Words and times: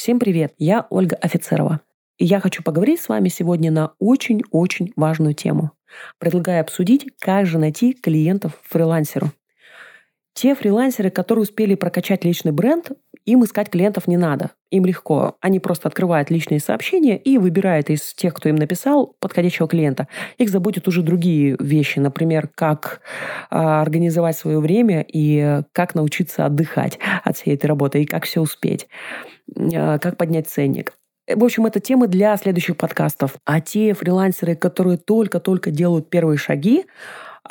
Всем 0.00 0.18
привет, 0.18 0.54
я 0.56 0.86
Ольга 0.88 1.16
Офицерова. 1.16 1.82
И 2.16 2.24
я 2.24 2.40
хочу 2.40 2.62
поговорить 2.62 3.02
с 3.02 3.10
вами 3.10 3.28
сегодня 3.28 3.70
на 3.70 3.92
очень-очень 3.98 4.94
важную 4.96 5.34
тему. 5.34 5.72
Предлагаю 6.16 6.62
обсудить, 6.62 7.06
как 7.18 7.44
же 7.44 7.58
найти 7.58 7.92
клиентов 7.92 8.58
фрилансеру. 8.62 9.30
Те 10.34 10.54
фрилансеры, 10.54 11.10
которые 11.10 11.42
успели 11.42 11.74
прокачать 11.74 12.24
личный 12.24 12.52
бренд, 12.52 12.92
им 13.26 13.44
искать 13.44 13.68
клиентов 13.68 14.06
не 14.08 14.16
надо. 14.16 14.52
Им 14.70 14.86
легко. 14.86 15.36
Они 15.40 15.60
просто 15.60 15.88
открывают 15.88 16.30
личные 16.30 16.60
сообщения 16.60 17.18
и 17.18 17.36
выбирают 17.36 17.90
из 17.90 18.14
тех, 18.14 18.34
кто 18.34 18.48
им 18.48 18.56
написал, 18.56 19.16
подходящего 19.20 19.68
клиента. 19.68 20.08
Их 20.38 20.48
заботят 20.48 20.88
уже 20.88 21.02
другие 21.02 21.56
вещи. 21.60 21.98
Например, 21.98 22.48
как 22.54 23.00
э, 23.50 23.56
организовать 23.56 24.36
свое 24.36 24.60
время 24.60 25.04
и 25.06 25.62
как 25.72 25.94
научиться 25.94 26.46
отдыхать 26.46 26.98
от 27.24 27.36
всей 27.36 27.54
этой 27.54 27.66
работы 27.66 28.02
и 28.02 28.06
как 28.06 28.24
все 28.24 28.40
успеть. 28.40 28.88
Э, 29.56 29.98
как 29.98 30.16
поднять 30.16 30.48
ценник. 30.48 30.94
В 31.34 31.44
общем, 31.44 31.66
это 31.66 31.80
темы 31.80 32.08
для 32.08 32.36
следующих 32.36 32.76
подкастов. 32.76 33.36
А 33.44 33.60
те 33.60 33.94
фрилансеры, 33.94 34.56
которые 34.56 34.98
только-только 34.98 35.70
делают 35.70 36.10
первые 36.10 36.38
шаги, 36.38 36.86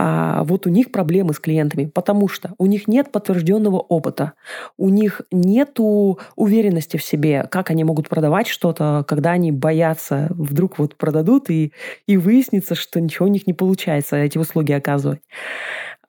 а 0.02 0.44
вот 0.44 0.66
у 0.66 0.70
них 0.70 0.92
проблемы 0.92 1.34
с 1.34 1.40
клиентами, 1.40 1.86
потому 1.86 2.30
что 2.30 2.54
у 2.58 2.68
них 2.68 2.88
нет 2.88 3.12
подтвержденного 3.12 3.78
опыта, 3.78 4.34
у 4.78 4.88
них 4.88 5.22
нет 5.30 5.78
уверенности 5.80 6.96
в 6.96 7.04
себе, 7.04 7.48
как 7.52 7.70
они 7.70 7.84
могут 7.84 8.08
продавать 8.08 8.48
что-то, 8.48 9.04
когда 9.08 9.32
они 9.32 9.52
боятся, 9.52 10.28
вдруг 10.30 10.80
вот 10.80 10.96
продадут 10.96 11.50
и, 11.50 11.74
и 12.08 12.18
выяснится, 12.18 12.76
что 12.76 13.02
ничего 13.02 13.26
у 13.26 13.30
них 13.30 13.46
не 13.46 13.54
получается 13.54 14.16
эти 14.16 14.38
услуги 14.38 14.72
оказывать. 14.72 15.20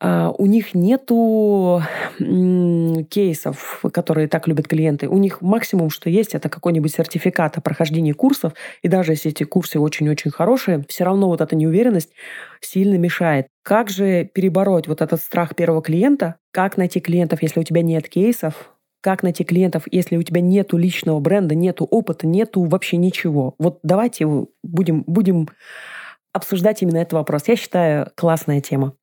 А, 0.02 0.30
у 0.30 0.46
них 0.46 0.74
нету 0.74 1.82
кейсов, 2.18 3.84
которые 3.92 4.28
так 4.28 4.48
любят 4.48 4.66
клиенты. 4.66 5.08
У 5.08 5.18
них 5.18 5.42
максимум, 5.42 5.90
что 5.90 6.08
есть, 6.08 6.34
это 6.34 6.48
какой-нибудь 6.48 6.92
сертификат 6.92 7.58
о 7.58 7.60
прохождении 7.60 8.12
курсов. 8.12 8.54
И 8.82 8.88
даже 8.88 9.12
если 9.12 9.30
эти 9.30 9.44
курсы 9.44 9.78
очень-очень 9.78 10.30
хорошие, 10.30 10.84
все 10.88 11.04
равно 11.04 11.28
вот 11.28 11.42
эта 11.42 11.54
неуверенность 11.54 12.12
сильно 12.60 12.96
мешает. 12.96 13.48
Как 13.62 13.90
же 13.90 14.24
перебороть 14.24 14.88
вот 14.88 15.02
этот 15.02 15.20
страх 15.20 15.54
первого 15.54 15.82
клиента? 15.82 16.36
Как 16.50 16.78
найти 16.78 17.00
клиентов, 17.00 17.42
если 17.42 17.60
у 17.60 17.64
тебя 17.64 17.82
нет 17.82 18.08
кейсов? 18.08 18.72
Как 19.02 19.22
найти 19.22 19.44
клиентов, 19.44 19.84
если 19.90 20.16
у 20.16 20.22
тебя 20.22 20.40
нету 20.40 20.76
личного 20.76 21.20
бренда, 21.20 21.54
нету 21.54 21.84
опыта, 21.84 22.26
нету 22.26 22.62
вообще 22.64 22.96
ничего? 22.96 23.54
Вот 23.58 23.80
давайте 23.82 24.26
будем, 24.62 25.04
будем 25.06 25.48
обсуждать 26.32 26.82
именно 26.82 26.98
этот 26.98 27.14
вопрос. 27.14 27.48
Я 27.48 27.56
считаю, 27.56 28.10
классная 28.14 28.60
тема. 28.60 28.94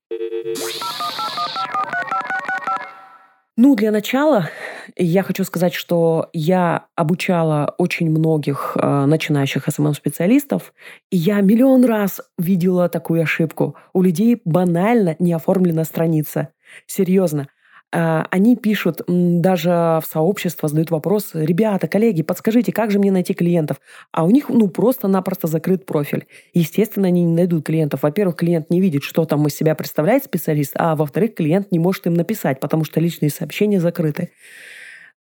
Ну, 3.60 3.76
для 3.76 3.90
начала 3.90 4.50
я 4.96 5.24
хочу 5.24 5.44
сказать, 5.44 5.74
что 5.74 6.30
я 6.32 6.86
обучала 6.96 7.74
очень 7.80 8.08
многих 8.08 8.78
э, 8.80 9.06
начинающих 9.06 9.68
СММ-специалистов, 9.68 10.74
и 11.10 11.18
я 11.18 11.42
миллион 11.42 11.84
раз 11.84 12.22
видела 12.38 12.88
такую 12.88 13.24
ошибку. 13.24 13.76
У 13.94 14.04
людей 14.04 14.40
банально 14.46 15.16
не 15.18 15.34
оформлена 15.34 15.86
страница. 15.86 16.50
Серьезно. 16.86 17.48
А, 17.94 18.28
они 18.32 18.58
пишут 18.58 19.02
даже 19.08 19.70
в 19.70 20.04
сообщество, 20.12 20.68
задают 20.68 20.92
вопрос, 20.92 21.32
ребята, 21.34 21.88
коллеги, 21.88 22.22
подскажите, 22.22 22.74
как 22.74 22.92
же 22.92 23.00
мне 23.00 23.12
найти 23.12 23.34
клиентов? 23.34 23.78
А 24.12 24.26
у 24.26 24.30
них 24.30 24.50
ну 24.50 24.68
просто-напросто 24.68 25.48
закрыт 25.48 25.86
профиль. 25.86 26.28
Естественно, 26.54 27.08
они 27.08 27.24
не 27.24 27.34
найдут 27.34 27.66
клиентов. 27.66 28.04
Во-первых, 28.04 28.36
клиент 28.36 28.70
не 28.70 28.82
видит, 28.82 29.04
что 29.04 29.26
там 29.26 29.48
из 29.48 29.56
себя 29.56 29.74
представляет 29.74 30.26
специалист, 30.26 30.74
а 30.76 30.96
во-вторых, 30.96 31.36
клиент 31.36 31.72
не 31.72 31.80
может 31.80 32.08
им 32.08 32.14
написать, 32.14 32.60
потому 32.60 32.84
что 32.84 33.00
личные 33.00 33.30
сообщения 33.30 33.80
закрыты. 33.80 34.32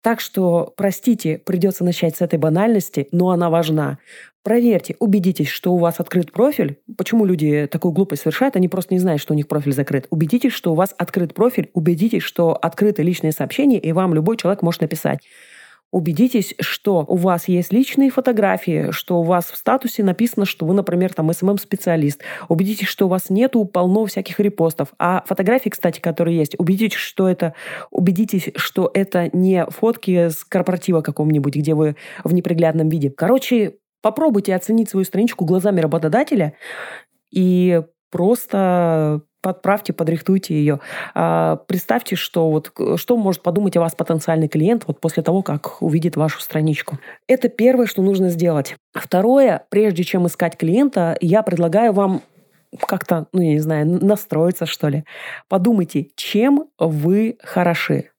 Так 0.02 0.20
что, 0.20 0.72
простите, 0.76 1.38
придется 1.38 1.84
начать 1.84 2.16
с 2.16 2.20
этой 2.20 2.38
банальности, 2.38 3.08
но 3.10 3.30
она 3.30 3.50
важна. 3.50 3.98
Проверьте, 4.46 4.94
убедитесь, 5.00 5.48
что 5.48 5.74
у 5.74 5.76
вас 5.76 5.98
открыт 5.98 6.30
профиль. 6.30 6.78
Почему 6.96 7.24
люди 7.24 7.66
такую 7.68 7.90
глупость 7.90 8.22
совершают? 8.22 8.54
Они 8.54 8.68
просто 8.68 8.94
не 8.94 9.00
знают, 9.00 9.20
что 9.20 9.34
у 9.34 9.36
них 9.36 9.48
профиль 9.48 9.72
закрыт. 9.72 10.06
Убедитесь, 10.10 10.52
что 10.52 10.70
у 10.70 10.76
вас 10.76 10.94
открыт 10.96 11.34
профиль, 11.34 11.68
убедитесь, 11.72 12.22
что 12.22 12.52
открыты 12.52 13.02
личные 13.02 13.32
сообщения, 13.32 13.80
и 13.80 13.90
вам 13.90 14.14
любой 14.14 14.36
человек 14.36 14.62
может 14.62 14.82
написать. 14.82 15.18
Убедитесь, 15.90 16.54
что 16.60 17.04
у 17.08 17.16
вас 17.16 17.48
есть 17.48 17.72
личные 17.72 18.08
фотографии, 18.08 18.92
что 18.92 19.18
у 19.18 19.24
вас 19.24 19.46
в 19.46 19.56
статусе 19.56 20.04
написано, 20.04 20.46
что 20.46 20.64
вы, 20.64 20.74
например, 20.74 21.12
там 21.12 21.32
SMM-специалист. 21.32 22.20
Убедитесь, 22.48 22.86
что 22.86 23.06
у 23.06 23.08
вас 23.08 23.30
нету 23.30 23.64
полно 23.64 24.06
всяких 24.06 24.38
репостов. 24.38 24.90
А 25.00 25.24
фотографии, 25.26 25.70
кстати, 25.70 25.98
которые 25.98 26.36
есть, 26.36 26.54
убедитесь, 26.56 26.98
что 26.98 27.28
это, 27.28 27.54
убедитесь, 27.90 28.50
что 28.54 28.92
это 28.94 29.28
не 29.32 29.66
фотки 29.70 30.28
с 30.28 30.44
корпоратива 30.44 31.00
какого-нибудь, 31.00 31.56
где 31.56 31.74
вы 31.74 31.96
в 32.22 32.32
неприглядном 32.32 32.88
виде. 32.88 33.10
Короче, 33.10 33.74
попробуйте 34.06 34.54
оценить 34.54 34.88
свою 34.88 35.04
страничку 35.04 35.44
глазами 35.44 35.80
работодателя 35.80 36.52
и 37.32 37.82
просто 38.12 39.22
подправьте, 39.42 39.92
подрихтуйте 39.92 40.54
ее. 40.54 40.78
А, 41.12 41.56
представьте, 41.56 42.14
что 42.14 42.48
вот 42.52 42.70
что 43.00 43.16
может 43.16 43.42
подумать 43.42 43.76
о 43.76 43.80
вас 43.80 43.96
потенциальный 43.96 44.46
клиент 44.46 44.84
вот 44.86 45.00
после 45.00 45.24
того, 45.24 45.42
как 45.42 45.82
увидит 45.82 46.14
вашу 46.14 46.40
страничку. 46.40 47.00
Это 47.26 47.48
первое, 47.48 47.86
что 47.86 48.00
нужно 48.00 48.28
сделать. 48.28 48.76
Второе, 48.94 49.66
прежде 49.70 50.04
чем 50.04 50.28
искать 50.28 50.56
клиента, 50.56 51.16
я 51.20 51.42
предлагаю 51.42 51.92
вам 51.92 52.22
как-то, 52.78 53.26
ну, 53.32 53.40
я 53.40 53.54
не 53.54 53.58
знаю, 53.58 53.86
настроиться, 53.86 54.66
что 54.66 54.86
ли. 54.86 55.04
Подумайте, 55.48 56.10
чем 56.14 56.68
вы 56.78 57.38
хороши. 57.42 58.10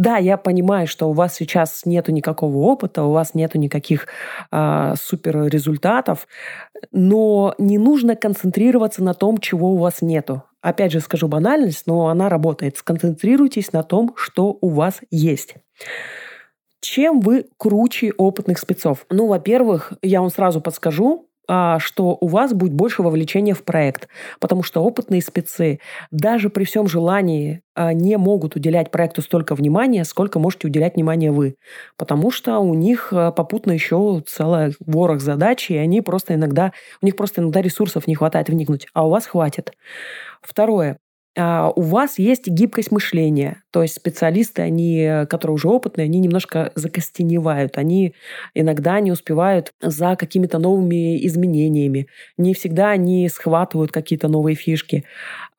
Да, 0.00 0.16
я 0.16 0.38
понимаю, 0.38 0.86
что 0.86 1.10
у 1.10 1.12
вас 1.12 1.34
сейчас 1.34 1.84
нету 1.84 2.10
никакого 2.10 2.56
опыта, 2.56 3.02
у 3.02 3.12
вас 3.12 3.34
нету 3.34 3.58
никаких 3.58 4.06
э, 4.50 4.94
супер 4.98 5.44
результатов, 5.44 6.26
но 6.90 7.54
не 7.58 7.76
нужно 7.76 8.16
концентрироваться 8.16 9.04
на 9.04 9.12
том, 9.12 9.36
чего 9.36 9.74
у 9.74 9.76
вас 9.76 10.00
нету. 10.00 10.42
Опять 10.62 10.92
же 10.92 11.00
скажу 11.00 11.28
банальность, 11.28 11.82
но 11.86 12.08
она 12.08 12.30
работает. 12.30 12.78
Сконцентрируйтесь 12.78 13.74
на 13.74 13.82
том, 13.82 14.14
что 14.16 14.56
у 14.62 14.70
вас 14.70 15.00
есть. 15.10 15.56
Чем 16.80 17.20
вы 17.20 17.48
круче 17.58 18.14
опытных 18.16 18.58
спецов? 18.58 19.04
Ну, 19.10 19.26
во-первых, 19.26 19.92
я 20.00 20.22
вам 20.22 20.30
сразу 20.30 20.62
подскажу, 20.62 21.26
а, 21.28 21.29
что 21.78 22.16
у 22.20 22.26
вас 22.28 22.52
будет 22.52 22.72
больше 22.72 23.02
вовлечения 23.02 23.54
в 23.54 23.64
проект, 23.64 24.08
потому 24.38 24.62
что 24.62 24.82
опытные 24.82 25.20
спецы 25.22 25.80
даже 26.10 26.48
при 26.48 26.64
всем 26.64 26.86
желании 26.86 27.62
а, 27.74 27.92
не 27.92 28.16
могут 28.18 28.56
уделять 28.56 28.90
проекту 28.90 29.22
столько 29.22 29.54
внимания, 29.54 30.04
сколько 30.04 30.38
можете 30.38 30.68
уделять 30.68 30.96
внимание 30.96 31.30
вы, 31.30 31.56
потому 31.96 32.30
что 32.30 32.58
у 32.58 32.74
них 32.74 33.12
а, 33.12 33.32
попутно 33.32 33.72
еще 33.72 34.22
целая 34.26 34.72
ворох 34.80 35.20
задач, 35.20 35.70
и 35.70 35.76
они 35.76 36.02
просто 36.02 36.34
иногда, 36.34 36.72
у 37.00 37.06
них 37.06 37.16
просто 37.16 37.40
иногда 37.40 37.62
ресурсов 37.62 38.06
не 38.06 38.14
хватает 38.14 38.48
вникнуть, 38.48 38.86
а 38.92 39.06
у 39.06 39.10
вас 39.10 39.26
хватит. 39.26 39.72
Второе. 40.42 40.98
А, 41.40 41.70
у 41.74 41.80
вас 41.80 42.18
есть 42.18 42.46
гибкость 42.48 42.92
мышления. 42.92 43.62
То 43.70 43.82
есть 43.82 43.94
специалисты, 43.94 44.62
они, 44.62 45.24
которые 45.28 45.54
уже 45.54 45.68
опытные, 45.68 46.04
они 46.04 46.18
немножко 46.18 46.70
закостеневают. 46.74 47.78
Они 47.78 48.14
иногда 48.54 49.00
не 49.00 49.10
успевают 49.10 49.72
за 49.80 50.16
какими-то 50.16 50.58
новыми 50.58 51.24
изменениями. 51.26 52.08
Не 52.36 52.52
всегда 52.52 52.90
они 52.90 53.28
схватывают 53.28 53.90
какие-то 53.90 54.28
новые 54.28 54.54
фишки. 54.54 55.04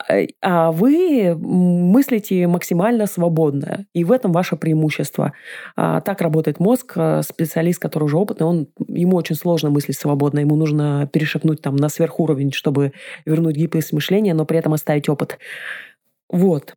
А, 0.08 0.25
а 0.42 0.72
вы 0.72 1.36
мыслите 1.36 2.46
максимально 2.48 3.08
свободно. 3.08 3.86
И 3.94 4.03
в 4.03 4.12
этом 4.12 4.31
ваше 4.31 4.58
преимущество. 4.58 5.34
А, 5.75 6.02
так 6.02 6.22
работает 6.22 6.59
мозг. 6.59 6.98
Специалист, 7.24 7.80
который 7.80 8.03
уже 8.03 8.18
опытный, 8.18 8.46
он, 8.46 8.68
ему 8.88 9.16
очень 9.16 9.36
сложно 9.36 9.72
мыслить 9.72 9.98
свободно. 9.98 10.40
Ему 10.40 10.56
нужно 10.56 11.09
перешагнуть 11.12 11.62
там 11.62 11.75
на 11.75 11.90
сверхуровень, 11.90 12.52
чтобы 12.52 12.94
вернуть 13.25 13.56
гибкость 13.56 13.94
мышления, 13.94 14.36
но 14.36 14.46
при 14.46 14.59
этом 14.59 14.74
оставить 14.74 15.09
опыт. 15.09 15.40
Вот. 16.31 16.74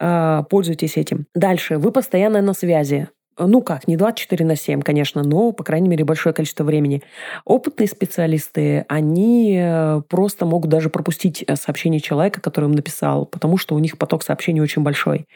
А, 0.00 0.44
пользуйтесь 0.44 0.96
этим. 0.96 1.26
Дальше. 1.34 1.78
Вы 1.78 1.92
постоянно 1.92 2.40
на 2.40 2.54
связи. 2.54 3.08
Ну 3.38 3.62
как, 3.62 3.88
не 3.88 3.96
24 3.96 4.44
на 4.44 4.56
7, 4.56 4.82
конечно, 4.82 5.22
но, 5.22 5.52
по 5.52 5.64
крайней 5.64 5.88
мере, 5.88 6.04
большое 6.04 6.34
количество 6.34 6.64
времени. 6.64 7.02
Опытные 7.46 7.88
специалисты, 7.88 8.84
они 8.88 9.58
э, 9.58 10.02
просто 10.08 10.44
могут 10.44 10.70
даже 10.70 10.90
пропустить 10.90 11.42
э, 11.46 11.56
сообщение 11.56 12.00
человека, 12.00 12.42
который 12.42 12.66
им 12.66 12.72
написал, 12.72 13.24
потому 13.24 13.56
что 13.56 13.74
у 13.74 13.78
них 13.78 13.96
поток 13.96 14.22
сообщений 14.22 14.60
очень 14.60 14.82
большой. 14.82 15.26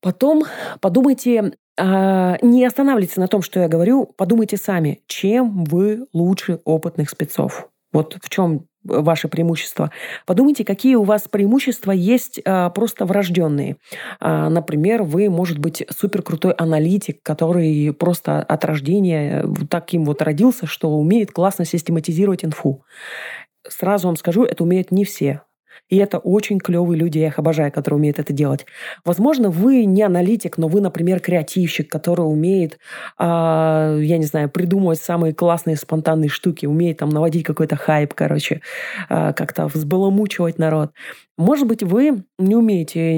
Потом 0.00 0.44
подумайте, 0.80 1.52
а, 1.78 2.38
не 2.40 2.64
останавливайтесь 2.64 3.16
на 3.16 3.28
том, 3.28 3.42
что 3.42 3.60
я 3.60 3.68
говорю, 3.68 4.06
подумайте 4.16 4.56
сами, 4.56 5.00
чем 5.06 5.64
вы 5.64 6.06
лучше 6.14 6.60
опытных 6.64 7.10
спецов. 7.10 7.68
Вот 7.92 8.16
в 8.22 8.30
чем 8.30 8.67
ваши 8.84 9.28
преимущества. 9.28 9.90
Подумайте, 10.26 10.64
какие 10.64 10.94
у 10.94 11.02
вас 11.02 11.28
преимущества 11.28 11.92
есть 11.92 12.40
а, 12.44 12.70
просто 12.70 13.04
врожденные. 13.04 13.76
А, 14.20 14.48
например, 14.48 15.02
вы, 15.02 15.30
может 15.30 15.58
быть, 15.58 15.84
супер 15.90 16.22
крутой 16.22 16.52
аналитик, 16.52 17.22
который 17.22 17.92
просто 17.92 18.38
от 18.42 18.64
рождения 18.64 19.44
таким 19.70 20.04
вот 20.04 20.22
родился, 20.22 20.66
что 20.66 20.90
умеет 20.90 21.32
классно 21.32 21.64
систематизировать 21.64 22.44
инфу. 22.44 22.84
Сразу 23.68 24.08
вам 24.08 24.16
скажу, 24.16 24.44
это 24.44 24.62
умеют 24.62 24.90
не 24.90 25.04
все. 25.04 25.42
И 25.88 25.96
это 25.96 26.18
очень 26.18 26.58
клевые 26.58 26.98
люди, 26.98 27.18
я 27.18 27.28
их 27.28 27.38
обожаю, 27.38 27.72
которые 27.72 27.98
умеют 27.98 28.18
это 28.18 28.32
делать. 28.32 28.66
Возможно, 29.04 29.50
вы 29.50 29.84
не 29.84 30.02
аналитик, 30.02 30.58
но 30.58 30.68
вы, 30.68 30.80
например, 30.80 31.20
креативщик, 31.20 31.90
который 31.90 32.22
умеет, 32.22 32.78
а, 33.16 33.96
я 33.98 34.18
не 34.18 34.24
знаю, 34.24 34.50
придумывать 34.50 35.00
самые 35.00 35.34
классные 35.34 35.76
спонтанные 35.76 36.28
штуки, 36.28 36.66
умеет 36.66 36.98
там 36.98 37.08
наводить 37.10 37.44
какой-то 37.44 37.76
хайп, 37.76 38.14
короче, 38.14 38.60
а, 39.08 39.32
как-то 39.32 39.66
взбаламучивать 39.66 40.58
народ. 40.58 40.92
Может 41.38 41.68
быть, 41.68 41.84
вы 41.84 42.24
не 42.36 42.56
умеете 42.56 43.16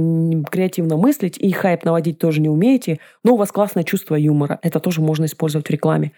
креативно 0.50 0.98
мыслить 0.98 1.38
и 1.38 1.50
хайп 1.52 1.84
наводить 1.84 2.18
тоже 2.18 2.42
не 2.42 2.50
умеете, 2.50 3.00
но 3.24 3.32
у 3.32 3.36
вас 3.36 3.50
классное 3.50 3.82
чувство 3.82 4.14
юмора. 4.14 4.58
Это 4.62 4.78
тоже 4.78 5.00
можно 5.00 5.24
использовать 5.24 5.66
в 5.66 5.70
рекламе. 5.70 6.12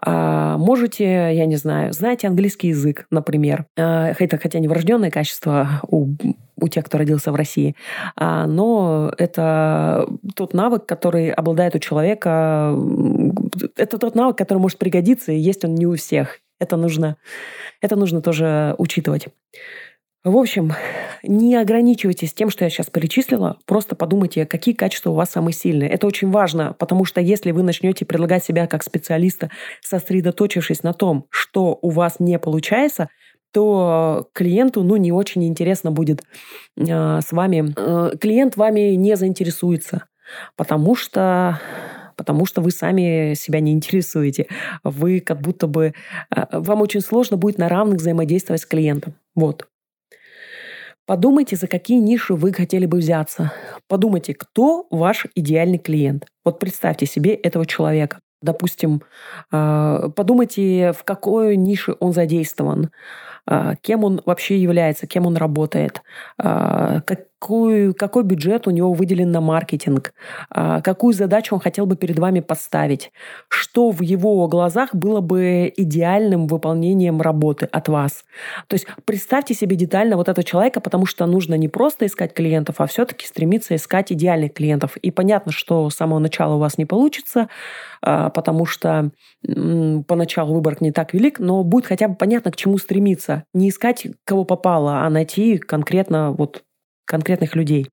А, 0.00 0.56
можете, 0.56 1.04
я 1.04 1.44
не 1.44 1.56
знаю, 1.56 1.92
знаете 1.92 2.28
английский 2.28 2.68
язык, 2.68 3.06
например. 3.10 3.66
А, 3.78 4.14
это 4.18 4.38
хотя 4.38 4.58
не 4.58 4.68
врожденное 4.68 5.10
качество 5.10 5.82
у, 5.86 6.14
у 6.58 6.68
тех, 6.68 6.86
кто 6.86 6.96
родился 6.96 7.30
в 7.30 7.34
России, 7.34 7.76
а, 8.16 8.46
но 8.46 9.12
это 9.18 10.08
тот 10.34 10.54
навык, 10.54 10.86
который 10.86 11.30
обладает 11.30 11.74
у 11.74 11.78
человека, 11.78 12.74
это 13.76 13.98
тот 13.98 14.14
навык, 14.14 14.38
который 14.38 14.58
может 14.58 14.78
пригодиться, 14.78 15.30
и 15.30 15.38
есть 15.38 15.62
он 15.66 15.74
не 15.74 15.86
у 15.86 15.94
всех. 15.96 16.38
Это 16.58 16.78
нужно, 16.78 17.18
это 17.82 17.96
нужно 17.96 18.22
тоже 18.22 18.74
учитывать. 18.78 19.28
В 20.24 20.38
общем, 20.38 20.72
не 21.22 21.54
ограничивайтесь 21.54 22.32
тем, 22.32 22.48
что 22.48 22.64
я 22.64 22.70
сейчас 22.70 22.88
перечислила, 22.88 23.58
просто 23.66 23.94
подумайте, 23.94 24.46
какие 24.46 24.74
качества 24.74 25.10
у 25.10 25.14
вас 25.14 25.28
самые 25.28 25.52
сильные. 25.52 25.90
Это 25.90 26.06
очень 26.06 26.30
важно, 26.30 26.74
потому 26.78 27.04
что 27.04 27.20
если 27.20 27.50
вы 27.50 27.62
начнете 27.62 28.06
предлагать 28.06 28.42
себя 28.42 28.66
как 28.66 28.82
специалиста, 28.82 29.50
сосредоточившись 29.82 30.82
на 30.82 30.94
том, 30.94 31.26
что 31.28 31.78
у 31.82 31.90
вас 31.90 32.20
не 32.20 32.38
получается, 32.38 33.10
то 33.52 34.30
клиенту 34.32 34.82
ну, 34.82 34.96
не 34.96 35.12
очень 35.12 35.44
интересно 35.44 35.90
будет 35.90 36.22
э, 36.78 37.20
с 37.20 37.30
вами. 37.30 37.74
Э, 37.76 38.16
клиент 38.16 38.56
вами 38.56 38.94
не 38.94 39.16
заинтересуется, 39.16 40.06
потому 40.56 40.94
что 40.94 41.60
потому 42.16 42.46
что 42.46 42.62
вы 42.62 42.70
сами 42.70 43.34
себя 43.34 43.60
не 43.60 43.72
интересуете. 43.72 44.46
Вы 44.84 45.20
как 45.20 45.40
будто 45.40 45.66
бы... 45.66 45.92
Э, 46.34 46.44
вам 46.50 46.80
очень 46.80 47.00
сложно 47.02 47.36
будет 47.36 47.58
на 47.58 47.68
равных 47.68 47.98
взаимодействовать 47.98 48.62
с 48.62 48.66
клиентом. 48.66 49.14
Вот. 49.34 49.66
Подумайте, 51.06 51.56
за 51.56 51.66
какие 51.66 51.98
ниши 51.98 52.34
вы 52.34 52.52
хотели 52.52 52.86
бы 52.86 52.98
взяться. 52.98 53.52
Подумайте, 53.88 54.32
кто 54.34 54.86
ваш 54.90 55.26
идеальный 55.34 55.78
клиент. 55.78 56.26
Вот 56.44 56.58
представьте 56.58 57.04
себе 57.04 57.34
этого 57.34 57.66
человека. 57.66 58.20
Допустим, 58.40 59.02
а, 59.50 60.08
подумайте, 60.10 60.92
в 60.92 61.04
какой 61.04 61.56
нише 61.56 61.94
он 62.00 62.12
задействован. 62.12 62.90
А, 63.46 63.74
кем 63.76 64.04
он 64.04 64.22
вообще 64.24 64.58
является, 64.58 65.06
кем 65.06 65.26
он 65.26 65.36
работает, 65.36 66.02
а, 66.38 67.02
какой, 67.02 67.92
какой 67.92 68.24
бюджет 68.24 68.66
у 68.66 68.70
него 68.70 68.94
выделен 68.94 69.30
на 69.30 69.42
маркетинг, 69.42 70.14
а, 70.48 70.80
какую 70.80 71.12
задачу 71.12 71.54
он 71.54 71.60
хотел 71.60 71.84
бы 71.84 71.94
перед 71.96 72.18
вами 72.18 72.40
поставить, 72.40 73.12
что 73.48 73.90
в 73.90 74.00
его 74.00 74.48
глазах 74.48 74.94
было 74.94 75.20
бы 75.20 75.70
идеальным 75.76 76.46
выполнением 76.46 77.20
работы 77.20 77.66
от 77.66 77.88
вас. 77.88 78.24
То 78.66 78.74
есть 78.74 78.86
представьте 79.04 79.52
себе 79.52 79.76
детально 79.76 80.16
вот 80.16 80.30
этого 80.30 80.42
человека, 80.42 80.80
потому 80.80 81.04
что 81.04 81.26
нужно 81.26 81.54
не 81.54 81.68
просто 81.68 82.06
искать 82.06 82.32
клиентов, 82.32 82.76
а 82.78 82.86
все-таки 82.86 83.26
стремиться 83.26 83.76
искать 83.76 84.10
идеальных 84.10 84.54
клиентов. 84.54 84.96
И 84.96 85.10
понятно, 85.10 85.52
что 85.52 85.90
с 85.90 85.96
самого 85.96 86.18
начала 86.18 86.54
у 86.54 86.58
вас 86.58 86.78
не 86.78 86.86
получится, 86.86 87.48
потому 88.00 88.64
что 88.66 89.10
поначалу 90.06 90.54
выбор 90.54 90.76
не 90.80 90.92
так 90.92 91.12
велик, 91.14 91.38
но 91.38 91.62
будет 91.62 91.86
хотя 91.86 92.08
бы 92.08 92.14
понятно, 92.14 92.50
к 92.50 92.56
чему 92.56 92.78
стремиться. 92.78 93.33
Не 93.52 93.70
искать 93.70 94.06
кого 94.24 94.44
попало, 94.44 95.00
а 95.00 95.10
найти 95.10 95.58
конкретно 95.58 96.32
вот 96.32 96.62
конкретных 97.06 97.54
людей. 97.54 97.88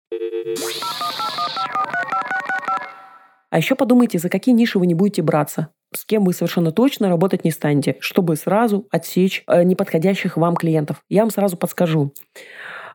А 3.49 3.57
еще 3.57 3.75
подумайте, 3.75 4.17
за 4.17 4.29
какие 4.29 4.55
ниши 4.55 4.79
вы 4.79 4.87
не 4.87 4.93
будете 4.93 5.21
браться, 5.21 5.67
с 5.93 6.05
кем 6.05 6.23
вы 6.23 6.33
совершенно 6.33 6.71
точно 6.71 7.09
работать 7.09 7.43
не 7.43 7.51
станете, 7.51 7.97
чтобы 7.99 8.37
сразу 8.37 8.87
отсечь 8.91 9.43
э, 9.45 9.63
неподходящих 9.63 10.37
вам 10.37 10.55
клиентов. 10.55 11.03
Я 11.09 11.23
вам 11.23 11.31
сразу 11.31 11.57
подскажу. 11.57 12.13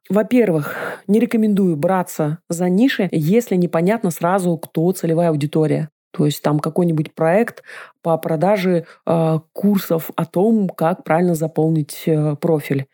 Во-первых, 0.09 0.75
не 1.07 1.19
рекомендую 1.19 1.77
браться 1.77 2.39
за 2.49 2.69
ниши, 2.69 3.09
если 3.13 3.57
непонятно 3.57 4.11
сразу, 4.11 4.57
кто 4.57 4.91
целевая 4.93 5.29
аудитория. 5.29 5.91
То 6.11 6.27
есть 6.27 6.43
там 6.43 6.59
какой-нибудь 6.61 7.15
проект 7.15 7.63
по 8.03 8.17
продаже 8.19 8.87
э, 9.07 9.39
курсов 9.53 10.11
о 10.17 10.25
том, 10.25 10.69
как 10.69 11.05
правильно 11.05 11.35
заполнить 11.35 12.05
э, 12.07 12.37
профиль. 12.37 12.87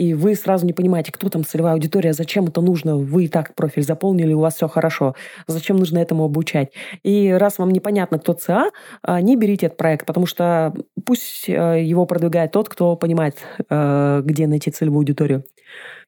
И 0.00 0.14
вы 0.14 0.34
сразу 0.34 0.64
не 0.64 0.72
понимаете, 0.72 1.12
кто 1.12 1.28
там 1.28 1.44
целевая 1.44 1.74
аудитория, 1.74 2.14
зачем 2.14 2.46
это 2.46 2.62
нужно. 2.62 2.96
Вы 2.96 3.24
и 3.24 3.28
так 3.28 3.54
профиль 3.54 3.82
заполнили, 3.82 4.32
у 4.32 4.40
вас 4.40 4.54
все 4.54 4.66
хорошо. 4.66 5.14
Зачем 5.46 5.76
нужно 5.76 5.98
этому 5.98 6.24
обучать? 6.24 6.72
И 7.02 7.30
раз 7.30 7.58
вам 7.58 7.70
непонятно, 7.70 8.18
кто 8.18 8.32
ЦА, 8.32 8.70
э, 9.06 9.20
не 9.20 9.36
берите 9.36 9.66
этот 9.66 9.76
проект, 9.76 10.06
потому 10.06 10.24
что 10.24 10.72
пусть 11.04 11.50
э, 11.50 11.82
его 11.82 12.06
продвигает 12.06 12.52
тот, 12.52 12.70
кто 12.70 12.96
понимает, 12.96 13.36
э, 13.68 14.22
где 14.24 14.46
найти 14.46 14.70
целевую 14.70 15.00
аудиторию. 15.00 15.44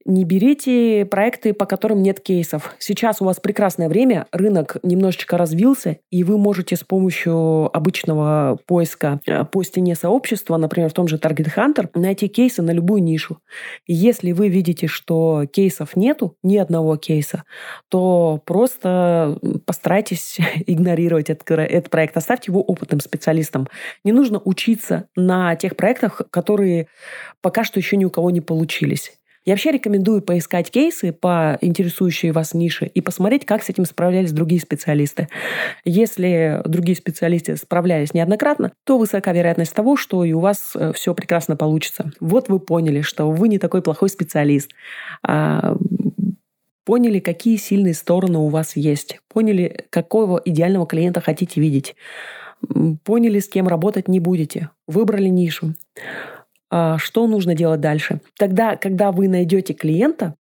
Не 0.05 0.25
берите 0.25 1.07
проекты, 1.07 1.53
по 1.53 1.65
которым 1.65 2.03
нет 2.03 2.21
кейсов. 2.21 2.75
Сейчас 2.79 3.23
у 3.23 3.25
вас 3.25 3.39
прекрасное 3.39 3.89
время, 3.89 4.27
рынок 4.33 4.77
немножечко 4.83 5.37
развился, 5.37 5.99
и 6.11 6.25
вы 6.25 6.39
можете 6.39 6.77
с 6.77 6.83
помощью 6.83 7.75
обычного 7.77 8.59
поиска 8.67 9.21
э, 9.27 9.45
по 9.45 9.63
стене 9.63 9.95
сообщества, 9.95 10.57
например, 10.57 10.91
в 10.91 10.93
том 10.93 11.07
же 11.07 11.19
Target 11.19 11.55
Hunter, 11.57 11.89
найти 11.95 12.29
кейсы 12.29 12.63
на 12.63 12.73
любую 12.73 13.03
нишу. 13.03 13.39
Если 13.87 14.33
вы 14.33 14.49
видите, 14.49 14.89
что 14.89 15.45
кейсов 15.53 15.95
нету, 15.95 16.37
ни 16.43 16.57
одного 16.57 16.97
кейса, 16.97 17.45
то 17.89 18.41
просто 18.45 19.39
постарайтесь 19.67 20.39
игнорировать 20.67 21.31
этот, 21.31 21.49
этот 21.51 21.91
проект. 21.91 22.17
Оставьте 22.17 22.51
его 22.51 22.61
опытным 22.61 23.01
специалистом. 23.01 23.69
Не 24.05 24.13
нужно 24.13 24.41
учиться 24.45 25.09
на 25.15 25.55
тех 25.55 25.77
проектах, 25.77 26.23
которые 26.31 26.89
пока 27.41 27.63
что 27.63 27.79
еще 27.79 27.97
ни 27.97 28.05
у 28.05 28.11
кого 28.11 28.31
не 28.31 28.41
получились. 28.41 29.13
Я 29.45 29.55
вообще 29.55 29.73
рекомендую 29.73 30.23
поискать 30.23 30.71
кейсы 30.71 31.13
по 31.13 31.59
интересующей 31.61 32.31
вас 32.31 32.55
нише 32.55 32.87
и 32.87 33.01
посмотреть, 33.01 33.45
как 33.45 33.65
с 33.65 33.71
этим 33.71 33.85
справлялись 33.85 34.31
другие 34.31 34.61
специалисты. 34.61 35.29
Если 35.85 36.63
другие 36.65 36.97
специалисты 36.97 37.57
справлялись 37.57 38.15
неоднократно, 38.15 38.73
то 38.85 38.99
высока 38.99 39.33
вероятность 39.33 39.75
того, 39.75 39.97
что 39.97 40.25
и 40.25 40.33
у 40.33 40.39
вас 40.39 40.73
э, 40.77 40.93
все 40.95 41.13
прекрасно 41.15 41.57
получится. 41.57 42.13
Вот 42.21 42.49
вы 42.49 42.61
поняли, 42.61 43.01
что 43.01 43.31
вы 43.33 43.49
не 43.49 43.59
такой 43.59 43.83
плохой 43.83 44.11
специалист 44.11 44.71
а, 45.25 45.77
поняли, 46.85 47.19
какие 47.19 47.57
сильные 47.57 47.95
стороны 47.95 48.39
у 48.39 48.49
вас 48.49 48.77
есть, 48.77 49.21
поняли, 49.29 49.87
какого 49.91 50.41
идеального 50.45 50.87
клиента 50.87 51.21
хотите 51.21 51.61
видеть, 51.61 51.97
поняли, 53.05 53.41
с 53.41 53.49
кем 53.49 53.69
работать 53.69 54.09
не 54.09 54.21
будете, 54.21 54.71
выбрали 54.87 55.29
нишу. 55.29 55.75
А, 56.75 56.97
что 56.97 57.27
нужно 57.27 57.55
делать 57.55 57.83
дальше? 57.83 58.23
Тогда, 58.39 58.77
когда 58.77 59.13
вы 59.13 59.29
найдете 59.29 59.75
клиента, 59.75 60.37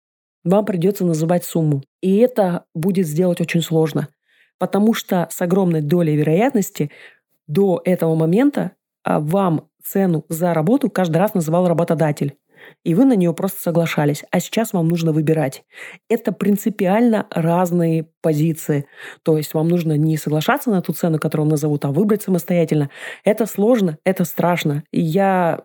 вам 0.45 0.63
придется 0.65 1.05
называть 1.05 1.43
сумму. 1.43 1.83
И 2.01 2.17
это 2.17 2.63
будет 2.73 3.05
сделать 3.05 3.41
очень 3.41 3.61
сложно, 3.61 4.07
потому 4.57 4.93
что 4.93 5.27
с 5.29 5.41
огромной 5.41 5.81
долей 5.81 6.15
вероятности 6.15 6.89
до 7.47 7.81
этого 7.83 8.15
момента 8.15 8.71
а, 9.03 9.19
вам 9.19 9.67
цену 9.83 10.25
за 10.29 10.53
работу 10.53 10.89
каждый 10.89 11.17
раз 11.17 11.33
называл 11.33 11.67
работодатель. 11.67 12.37
И 12.85 12.95
вы 12.95 13.03
на 13.05 13.15
нее 13.15 13.33
просто 13.33 13.59
соглашались. 13.59 14.23
А 14.31 14.39
сейчас 14.39 14.71
вам 14.71 14.87
нужно 14.87 15.11
выбирать. 15.11 15.63
Это 16.07 16.31
принципиально 16.31 17.27
разные 17.31 18.07
позиции. 18.21 18.85
То 19.23 19.35
есть 19.35 19.53
вам 19.53 19.67
нужно 19.67 19.97
не 19.97 20.15
соглашаться 20.15 20.69
на 20.69 20.81
ту 20.81 20.93
цену, 20.93 21.19
которую 21.19 21.45
вам 21.45 21.51
назовут, 21.51 21.83
а 21.83 21.91
выбрать 21.91 22.21
самостоятельно. 22.21 22.89
Это 23.25 23.47
сложно, 23.47 23.97
это 24.05 24.23
страшно. 24.23 24.83
И 24.91 25.01
я 25.01 25.63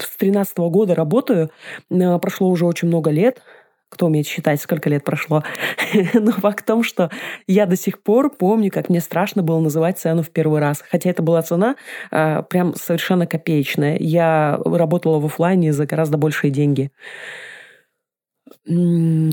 с 0.00 0.16
13 0.16 0.58
года 0.70 0.94
работаю, 0.94 1.50
э, 1.90 2.18
прошло 2.18 2.48
уже 2.48 2.66
очень 2.66 2.88
много 2.88 3.10
лет, 3.10 3.42
кто 3.88 4.06
умеет 4.06 4.26
считать, 4.26 4.60
сколько 4.60 4.90
лет 4.90 5.04
прошло. 5.04 5.44
Но 6.14 6.32
факт 6.32 6.64
в 6.64 6.66
том, 6.66 6.82
что 6.82 7.10
я 7.46 7.66
до 7.66 7.76
сих 7.76 8.02
пор 8.02 8.30
помню, 8.34 8.70
как 8.70 8.88
мне 8.88 9.00
страшно 9.00 9.42
было 9.42 9.60
называть 9.60 9.98
цену 9.98 10.22
в 10.22 10.30
первый 10.30 10.60
раз. 10.60 10.82
Хотя 10.90 11.10
это 11.10 11.22
была 11.22 11.42
цена 11.42 11.76
э, 12.10 12.42
прям 12.48 12.74
совершенно 12.74 13.26
копеечная. 13.26 13.96
Я 13.98 14.58
работала 14.64 15.18
в 15.18 15.26
офлайне 15.26 15.72
за 15.72 15.86
гораздо 15.86 16.18
большие 16.18 16.50
деньги. 16.50 16.90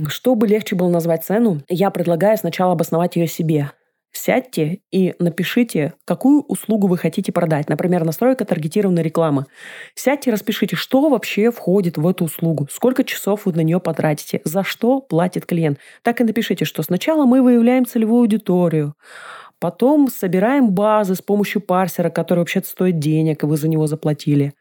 Чтобы 0.08 0.48
легче 0.48 0.76
было 0.76 0.90
назвать 0.90 1.24
цену, 1.24 1.62
я 1.68 1.90
предлагаю 1.90 2.38
сначала 2.38 2.74
обосновать 2.74 3.16
ее 3.16 3.28
себе. 3.28 3.72
Сядьте 4.16 4.80
и 4.92 5.16
напишите, 5.18 5.94
какую 6.06 6.44
услугу 6.44 6.88
вы 6.88 6.98
хотите 6.98 7.32
продать. 7.32 7.68
Например, 7.68 8.06
настройка 8.06 8.46
таргетированной 8.46 9.02
рекламы. 9.02 9.48
Сядьте 9.96 10.30
и 10.30 10.34
распишите, 10.34 10.76
что 10.76 11.10
вообще 11.10 11.52
входит 11.52 11.98
в 11.98 12.08
эту 12.08 12.26
услугу, 12.26 12.68
сколько 12.72 13.04
часов 13.04 13.46
вы 13.46 13.54
на 13.54 13.62
нее 13.62 13.80
потратите, 13.80 14.42
за 14.44 14.64
что 14.64 15.02
платит 15.02 15.48
клиент. 15.48 15.80
Так 16.04 16.22
и 16.22 16.24
напишите, 16.24 16.64
что 16.64 16.84
сначала 16.84 17.26
мы 17.26 17.42
выявляем 17.42 17.86
целевую 17.86 18.22
аудиторию, 18.22 18.94
Потом 19.64 20.10
собираем 20.10 20.72
базы 20.72 21.16
с 21.16 21.22
помощью 21.22 21.62
парсера, 21.62 22.10
который 22.10 22.40
вообще-то 22.40 22.68
стоит 22.68 23.00
денег, 23.00 23.44
и 23.44 23.46
вы 23.46 23.56
за 23.56 23.70
него 23.70 23.88
заплатили. 23.88 24.52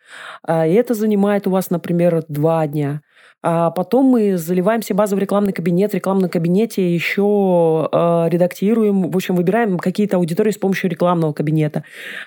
А, 0.45 0.65
и 0.65 0.73
это 0.75 0.95
занимает 0.95 1.49
у 1.49 1.51
вас, 1.51 1.71
например, 1.71 2.23
два 2.29 2.65
дня. 2.69 3.03
А 3.43 3.71
потом 3.71 4.07
мы 4.07 4.37
заливаем 4.37 4.81
базы 4.91 5.17
в 5.17 5.19
рекламный 5.19 5.53
кабинет. 5.53 5.91
В 5.91 5.95
рекламном 5.95 6.31
кабинете 6.31 6.95
еще 6.95 7.89
э, 7.91 8.29
редактируем, 8.29 9.11
в 9.11 9.17
общем, 9.17 9.35
выбираем 9.35 9.79
какие-то 9.79 10.17
аудитории 10.17 10.53
с 10.53 10.59
помощью 10.59 10.91
рекламного 10.91 11.33
кабинета. 11.33 11.83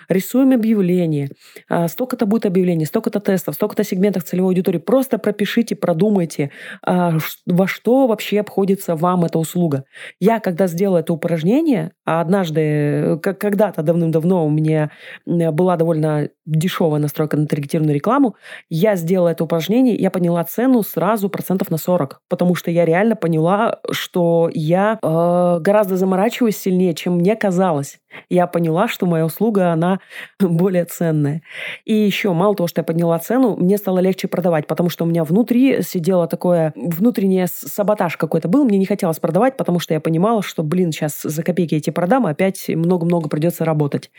Рисуем 0.09 0.51
объявления. 0.51 1.29
Э, 1.69 1.87
столько-то 1.87 2.25
будет 2.25 2.45
объявлений, 2.45 2.85
столько-то 2.85 3.21
тестов, 3.21 3.55
столько-то 3.55 3.83
сегментов 3.85 4.25
целевой 4.25 4.49
аудитории. 4.49 4.79
Просто 4.79 5.17
пропишите, 5.17 5.75
продумайте, 5.75 6.51
э, 6.85 7.11
во 7.45 7.67
что 7.67 8.07
вообще 8.07 8.41
обходится 8.41 8.95
вам 8.95 9.23
эта 9.23 9.39
услуга. 9.39 9.85
Я, 10.19 10.41
когда 10.41 10.67
сделала 10.67 10.97
это 10.97 11.13
упражнение, 11.13 11.91
а 12.05 12.19
однажды, 12.19 13.19
когда-то 13.21 13.83
давным-давно 13.83 14.45
у 14.45 14.49
меня 14.49 14.91
была 15.25 15.77
довольно 15.77 16.29
дешевая 16.45 16.99
настройка 16.99 17.37
на 17.37 17.47
таргетированную 17.47 17.95
рекламу, 17.95 18.35
я 18.69 18.95
сделала 18.95 19.29
это 19.29 19.43
упражнение, 19.45 19.95
я 19.95 20.11
поняла 20.11 20.43
цену 20.43 20.83
сразу 20.83 21.04
процентов 21.29 21.71
на 21.71 21.77
40, 21.77 22.21
потому 22.29 22.55
что 22.55 22.71
я 22.71 22.85
реально 22.85 23.15
поняла, 23.15 23.79
что 23.91 24.49
я 24.53 24.99
э, 25.01 25.57
гораздо 25.59 25.97
заморачиваюсь 25.97 26.57
сильнее, 26.57 26.93
чем 26.93 27.15
мне 27.17 27.35
казалось. 27.35 27.99
Я 28.29 28.47
поняла, 28.47 28.87
что 28.87 29.05
моя 29.05 29.25
услуга, 29.25 29.71
она 29.71 29.99
более 30.39 30.85
ценная. 30.85 31.41
И 31.85 31.93
еще, 31.93 32.33
мало 32.33 32.55
того, 32.55 32.67
что 32.67 32.81
я 32.81 32.83
подняла 32.83 33.19
цену, 33.19 33.55
мне 33.55 33.77
стало 33.77 33.99
легче 33.99 34.27
продавать, 34.27 34.67
потому 34.67 34.89
что 34.89 35.03
у 35.03 35.07
меня 35.07 35.23
внутри 35.23 35.81
сидело 35.81 36.27
такое, 36.27 36.73
внутренний 36.75 37.45
саботаж 37.47 38.17
какой-то 38.17 38.47
был, 38.47 38.65
мне 38.65 38.77
не 38.77 38.85
хотелось 38.85 39.19
продавать, 39.19 39.57
потому 39.57 39.79
что 39.79 39.93
я 39.93 39.99
понимала, 39.99 40.41
что, 40.41 40.63
блин, 40.63 40.91
сейчас 40.91 41.21
за 41.21 41.43
копейки 41.43 41.75
эти 41.75 41.89
продам, 41.89 42.25
опять 42.25 42.67
много-много 42.69 43.29
придется 43.29 43.65
работать. 43.65 44.09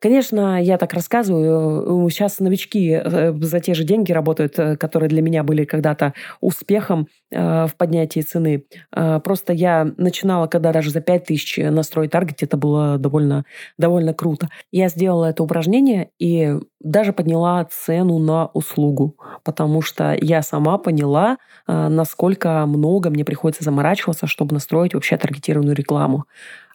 Конечно, 0.00 0.62
я 0.62 0.78
так 0.78 0.94
рассказываю. 0.94 2.08
Сейчас 2.08 2.40
новички 2.40 2.90
э, 2.90 3.34
за 3.38 3.60
те 3.60 3.74
же 3.74 3.84
деньги 3.84 4.12
работают, 4.12 4.58
э, 4.58 4.76
которые 4.78 5.10
для 5.10 5.20
меня 5.20 5.42
были 5.44 5.66
когда-то 5.66 6.14
успехом 6.40 7.06
э, 7.30 7.66
в 7.66 7.74
поднятии 7.76 8.20
цены. 8.20 8.64
Просто 8.90 9.52
я 9.52 9.86
начинала, 9.98 10.46
когда 10.46 10.72
даже 10.72 10.90
за 10.90 11.00
5 11.02 11.24
тысяч 11.26 11.58
настроить 11.58 12.12
таргет, 12.12 12.42
это 12.42 12.56
было 12.56 12.96
довольно, 12.96 13.44
довольно 13.76 14.14
круто. 14.14 14.48
Я 14.72 14.88
сделала 14.88 15.26
это 15.26 15.42
упражнение 15.42 16.10
и 16.18 16.54
даже 16.80 17.12
подняла 17.12 17.66
цену 17.70 18.18
на 18.18 18.46
услугу, 18.46 19.16
потому 19.44 19.82
что 19.82 20.16
я 20.18 20.40
сама 20.42 20.78
поняла, 20.78 21.36
насколько 21.66 22.64
много 22.66 23.10
мне 23.10 23.24
приходится 23.24 23.64
заморачиваться, 23.64 24.26
чтобы 24.26 24.54
настроить 24.54 24.94
вообще 24.94 25.18
таргетированную 25.18 25.76
рекламу. 25.76 26.24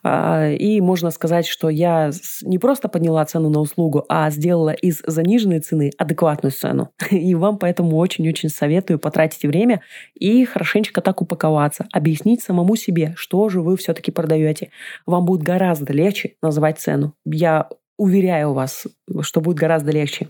А, 0.02 0.48
и 0.50 0.80
можно 0.80 1.10
сказать, 1.10 1.46
что 1.46 1.68
я 1.68 2.10
не 2.42 2.58
просто 2.58 2.88
подняла 2.88 3.24
цену 3.24 3.50
на 3.50 3.60
услугу, 3.60 4.04
а 4.08 4.30
сделала 4.30 4.72
из 4.72 5.02
заниженной 5.06 5.60
цены 5.60 5.90
адекватную 5.98 6.52
цену. 6.52 6.90
И 7.10 7.34
вам 7.34 7.58
поэтому 7.58 7.96
очень-очень 7.96 8.48
советую 8.48 8.98
потратить 8.98 9.42
время 9.42 9.82
и 10.14 10.44
хорошенечко 10.44 11.00
так 11.00 11.22
упаковаться, 11.22 11.86
объяснить 11.92 12.42
самому 12.42 12.76
себе, 12.76 13.14
что 13.16 13.48
же 13.48 13.60
вы 13.60 13.76
все-таки 13.76 14.10
продаете. 14.10 14.70
Вам 15.06 15.24
будет 15.24 15.42
гораздо 15.42 15.92
легче 15.92 16.34
называть 16.42 16.78
цену. 16.78 17.14
Я 17.24 17.68
уверяю 17.96 18.52
вас, 18.52 18.86
что 19.22 19.40
будет 19.40 19.56
гораздо 19.56 19.90
легче. 19.90 20.28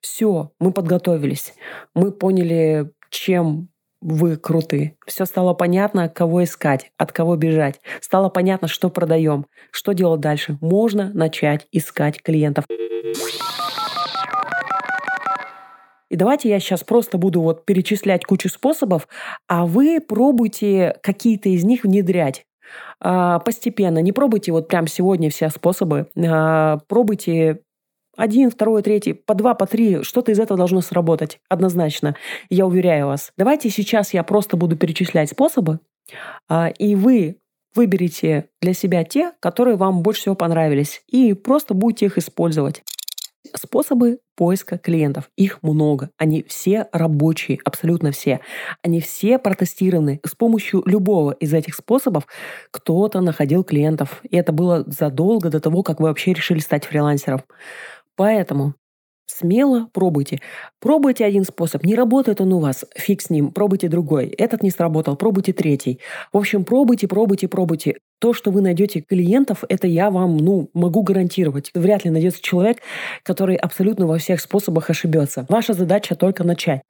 Все, 0.00 0.52
мы 0.58 0.72
подготовились. 0.72 1.54
Мы 1.94 2.12
поняли, 2.12 2.90
чем 3.10 3.68
вы 4.00 4.36
круты. 4.36 4.96
Все 5.06 5.24
стало 5.24 5.54
понятно, 5.54 6.08
кого 6.08 6.44
искать, 6.44 6.92
от 6.96 7.12
кого 7.12 7.36
бежать. 7.36 7.80
Стало 8.00 8.28
понятно, 8.28 8.68
что 8.68 8.90
продаем, 8.90 9.46
что 9.70 9.92
делать 9.92 10.20
дальше. 10.20 10.58
Можно 10.60 11.10
начать 11.12 11.66
искать 11.72 12.22
клиентов. 12.22 12.64
И 16.08 16.16
давайте 16.16 16.48
я 16.48 16.58
сейчас 16.58 16.84
просто 16.84 17.18
буду 17.18 17.42
вот 17.42 17.66
перечислять 17.66 18.24
кучу 18.24 18.48
способов, 18.48 19.08
а 19.46 19.66
вы 19.66 20.00
пробуйте 20.00 20.96
какие-то 21.02 21.50
из 21.50 21.64
них 21.64 21.84
внедрять 21.84 22.46
а, 23.00 23.38
постепенно. 23.40 23.98
Не 23.98 24.12
пробуйте 24.12 24.52
вот 24.52 24.68
прям 24.68 24.86
сегодня 24.86 25.30
все 25.30 25.50
способы. 25.50 26.08
А, 26.16 26.78
пробуйте 26.88 27.60
один, 28.18 28.50
второй, 28.50 28.82
третий, 28.82 29.12
по 29.12 29.34
два, 29.34 29.54
по 29.54 29.66
три, 29.66 30.02
что-то 30.02 30.32
из 30.32 30.40
этого 30.40 30.58
должно 30.58 30.80
сработать, 30.80 31.38
однозначно. 31.48 32.16
Я 32.50 32.66
уверяю 32.66 33.06
вас. 33.06 33.32
Давайте 33.36 33.70
сейчас 33.70 34.12
я 34.12 34.24
просто 34.24 34.56
буду 34.56 34.76
перечислять 34.76 35.30
способы, 35.30 35.78
а, 36.48 36.68
и 36.68 36.96
вы 36.96 37.36
выберите 37.74 38.48
для 38.60 38.74
себя 38.74 39.04
те, 39.04 39.32
которые 39.38 39.76
вам 39.76 40.02
больше 40.02 40.22
всего 40.22 40.34
понравились, 40.34 41.02
и 41.06 41.32
просто 41.32 41.74
будете 41.74 42.06
их 42.06 42.18
использовать. 42.18 42.82
Способы 43.54 44.18
поиска 44.36 44.78
клиентов. 44.78 45.30
Их 45.36 45.62
много. 45.62 46.10
Они 46.16 46.44
все 46.46 46.86
рабочие, 46.92 47.58
абсолютно 47.64 48.12
все. 48.12 48.40
Они 48.82 49.00
все 49.00 49.38
протестированы. 49.38 50.20
С 50.24 50.34
помощью 50.34 50.82
любого 50.86 51.32
из 51.32 51.54
этих 51.54 51.74
способов 51.74 52.26
кто-то 52.70 53.20
находил 53.20 53.64
клиентов. 53.64 54.20
И 54.28 54.36
это 54.36 54.52
было 54.52 54.84
задолго 54.86 55.50
до 55.50 55.60
того, 55.60 55.82
как 55.82 56.00
вы 56.00 56.08
вообще 56.08 56.34
решили 56.34 56.60
стать 56.60 56.84
фрилансером. 56.84 57.42
Поэтому 58.18 58.74
Смело 59.30 59.88
пробуйте. 59.92 60.40
Пробуйте 60.80 61.26
один 61.26 61.44
способ. 61.44 61.84
Не 61.84 61.94
работает 61.94 62.40
он 62.40 62.50
у 62.54 62.60
вас, 62.60 62.86
фиг 62.96 63.20
с 63.20 63.28
ним. 63.28 63.52
Пробуйте 63.52 63.88
другой. 63.88 64.28
Этот 64.28 64.62
не 64.62 64.70
сработал, 64.70 65.16
пробуйте 65.16 65.52
третий. 65.52 66.00
В 66.32 66.38
общем, 66.38 66.64
пробуйте, 66.64 67.08
пробуйте, 67.08 67.46
пробуйте. 67.46 67.96
То, 68.20 68.32
что 68.32 68.50
вы 68.50 68.62
найдете 68.62 69.02
клиентов, 69.02 69.64
это 69.68 69.86
я 69.86 70.10
вам, 70.10 70.38
ну, 70.38 70.70
могу 70.72 71.02
гарантировать. 71.02 71.70
Вряд 71.74 72.06
ли 72.06 72.10
найдется 72.10 72.40
человек, 72.42 72.78
который 73.22 73.56
абсолютно 73.56 74.06
во 74.06 74.16
всех 74.16 74.40
способах 74.40 74.88
ошибется. 74.88 75.44
Ваша 75.50 75.74
задача 75.74 76.16
только 76.16 76.42
начать. 76.42 76.80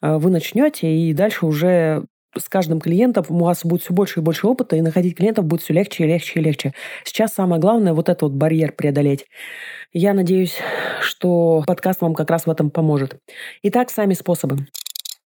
А, 0.00 0.18
вы 0.18 0.30
начнете, 0.30 0.90
и 0.90 1.12
дальше 1.12 1.44
уже 1.44 2.06
с 2.36 2.48
каждым 2.48 2.80
клиентом 2.80 3.24
у 3.28 3.44
вас 3.44 3.64
будет 3.64 3.82
все 3.82 3.92
больше 3.92 4.20
и 4.20 4.22
больше 4.22 4.46
опыта, 4.46 4.76
и 4.76 4.80
находить 4.80 5.16
клиентов 5.16 5.44
будет 5.44 5.62
все 5.62 5.72
легче 5.72 6.04
и 6.04 6.06
легче 6.06 6.40
и 6.40 6.42
легче. 6.42 6.72
Сейчас 7.04 7.32
самое 7.34 7.60
главное 7.60 7.92
вот 7.92 8.08
этот 8.08 8.22
вот 8.22 8.32
барьер 8.32 8.72
преодолеть. 8.72 9.26
Я 9.92 10.14
надеюсь, 10.14 10.58
что 11.00 11.62
подкаст 11.66 12.00
вам 12.00 12.14
как 12.14 12.30
раз 12.30 12.46
в 12.46 12.50
этом 12.50 12.70
поможет. 12.70 13.18
Итак, 13.62 13.90
сами 13.90 14.14
способы. 14.14 14.66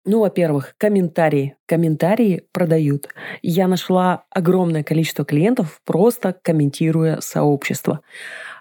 Ну, 0.08 0.20
во-первых, 0.20 0.74
комментарии. 0.78 1.56
Комментарии 1.66 2.42
продают. 2.52 3.08
Я 3.42 3.66
нашла 3.66 4.24
огромное 4.30 4.84
количество 4.84 5.24
клиентов, 5.24 5.80
просто 5.84 6.36
комментируя 6.42 7.18
сообщество. 7.20 8.02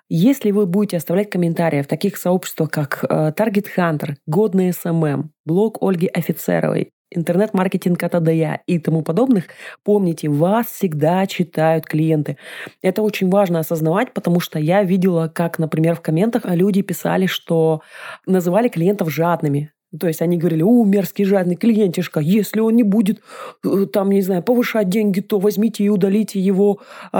Если 0.09 0.49
вы 0.49 0.65
будете 0.65 0.97
оставлять 0.97 1.29
комментарии 1.29 1.83
в 1.83 1.87
таких 1.87 2.17
сообществах, 2.17 2.71
как 2.71 3.03
э, 3.03 3.31
Target 3.37 3.67
Hunter, 3.77 4.15
Годный 4.25 4.69
SMM, 4.69 5.29
блог 5.45 5.77
Ольги 5.81 6.07
Офицеровой, 6.07 6.91
интернет-маркетинг 7.11 8.01
от 8.03 8.15
АДЯ 8.15 8.61
и 8.67 8.79
тому 8.79 9.01
подобных, 9.03 9.45
помните, 9.83 10.29
вас 10.29 10.67
всегда 10.67 11.25
читают 11.27 11.85
клиенты. 11.85 12.37
Это 12.81 13.01
очень 13.01 13.29
важно 13.29 13.59
осознавать, 13.59 14.13
потому 14.13 14.39
что 14.39 14.59
я 14.59 14.83
видела, 14.83 15.27
как, 15.27 15.59
например, 15.59 15.95
в 15.95 16.01
комментах 16.01 16.43
люди 16.45 16.81
писали, 16.81 17.25
что 17.27 17.81
называли 18.25 18.69
клиентов 18.69 19.11
жадными. 19.11 19.71
То 19.99 20.07
есть 20.07 20.21
они 20.21 20.37
говорили, 20.37 20.61
о, 20.63 20.83
мерзкий 20.83 21.25
жадный 21.25 21.55
клиентишка, 21.55 22.19
если 22.19 22.59
он 22.59 22.75
не 22.75 22.83
будет 22.83 23.21
э, 23.63 23.85
там, 23.91 24.09
не 24.09 24.21
знаю, 24.21 24.43
повышать 24.43 24.89
деньги, 24.89 25.21
то 25.21 25.39
возьмите 25.39 25.83
и 25.83 25.89
удалите 25.89 26.39
его, 26.39 26.79
э, 27.13 27.17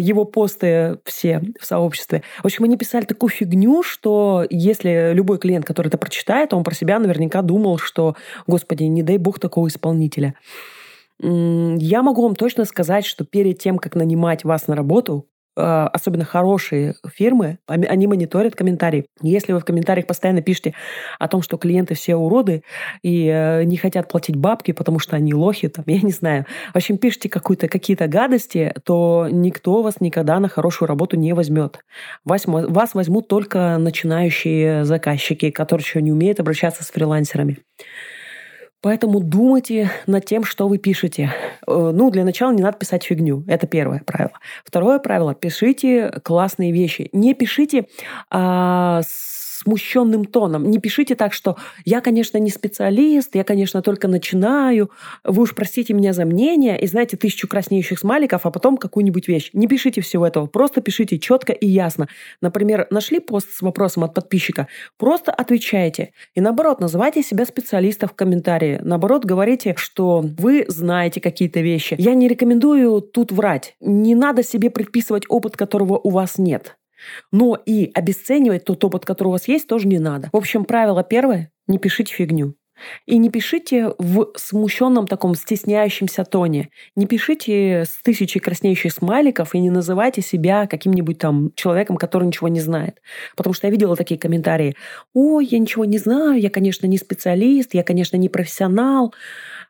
его 0.00 0.24
посты 0.24 0.98
все 1.04 1.42
в 1.58 1.66
сообществе. 1.66 2.22
В 2.42 2.46
общем, 2.46 2.64
они 2.64 2.76
писали 2.76 3.04
такую 3.04 3.30
фигню, 3.30 3.82
что 3.82 4.46
если 4.48 5.12
любой 5.12 5.38
клиент, 5.38 5.64
который 5.66 5.88
это 5.88 5.98
прочитает, 5.98 6.54
он 6.54 6.64
про 6.64 6.74
себя 6.74 6.98
наверняка 6.98 7.42
думал, 7.42 7.78
что, 7.78 8.16
господи, 8.46 8.84
не 8.84 9.02
дай 9.02 9.18
бог 9.18 9.38
такого 9.38 9.68
исполнителя. 9.68 10.34
Я 11.22 12.02
могу 12.02 12.22
вам 12.22 12.34
точно 12.34 12.64
сказать, 12.64 13.04
что 13.04 13.24
перед 13.24 13.58
тем, 13.58 13.78
как 13.78 13.94
нанимать 13.94 14.44
вас 14.44 14.68
на 14.68 14.74
работу, 14.74 15.26
особенно 15.60 16.24
хорошие 16.24 16.94
фирмы, 17.14 17.58
они 17.66 18.06
мониторят 18.06 18.54
комментарии. 18.54 19.06
Если 19.22 19.52
вы 19.52 19.60
в 19.60 19.64
комментариях 19.64 20.06
постоянно 20.06 20.42
пишете 20.42 20.74
о 21.18 21.28
том, 21.28 21.42
что 21.42 21.56
клиенты 21.56 21.94
все 21.94 22.16
уроды 22.16 22.62
и 23.02 23.26
э, 23.26 23.64
не 23.64 23.76
хотят 23.76 24.08
платить 24.08 24.36
бабки, 24.36 24.72
потому 24.72 24.98
что 24.98 25.16
они 25.16 25.34
лохи, 25.34 25.68
там, 25.68 25.84
я 25.88 26.00
не 26.00 26.12
знаю. 26.12 26.46
В 26.72 26.76
общем, 26.76 26.98
пишите 26.98 27.28
какую-то, 27.28 27.68
какие-то 27.68 28.06
гадости, 28.06 28.74
то 28.84 29.28
никто 29.30 29.82
вас 29.82 30.00
никогда 30.00 30.40
на 30.40 30.48
хорошую 30.48 30.88
работу 30.88 31.16
не 31.16 31.32
возьмет. 31.32 31.80
Вас, 32.24 32.44
вас 32.46 32.94
возьмут 32.94 33.28
только 33.28 33.78
начинающие 33.78 34.84
заказчики, 34.84 35.50
которые 35.50 35.84
еще 35.84 36.02
не 36.02 36.12
умеют 36.12 36.40
обращаться 36.40 36.84
с 36.84 36.90
фрилансерами. 36.90 37.58
Поэтому 38.82 39.20
думайте 39.20 39.90
над 40.06 40.24
тем, 40.24 40.44
что 40.44 40.68
вы 40.68 40.78
пишете. 40.78 41.32
Э, 41.66 41.90
ну, 41.92 42.10
для 42.10 42.24
начала 42.24 42.52
не 42.52 42.62
надо 42.62 42.78
писать 42.78 43.04
фигню. 43.04 43.44
Это 43.46 43.66
первое 43.66 44.02
правило. 44.04 44.38
Второе 44.64 44.98
правило. 44.98 45.34
Пишите 45.34 46.10
классные 46.22 46.72
вещи. 46.72 47.10
Не 47.12 47.34
пишите 47.34 47.86
а, 48.30 49.02
с 49.02 49.29
смущенным 49.60 50.24
тоном. 50.24 50.70
Не 50.70 50.78
пишите 50.78 51.14
так, 51.14 51.32
что 51.32 51.56
я, 51.84 52.00
конечно, 52.00 52.38
не 52.38 52.50
специалист, 52.50 53.34
я, 53.34 53.44
конечно, 53.44 53.82
только 53.82 54.08
начинаю, 54.08 54.90
вы 55.24 55.42
уж 55.42 55.54
простите 55.54 55.92
меня 55.92 56.12
за 56.12 56.24
мнение, 56.24 56.80
и 56.80 56.86
знаете, 56.86 57.16
тысячу 57.16 57.46
краснеющих 57.46 57.98
смайликов, 57.98 58.46
а 58.46 58.50
потом 58.50 58.76
какую-нибудь 58.76 59.28
вещь. 59.28 59.50
Не 59.52 59.66
пишите 59.66 60.00
всего 60.00 60.26
этого, 60.26 60.46
просто 60.46 60.80
пишите 60.80 61.18
четко 61.18 61.52
и 61.52 61.66
ясно. 61.66 62.08
Например, 62.40 62.86
нашли 62.90 63.20
пост 63.20 63.48
с 63.52 63.60
вопросом 63.60 64.04
от 64.04 64.14
подписчика, 64.14 64.68
просто 64.96 65.30
отвечайте. 65.32 66.12
И 66.34 66.40
наоборот, 66.40 66.80
называйте 66.80 67.22
себя 67.22 67.44
специалистом 67.44 68.08
в 68.08 68.14
комментарии. 68.14 68.80
Наоборот, 68.82 69.24
говорите, 69.24 69.74
что 69.76 70.24
вы 70.38 70.64
знаете 70.68 71.20
какие-то 71.20 71.60
вещи. 71.60 71.96
Я 71.98 72.14
не 72.14 72.28
рекомендую 72.28 73.02
тут 73.02 73.30
врать. 73.30 73.74
Не 73.80 74.14
надо 74.14 74.42
себе 74.42 74.70
предписывать 74.70 75.24
опыт, 75.28 75.56
которого 75.56 75.98
у 75.98 76.10
вас 76.10 76.38
нет. 76.38 76.76
Но 77.32 77.54
и 77.54 77.90
обесценивать 77.94 78.64
тот 78.64 78.84
опыт, 78.84 79.04
который 79.04 79.28
у 79.28 79.32
вас 79.32 79.48
есть, 79.48 79.66
тоже 79.66 79.86
не 79.86 79.98
надо. 79.98 80.28
В 80.32 80.36
общем, 80.36 80.64
правило 80.64 81.02
первое– 81.02 81.50
не 81.66 81.78
пишите 81.78 82.14
фигню. 82.14 82.54
И 83.06 83.18
не 83.18 83.30
пишите 83.30 83.92
в 83.98 84.32
смущенном 84.36 85.06
таком 85.06 85.34
стесняющемся 85.34 86.24
тоне. 86.24 86.70
Не 86.96 87.06
пишите 87.06 87.84
с 87.84 88.00
тысячей 88.02 88.40
краснеющих 88.40 88.92
смайликов 88.92 89.54
и 89.54 89.58
не 89.58 89.70
называйте 89.70 90.22
себя 90.22 90.66
каким-нибудь 90.66 91.18
там 91.18 91.52
человеком, 91.54 91.96
который 91.96 92.26
ничего 92.26 92.48
не 92.48 92.60
знает. 92.60 93.00
Потому 93.36 93.54
что 93.54 93.66
я 93.66 93.70
видела 93.70 93.96
такие 93.96 94.18
комментарии. 94.18 94.76
Ой, 95.14 95.46
я 95.46 95.58
ничего 95.58 95.84
не 95.84 95.98
знаю, 95.98 96.40
я, 96.40 96.50
конечно, 96.50 96.86
не 96.86 96.98
специалист, 96.98 97.74
я, 97.74 97.82
конечно, 97.82 98.16
не 98.16 98.28
профессионал. 98.28 99.14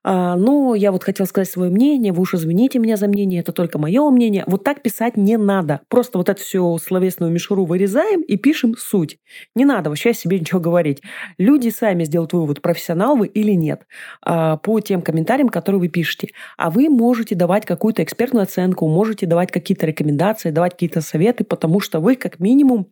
А, 0.03 0.35
но 0.37 0.75
я 0.75 0.93
вот 0.93 1.05
хотела 1.05 1.27
сказать 1.27 1.49
свое 1.51 1.71
мнение, 1.71 2.13
вы 2.13 2.23
уж 2.23 2.35
извините 2.35 2.79
меня 2.79 2.97
за 2.97 3.07
мнение, 3.07 3.41
это 3.41 3.53
только 3.53 3.79
мое 3.79 4.09
мнение. 4.11 4.45
Вот 4.47 4.65
так 4.65 4.83
писать 4.83 5.17
не 5.17 5.37
надо. 5.37 5.81
Просто 5.89 6.19
вот 6.19 6.29
эту 6.29 6.41
всю 6.41 6.79
словесную 6.79 7.31
мишуру 7.31 7.67
вырезаем 7.67 8.23
и 8.23 8.37
пишем 8.37 8.75
суть. 8.79 9.19
Не 9.55 9.65
надо 9.65 9.91
вообще 9.91 10.15
себе 10.15 10.41
ничего 10.41 10.59
говорить. 10.61 11.03
Люди 11.39 11.69
сами 11.69 12.05
сделают 12.05 12.33
вывод, 12.33 12.63
профессионал 12.63 13.17
вы 13.17 13.27
или 13.27 13.53
нет, 13.53 13.83
а, 14.23 14.57
по 14.57 14.81
тем 14.81 15.03
комментариям, 15.03 15.51
которые 15.51 15.81
вы 15.81 15.89
пишете. 15.89 16.29
А 16.57 16.71
вы 16.71 16.89
можете 16.89 17.35
давать 17.35 17.67
какую-то 17.67 18.03
экспертную 18.03 18.45
оценку, 18.45 18.89
можете 18.89 19.27
давать 19.27 19.51
какие-то 19.53 19.87
рекомендации, 19.87 20.51
давать 20.51 20.73
какие-то 20.73 21.03
советы, 21.03 21.45
потому 21.45 21.81
что 21.81 22.01
вы 22.01 22.17
как 22.17 22.41
минимум 22.41 22.89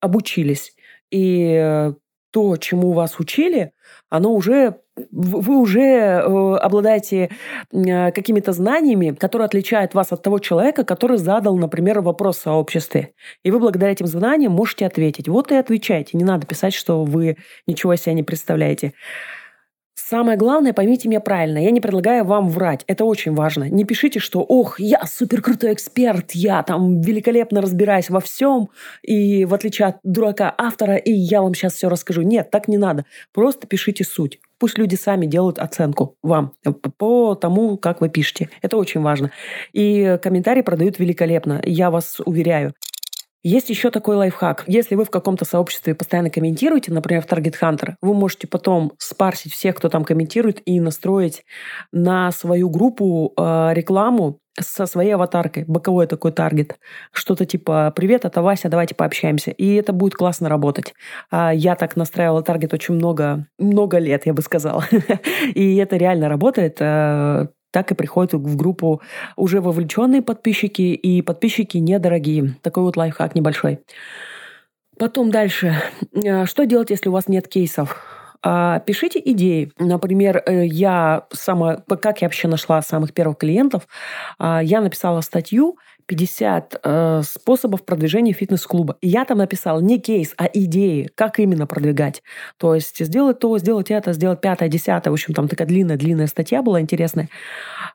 обучились. 0.00 0.72
И 1.10 1.54
э, 1.60 1.94
то, 2.30 2.56
чему 2.56 2.92
вас 2.92 3.18
учили, 3.18 3.72
оно 4.08 4.34
уже 4.34 4.80
вы 5.10 5.58
уже 5.58 5.80
э, 5.80 6.56
обладаете 6.56 7.30
э, 7.72 8.12
какими-то 8.12 8.52
знаниями, 8.52 9.10
которые 9.10 9.46
отличают 9.46 9.94
вас 9.94 10.12
от 10.12 10.22
того 10.22 10.38
человека, 10.38 10.84
который 10.84 11.18
задал, 11.18 11.56
например, 11.56 12.00
вопрос 12.00 12.38
в 12.38 12.42
сообществе. 12.42 13.12
И 13.44 13.50
вы 13.50 13.58
благодаря 13.58 13.92
этим 13.92 14.06
знаниям 14.06 14.52
можете 14.52 14.86
ответить. 14.86 15.28
Вот 15.28 15.52
и 15.52 15.56
отвечайте. 15.56 16.16
Не 16.16 16.24
надо 16.24 16.46
писать, 16.46 16.74
что 16.74 17.04
вы 17.04 17.36
ничего 17.66 17.96
себе 17.96 18.14
не 18.14 18.22
представляете. 18.22 18.92
Самое 20.10 20.36
главное, 20.36 20.72
поймите 20.72 21.08
меня 21.08 21.20
правильно, 21.20 21.58
я 21.58 21.70
не 21.70 21.80
предлагаю 21.80 22.24
вам 22.24 22.48
врать, 22.48 22.82
это 22.88 23.04
очень 23.04 23.32
важно. 23.32 23.70
Не 23.70 23.84
пишите, 23.84 24.18
что 24.18 24.40
«Ох, 24.40 24.80
я 24.80 25.04
супер 25.06 25.40
крутой 25.40 25.74
эксперт, 25.74 26.32
я 26.32 26.64
там 26.64 27.00
великолепно 27.00 27.60
разбираюсь 27.60 28.10
во 28.10 28.18
всем, 28.18 28.70
и 29.02 29.44
в 29.44 29.54
отличие 29.54 29.86
от 29.86 29.98
дурака 30.02 30.52
автора, 30.58 30.96
и 30.96 31.12
я 31.12 31.42
вам 31.42 31.54
сейчас 31.54 31.74
все 31.74 31.88
расскажу». 31.88 32.22
Нет, 32.22 32.50
так 32.50 32.66
не 32.66 32.76
надо. 32.76 33.04
Просто 33.32 33.68
пишите 33.68 34.02
суть. 34.02 34.40
Пусть 34.60 34.76
люди 34.78 34.94
сами 34.94 35.24
делают 35.26 35.58
оценку 35.58 36.16
вам 36.22 36.52
по 36.98 37.34
тому, 37.34 37.78
как 37.78 38.02
вы 38.02 38.10
пишете. 38.10 38.50
Это 38.60 38.76
очень 38.76 39.00
важно. 39.00 39.30
И 39.72 40.18
комментарии 40.22 40.60
продают 40.60 40.98
великолепно, 40.98 41.60
я 41.64 41.90
вас 41.90 42.20
уверяю. 42.24 42.74
Есть 43.42 43.70
еще 43.70 43.90
такой 43.90 44.16
лайфхак. 44.16 44.64
Если 44.66 44.94
вы 44.94 45.04
в 45.04 45.10
каком-то 45.10 45.44
сообществе 45.46 45.94
постоянно 45.94 46.28
комментируете, 46.28 46.92
например, 46.92 47.22
в 47.22 47.26
Target 47.26 47.54
Hunter, 47.60 47.94
вы 48.02 48.12
можете 48.12 48.46
потом 48.46 48.92
спарсить 48.98 49.52
всех, 49.52 49.76
кто 49.76 49.88
там 49.88 50.04
комментирует, 50.04 50.60
и 50.66 50.78
настроить 50.78 51.44
на 51.90 52.32
свою 52.32 52.68
группу 52.68 53.32
э, 53.36 53.70
рекламу 53.72 54.40
со 54.58 54.84
своей 54.86 55.12
аватаркой, 55.12 55.64
боковой 55.66 56.06
такой 56.06 56.32
таргет. 56.32 56.78
Что-то 57.12 57.46
типа 57.46 57.92
«Привет, 57.96 58.24
это 58.24 58.42
Вася, 58.42 58.68
давайте 58.68 58.94
пообщаемся». 58.94 59.52
И 59.52 59.74
это 59.74 59.92
будет 59.92 60.14
классно 60.14 60.48
работать. 60.48 60.92
А, 61.30 61.54
я 61.54 61.76
так 61.76 61.96
настраивала 61.96 62.42
таргет 62.42 62.74
очень 62.74 62.94
много, 62.94 63.46
много 63.58 63.98
лет, 63.98 64.26
я 64.26 64.34
бы 64.34 64.42
сказала. 64.42 64.84
И 65.54 65.76
это 65.76 65.96
реально 65.96 66.28
работает. 66.28 66.78
Так 67.70 67.92
и 67.92 67.94
приходят 67.94 68.34
в 68.34 68.56
группу 68.56 69.00
уже 69.36 69.60
вовлеченные 69.60 70.22
подписчики 70.22 70.82
и 70.82 71.22
подписчики 71.22 71.78
недорогие. 71.78 72.56
Такой 72.62 72.82
вот 72.82 72.96
лайфхак 72.96 73.34
небольшой. 73.34 73.80
Потом 74.98 75.30
дальше. 75.30 75.82
Э, 76.12 76.44
что 76.46 76.66
делать, 76.66 76.90
если 76.90 77.08
у 77.08 77.12
вас 77.12 77.28
нет 77.28 77.48
кейсов? 77.48 77.96
А, 78.42 78.80
пишите 78.80 79.20
идеи. 79.24 79.70
Например, 79.78 80.42
э, 80.44 80.66
я 80.66 81.26
сама, 81.32 81.76
как 81.76 82.22
я 82.22 82.28
вообще 82.28 82.48
нашла 82.48 82.80
самых 82.82 83.12
первых 83.12 83.38
клиентов, 83.38 83.86
а, 84.38 84.62
я 84.62 84.80
написала 84.80 85.20
статью 85.20 85.78
50 86.10 86.80
э, 86.82 87.22
способов 87.24 87.84
продвижения 87.84 88.32
фитнес-клуба. 88.32 88.96
И 89.00 89.06
я 89.06 89.24
там 89.24 89.38
написала 89.38 89.78
не 89.78 90.00
кейс, 90.00 90.34
а 90.36 90.50
идеи, 90.52 91.08
как 91.14 91.38
именно 91.38 91.68
продвигать. 91.68 92.24
То 92.56 92.74
есть 92.74 93.04
сделать 93.04 93.38
то, 93.38 93.56
сделать 93.58 93.92
это, 93.92 94.12
сделать 94.12 94.40
пятое, 94.40 94.68
десятое. 94.68 95.12
В 95.12 95.14
общем, 95.14 95.34
там 95.34 95.46
такая 95.46 95.68
длинная-длинная 95.68 96.26
статья 96.26 96.62
была 96.62 96.80
интересная. 96.80 97.28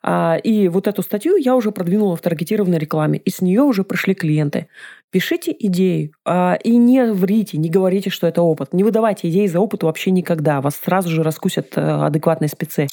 А, 0.02 0.38
и 0.38 0.70
вот 0.70 0.88
эту 0.88 1.02
статью 1.02 1.36
я 1.36 1.58
уже 1.58 1.72
продвинула 1.72 2.16
в 2.16 2.22
таргетированной 2.22 2.78
рекламе. 2.78 3.20
И 3.20 3.30
с 3.30 3.42
нее 3.42 3.64
уже 3.64 3.84
пришли 3.84 4.16
клиенты. 4.16 4.68
Пишите 5.12 5.54
идеи 5.60 6.14
а, 6.24 6.58
и 6.64 6.78
не 6.78 7.12
врите, 7.12 7.58
не 7.58 7.70
говорите, 7.70 8.10
что 8.10 8.28
это 8.28 8.42
опыт. 8.42 8.72
Не 8.72 8.86
выдавайте 8.86 9.30
идеи 9.30 9.48
за 9.48 9.60
опыт 9.60 9.84
вообще 9.84 10.12
никогда. 10.12 10.62
Вас 10.62 10.78
сразу 10.78 11.10
же 11.10 11.22
раскусят 11.22 11.74
э, 11.76 11.82
адекватные 11.82 12.48
спецы. 12.48 12.88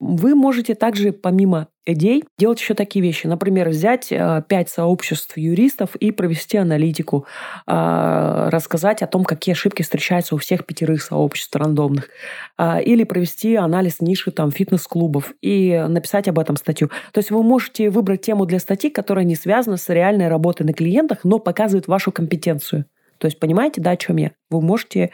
Вы 0.00 0.34
можете 0.34 0.74
также, 0.74 1.12
помимо 1.12 1.68
идей, 1.84 2.24
делать 2.38 2.58
еще 2.58 2.72
такие 2.72 3.02
вещи. 3.02 3.26
Например, 3.26 3.68
взять 3.68 4.10
э, 4.10 4.42
пять 4.48 4.70
сообществ 4.70 5.36
юристов 5.36 5.94
и 5.96 6.10
провести 6.10 6.56
аналитику, 6.56 7.26
а, 7.66 8.48
рассказать 8.50 9.02
о 9.02 9.06
том, 9.06 9.24
какие 9.24 9.52
ошибки 9.52 9.82
встречаются 9.82 10.34
у 10.34 10.38
всех 10.38 10.64
пятерых 10.64 11.02
сообществ 11.02 11.54
рандомных. 11.54 12.08
А, 12.56 12.80
или 12.80 13.04
провести 13.04 13.56
анализ 13.56 14.00
ниши 14.00 14.30
там, 14.30 14.50
фитнес-клубов 14.50 15.34
и 15.42 15.84
написать 15.86 16.28
об 16.28 16.38
этом 16.38 16.56
статью. 16.56 16.88
То 17.12 17.18
есть 17.18 17.30
вы 17.30 17.42
можете 17.42 17.90
выбрать 17.90 18.22
тему 18.22 18.46
для 18.46 18.58
статьи, 18.58 18.88
которая 18.88 19.26
не 19.26 19.36
связана 19.36 19.76
с 19.76 19.86
реальной 19.90 20.28
работой 20.28 20.64
на 20.64 20.72
клиентах, 20.72 21.24
но 21.24 21.38
показывает 21.38 21.88
вашу 21.88 22.10
компетенцию. 22.10 22.86
То 23.18 23.26
есть 23.26 23.38
понимаете, 23.38 23.82
да, 23.82 23.90
о 23.90 23.96
чем 23.98 24.16
я? 24.16 24.32
Вы 24.48 24.62
можете, 24.62 25.10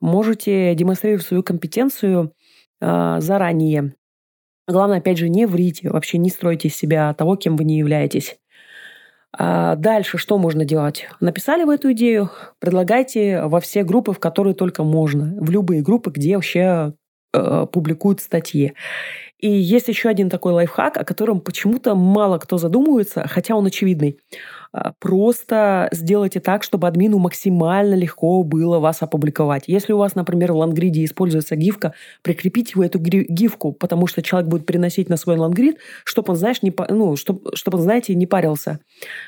можете 0.00 0.74
демонстрировать 0.74 1.26
свою 1.26 1.42
компетенцию 1.42 2.32
э, 2.80 3.16
заранее. 3.20 3.92
Главное, 4.66 4.98
опять 4.98 5.18
же, 5.18 5.28
не 5.28 5.46
врите, 5.46 5.90
вообще 5.90 6.18
не 6.18 6.30
стройте 6.30 6.68
из 6.68 6.76
себя 6.76 7.12
того, 7.14 7.36
кем 7.36 7.56
вы 7.56 7.64
не 7.64 7.78
являетесь. 7.78 8.38
А 9.36 9.74
дальше 9.76 10.16
что 10.16 10.38
можно 10.38 10.64
делать? 10.64 11.08
Написали 11.20 11.64
вы 11.64 11.74
эту 11.74 11.92
идею, 11.92 12.30
предлагайте 12.60 13.42
во 13.42 13.60
все 13.60 13.82
группы, 13.82 14.12
в 14.12 14.20
которые 14.20 14.54
только 14.54 14.84
можно, 14.84 15.36
в 15.40 15.50
любые 15.50 15.82
группы, 15.82 16.10
где 16.10 16.36
вообще 16.36 16.94
э, 17.32 17.66
публикуют 17.70 18.20
статьи. 18.20 18.74
И 19.38 19.50
есть 19.50 19.88
еще 19.88 20.08
один 20.08 20.30
такой 20.30 20.52
лайфхак, 20.52 20.96
о 20.96 21.04
котором 21.04 21.40
почему-то 21.40 21.94
мало 21.96 22.38
кто 22.38 22.58
задумывается, 22.58 23.26
хотя 23.26 23.56
он 23.56 23.66
очевидный. 23.66 24.20
А, 24.76 24.92
просто 24.98 25.88
сделайте 25.92 26.40
так, 26.40 26.64
чтобы 26.64 26.88
админу 26.88 27.18
максимально 27.18 27.94
легко 27.94 28.42
было 28.42 28.80
вас 28.80 29.02
опубликовать. 29.02 29.64
Если 29.68 29.92
у 29.92 29.98
вас, 29.98 30.16
например, 30.16 30.52
в 30.52 30.56
лангриде 30.56 31.04
используется 31.04 31.54
гифка, 31.54 31.94
прикрепите 32.22 32.72
вы 32.74 32.86
эту 32.86 32.98
гифку, 32.98 33.72
потому 33.72 34.08
что 34.08 34.20
человек 34.20 34.50
будет 34.50 34.66
переносить 34.66 35.08
на 35.08 35.16
свой 35.16 35.36
лангрид, 35.36 35.78
чтобы 36.02 36.32
он, 36.32 36.36
знаешь, 36.36 36.60
не, 36.62 36.74
ну, 36.88 37.14
чтобы, 37.14 37.54
чтобы 37.54 37.78
он, 37.78 37.84
знаете, 37.84 38.16
не 38.16 38.26
парился, 38.26 38.80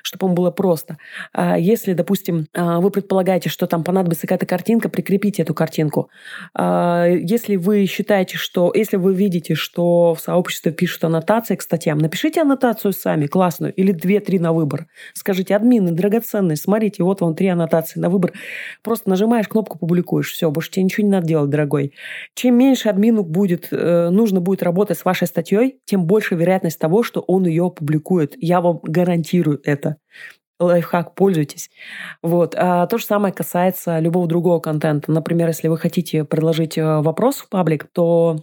чтобы 0.02 0.26
он 0.26 0.34
было 0.34 0.50
просто. 0.50 0.98
А 1.32 1.56
если, 1.56 1.92
допустим, 1.92 2.46
а, 2.52 2.80
вы 2.80 2.90
предполагаете, 2.90 3.48
что 3.48 3.68
там 3.68 3.84
понадобится 3.84 4.22
какая-то 4.22 4.46
картинка, 4.46 4.88
прикрепите 4.88 5.42
эту 5.42 5.54
картинку. 5.54 6.10
Если 6.58 7.56
вы 7.56 7.86
считаете, 7.86 8.36
что... 8.36 8.72
Если 8.74 8.96
вы 8.96 9.14
видите, 9.14 9.54
что 9.54 10.14
в 10.14 10.20
сообществе 10.20 10.72
пишут 10.72 11.04
аннотации 11.04 11.54
к 11.54 11.62
статьям, 11.62 11.98
напишите 11.98 12.40
аннотацию 12.40 12.92
сами, 12.92 13.26
классную, 13.26 13.72
или 13.74 13.92
две-три 13.92 14.38
на 14.40 14.52
выбор. 14.52 14.86
Скажите, 15.14 15.35
скажите, 15.36 15.54
админы 15.54 15.92
драгоценные, 15.92 16.56
смотрите, 16.56 17.02
вот 17.02 17.20
вам 17.20 17.34
три 17.34 17.48
аннотации 17.48 18.00
на 18.00 18.08
выбор. 18.08 18.32
Просто 18.82 19.10
нажимаешь 19.10 19.48
кнопку, 19.48 19.78
публикуешь. 19.78 20.32
Все, 20.32 20.50
больше 20.50 20.70
тебе 20.70 20.84
ничего 20.84 21.06
не 21.06 21.12
надо 21.12 21.26
делать, 21.26 21.50
дорогой. 21.50 21.92
Чем 22.34 22.56
меньше 22.56 22.88
админу 22.88 23.22
будет, 23.22 23.68
э, 23.70 24.08
нужно 24.08 24.40
будет 24.40 24.62
работать 24.62 24.98
с 24.98 25.04
вашей 25.04 25.26
статьей, 25.26 25.80
тем 25.84 26.06
больше 26.06 26.36
вероятность 26.36 26.78
того, 26.78 27.02
что 27.02 27.20
он 27.20 27.44
ее 27.44 27.66
опубликует. 27.66 28.34
Я 28.38 28.62
вам 28.62 28.80
гарантирую 28.82 29.60
это 29.64 29.96
лайфхак, 30.58 31.14
пользуйтесь. 31.14 31.68
Вот. 32.22 32.54
А 32.56 32.86
то 32.86 32.96
же 32.96 33.04
самое 33.04 33.34
касается 33.34 33.98
любого 33.98 34.26
другого 34.26 34.58
контента. 34.58 35.12
Например, 35.12 35.48
если 35.48 35.68
вы 35.68 35.76
хотите 35.76 36.24
предложить 36.24 36.78
э, 36.78 37.00
вопрос 37.02 37.36
в 37.36 37.50
паблик, 37.50 37.86
то 37.92 38.38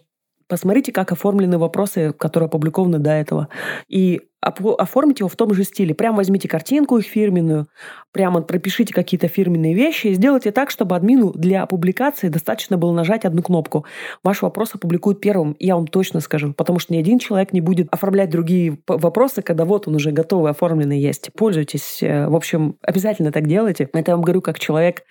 посмотрите, 0.47 0.91
как 0.91 1.11
оформлены 1.11 1.57
вопросы, 1.57 2.13
которые 2.13 2.47
опубликованы 2.47 2.99
до 2.99 3.09
этого. 3.09 3.47
И 3.87 4.21
оформить 4.43 5.19
его 5.19 5.29
в 5.29 5.35
том 5.35 5.53
же 5.53 5.63
стиле. 5.63 5.95
Прям 5.95 6.15
возьмите 6.15 6.47
картинку 6.47 6.97
их 6.97 7.05
фирменную, 7.05 7.67
прямо 8.11 8.41
пропишите 8.41 8.93
какие-то 8.93 9.27
фирменные 9.27 9.73
вещи 9.73 10.07
и 10.07 10.13
сделайте 10.13 10.51
так, 10.51 10.69
чтобы 10.69 10.95
админу 10.95 11.31
для 11.33 11.65
публикации 11.65 12.29
достаточно 12.29 12.77
было 12.77 12.91
нажать 12.91 13.25
одну 13.25 13.41
кнопку. 13.41 13.85
Ваш 14.23 14.41
вопрос 14.41 14.75
опубликуют 14.75 15.21
первым, 15.21 15.55
я 15.59 15.75
вам 15.75 15.87
точно 15.87 16.19
скажу, 16.19 16.53
потому 16.53 16.79
что 16.79 16.93
ни 16.93 16.97
один 16.97 17.19
человек 17.19 17.53
не 17.53 17.61
будет 17.61 17.87
оформлять 17.91 18.29
другие 18.29 18.77
вопросы, 18.87 19.41
когда 19.41 19.65
вот 19.65 19.87
он 19.87 19.95
уже 19.95 20.11
готовый, 20.11 20.51
оформленный 20.51 20.99
есть. 20.99 21.31
Пользуйтесь. 21.33 21.99
Э, 22.01 22.27
в 22.27 22.35
общем, 22.35 22.75
обязательно 22.81 23.31
так 23.31 23.47
делайте. 23.47 23.89
Это 23.93 24.11
я 24.11 24.15
вам 24.15 24.23
говорю 24.23 24.41
как 24.41 24.59
человек, 24.59 25.03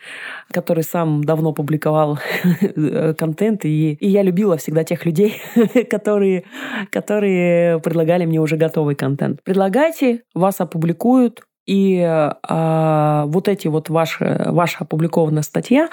который 0.51 0.85
сам 0.85 1.25
давно 1.25 1.53
публиковал 1.53 2.19
контент, 3.19 3.65
и, 3.65 3.95
и 3.95 4.09
я 4.09 4.23
любила 4.23 4.57
всегда 4.57 4.85
тех 4.85 5.05
людей, 5.07 5.41
которые, 5.91 6.45
которые 6.91 7.81
предлагали 7.81 8.27
мне 8.27 8.41
уже 8.41 8.57
готовый 8.57 8.95
контент. 8.95 9.22
Предлагайте, 9.45 10.23
вас 10.35 10.61
опубликуют, 10.61 11.43
и 11.65 11.99
э, 11.99 13.25
вот 13.27 13.49
эти 13.49 13.69
вот 13.69 13.89
ваши, 13.89 14.43
ваша 14.47 14.79
опубликованная 14.81 15.43
статья, 15.43 15.89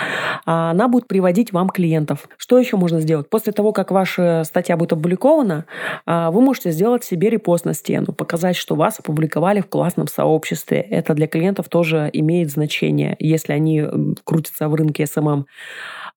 она 0.46 0.88
будет 0.88 1.08
приводить 1.08 1.54
вам 1.54 1.70
клиентов. 1.70 2.28
Что 2.38 2.58
еще 2.58 2.76
можно 2.76 3.00
сделать? 3.00 3.30
После 3.30 3.54
того, 3.54 3.72
как 3.72 3.92
ваша 3.92 4.44
статья 4.46 4.78
будет 4.78 4.94
опубликована, 4.94 5.66
э, 6.08 6.30
вы 6.32 6.42
можете 6.42 6.72
сделать 6.72 7.04
себе 7.04 7.30
репост 7.30 7.66
на 7.66 7.76
стену, 7.76 8.14
показать, 8.14 8.56
что 8.56 8.76
вас 8.76 9.00
опубликовали 9.00 9.62
в 9.62 9.68
классном 9.68 10.08
сообществе. 10.08 10.80
Это 10.80 11.14
для 11.14 11.28
клиентов 11.28 11.70
тоже 11.70 12.10
имеет 12.14 12.50
значение, 12.50 13.16
если 13.20 13.54
они 13.54 13.86
крутятся 14.24 14.70
в 14.70 14.76
рынке 14.76 15.04
SMM. 15.04 15.44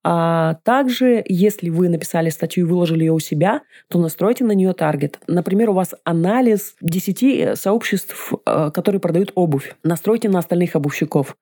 А 0.04 0.54
также, 0.64 1.24
если 1.28 1.68
вы 1.70 1.88
написали 1.88 2.30
статью 2.30 2.66
и 2.66 2.68
выложили 2.68 3.04
ее 3.04 3.12
у 3.12 3.20
себя, 3.20 3.62
то 3.88 3.98
настройте 3.98 4.44
на 4.44 4.52
нее 4.52 4.72
таргет. 4.72 5.20
Например, 5.28 5.70
у 5.70 5.74
вас 5.74 5.94
анализ 6.04 6.74
10 6.80 7.22
э, 7.22 7.56
сообществ, 7.56 8.32
э, 8.44 8.70
которые 8.74 9.00
продают 9.00 9.32
обувь. 9.34 9.74
Настройте 9.84 10.28
на 10.28 10.40
остальных 10.40 10.74
обувщиков. 10.74 11.36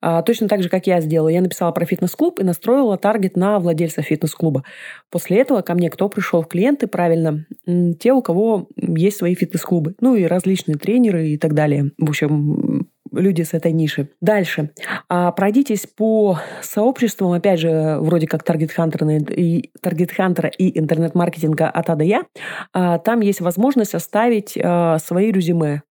А, 0.00 0.22
точно 0.22 0.48
так 0.48 0.62
же, 0.62 0.68
как 0.68 0.86
я 0.86 1.00
сделала. 1.00 1.28
Я 1.28 1.40
написала 1.40 1.70
про 1.70 1.84
фитнес-клуб 1.84 2.40
и 2.40 2.44
настроила 2.44 2.96
таргет 2.98 3.36
на 3.36 3.60
владельца 3.60 4.02
фитнес-клуба. 4.02 4.64
После 5.10 5.38
этого 5.38 5.62
ко 5.62 5.74
мне 5.74 5.88
кто 5.88 6.08
пришел 6.08 6.42
клиенты, 6.42 6.88
правильно? 6.88 7.46
Те, 8.00 8.12
у 8.12 8.22
кого 8.22 8.68
есть 8.76 9.18
свои 9.18 9.34
фитнес-клубы. 9.34 9.94
Ну 10.00 10.16
и 10.16 10.24
различные 10.24 10.76
тренеры 10.76 11.28
и 11.28 11.38
так 11.38 11.54
далее. 11.54 11.92
В 11.98 12.08
общем, 12.08 12.88
люди 13.12 13.42
с 13.42 13.54
этой 13.54 13.72
ниши. 13.72 14.08
Дальше. 14.20 14.70
А, 15.08 15.32
пройдитесь 15.32 15.86
по 15.86 16.38
сообществам, 16.60 17.32
опять 17.32 17.60
же, 17.60 17.98
вроде 18.00 18.26
как 18.26 18.42
Target 18.42 18.70
Hunter 18.76 19.32
и, 19.32 19.70
Target 19.82 20.10
Hunter 20.18 20.50
и 20.56 20.78
интернет-маркетинга 20.78 21.68
от 21.68 21.90
А 21.90 21.96
до 21.96 22.04
Я. 22.04 22.22
А, 22.72 22.98
там 22.98 23.20
есть 23.20 23.40
возможность 23.40 23.94
оставить 23.94 24.58
а, 24.62 24.98
свои 24.98 25.32
резюме 25.32 25.82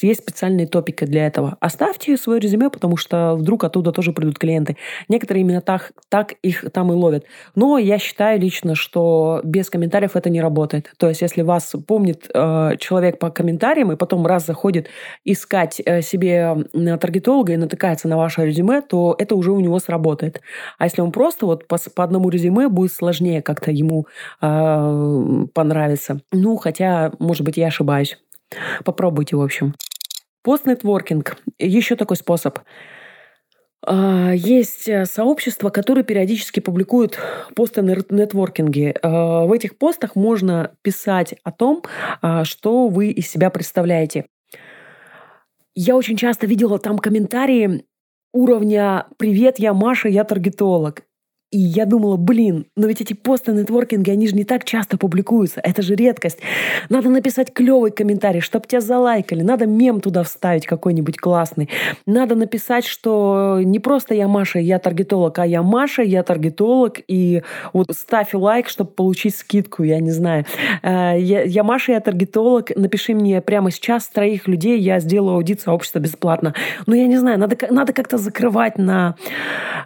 есть 0.00 0.22
специальные 0.22 0.66
топики 0.66 1.04
для 1.04 1.26
этого. 1.26 1.56
Оставьте 1.60 2.16
свое 2.16 2.40
резюме, 2.40 2.70
потому 2.70 2.96
что 2.96 3.34
вдруг 3.34 3.64
оттуда 3.64 3.92
тоже 3.92 4.12
придут 4.12 4.38
клиенты. 4.38 4.76
Некоторые 5.08 5.42
именно 5.42 5.60
так, 5.60 5.92
так 6.08 6.32
их 6.42 6.64
там 6.72 6.92
и 6.92 6.94
ловят. 6.94 7.24
Но 7.54 7.78
я 7.78 7.98
считаю 7.98 8.40
лично, 8.40 8.74
что 8.74 9.40
без 9.44 9.68
комментариев 9.68 10.16
это 10.16 10.30
не 10.30 10.40
работает. 10.40 10.92
То 10.96 11.08
есть, 11.08 11.20
если 11.20 11.42
вас 11.42 11.74
помнит 11.86 12.30
э, 12.32 12.72
человек 12.78 13.18
по 13.18 13.30
комментариям 13.30 13.92
и 13.92 13.96
потом 13.96 14.26
раз 14.26 14.46
заходит 14.46 14.88
искать 15.24 15.80
э, 15.84 16.00
себе 16.02 16.56
таргетолога 17.00 17.52
и 17.52 17.56
натыкается 17.56 18.08
на 18.08 18.16
ваше 18.16 18.46
резюме, 18.46 18.80
то 18.80 19.14
это 19.18 19.34
уже 19.36 19.52
у 19.52 19.60
него 19.60 19.78
сработает. 19.78 20.40
А 20.78 20.84
если 20.84 21.02
он 21.02 21.12
просто 21.12 21.46
вот 21.46 21.68
по, 21.68 21.76
по 21.94 22.04
одному 22.04 22.30
резюме, 22.30 22.68
будет 22.68 22.92
сложнее 22.92 23.42
как-то 23.42 23.70
ему 23.70 24.06
э, 24.40 25.46
понравиться. 25.52 26.20
Ну, 26.32 26.56
хотя, 26.56 27.12
может 27.18 27.44
быть, 27.44 27.56
я 27.56 27.66
ошибаюсь. 27.66 28.18
Попробуйте, 28.84 29.36
в 29.36 29.42
общем. 29.42 29.74
Постнетворкинг. 30.42 31.36
Еще 31.58 31.96
такой 31.96 32.16
способ. 32.16 32.58
А, 33.86 34.32
есть 34.32 34.88
э, 34.88 35.04
сообщества, 35.04 35.70
которые 35.70 36.04
периодически 36.04 36.60
публикуют 36.60 37.18
посты 37.54 37.82
на 37.82 37.96
нетворкинге. 38.08 38.94
А, 39.02 39.44
в 39.44 39.52
этих 39.52 39.76
постах 39.76 40.16
можно 40.16 40.72
писать 40.82 41.34
о 41.44 41.52
том, 41.52 41.82
а, 42.22 42.44
что 42.44 42.88
вы 42.88 43.10
из 43.10 43.28
себя 43.28 43.50
представляете. 43.50 44.26
Я 45.74 45.96
очень 45.96 46.16
часто 46.16 46.46
видела 46.46 46.78
там 46.78 46.98
комментарии 46.98 47.84
уровня 48.32 49.06
«Привет, 49.18 49.58
я 49.58 49.74
Маша, 49.74 50.08
я 50.08 50.24
таргетолог». 50.24 51.02
И 51.54 51.58
я 51.58 51.86
думала, 51.86 52.16
блин, 52.16 52.66
но 52.74 52.88
ведь 52.88 53.00
эти 53.00 53.12
посты 53.12 53.52
нетворкинги, 53.52 54.10
они 54.10 54.26
же 54.26 54.34
не 54.34 54.42
так 54.42 54.64
часто 54.64 54.98
публикуются. 54.98 55.60
Это 55.60 55.82
же 55.82 55.94
редкость. 55.94 56.40
Надо 56.88 57.10
написать 57.10 57.52
клевый 57.52 57.92
комментарий, 57.92 58.40
чтобы 58.40 58.66
тебя 58.66 58.80
залайкали. 58.80 59.42
Надо 59.42 59.64
мем 59.66 60.00
туда 60.00 60.24
вставить 60.24 60.66
какой-нибудь 60.66 61.16
классный. 61.16 61.68
Надо 62.06 62.34
написать, 62.34 62.84
что 62.84 63.60
не 63.62 63.78
просто 63.78 64.14
я 64.14 64.26
Маша, 64.26 64.58
я 64.58 64.80
таргетолог, 64.80 65.38
а 65.38 65.46
я 65.46 65.62
Маша, 65.62 66.02
я 66.02 66.24
таргетолог. 66.24 66.98
И 67.06 67.44
вот 67.72 67.86
ставь 67.92 68.34
лайк, 68.34 68.68
чтобы 68.68 68.90
получить 68.90 69.36
скидку, 69.36 69.84
я 69.84 70.00
не 70.00 70.10
знаю. 70.10 70.46
Э, 70.82 71.14
я, 71.16 71.44
я 71.44 71.62
Маша, 71.62 71.92
я 71.92 72.00
таргетолог. 72.00 72.74
Напиши 72.74 73.14
мне 73.14 73.40
прямо 73.40 73.70
сейчас 73.70 74.08
троих 74.08 74.48
людей, 74.48 74.80
я 74.80 74.98
сделаю 74.98 75.36
аудит 75.36 75.60
сообщества 75.60 76.00
бесплатно. 76.00 76.52
Ну, 76.86 76.96
я 76.96 77.06
не 77.06 77.16
знаю, 77.16 77.38
надо, 77.38 77.56
надо 77.70 77.92
как-то 77.92 78.18
закрывать 78.18 78.76
на 78.76 79.14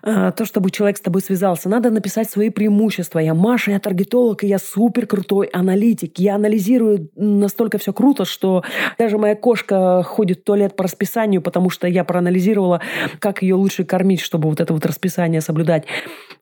э, 0.02 0.32
то, 0.34 0.46
чтобы 0.46 0.70
человек 0.70 0.96
с 0.96 1.02
тобой 1.02 1.20
связался 1.20 1.57
собрался, 1.58 1.68
надо 1.68 1.90
написать 1.90 2.30
свои 2.30 2.50
преимущества. 2.50 3.18
Я 3.18 3.34
Маша, 3.34 3.72
я 3.72 3.78
таргетолог, 3.78 4.44
и 4.44 4.46
я 4.46 4.58
супер 4.58 5.06
крутой 5.06 5.48
аналитик. 5.52 6.18
Я 6.18 6.36
анализирую 6.36 7.10
настолько 7.16 7.78
все 7.78 7.92
круто, 7.92 8.24
что 8.24 8.62
даже 8.98 9.18
моя 9.18 9.34
кошка 9.34 10.02
ходит 10.02 10.40
в 10.40 10.44
туалет 10.44 10.76
по 10.76 10.84
расписанию, 10.84 11.42
потому 11.42 11.70
что 11.70 11.86
я 11.86 12.04
проанализировала, 12.04 12.80
как 13.18 13.42
ее 13.42 13.54
лучше 13.54 13.84
кормить, 13.84 14.20
чтобы 14.20 14.48
вот 14.48 14.60
это 14.60 14.72
вот 14.72 14.86
расписание 14.86 15.40
соблюдать. 15.40 15.84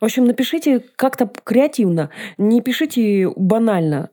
В 0.01 0.05
общем, 0.05 0.25
напишите 0.25 0.83
как-то 0.97 1.31
креативно, 1.45 2.11
не 2.39 2.61
пишите 2.61 3.29
банально, 3.37 4.11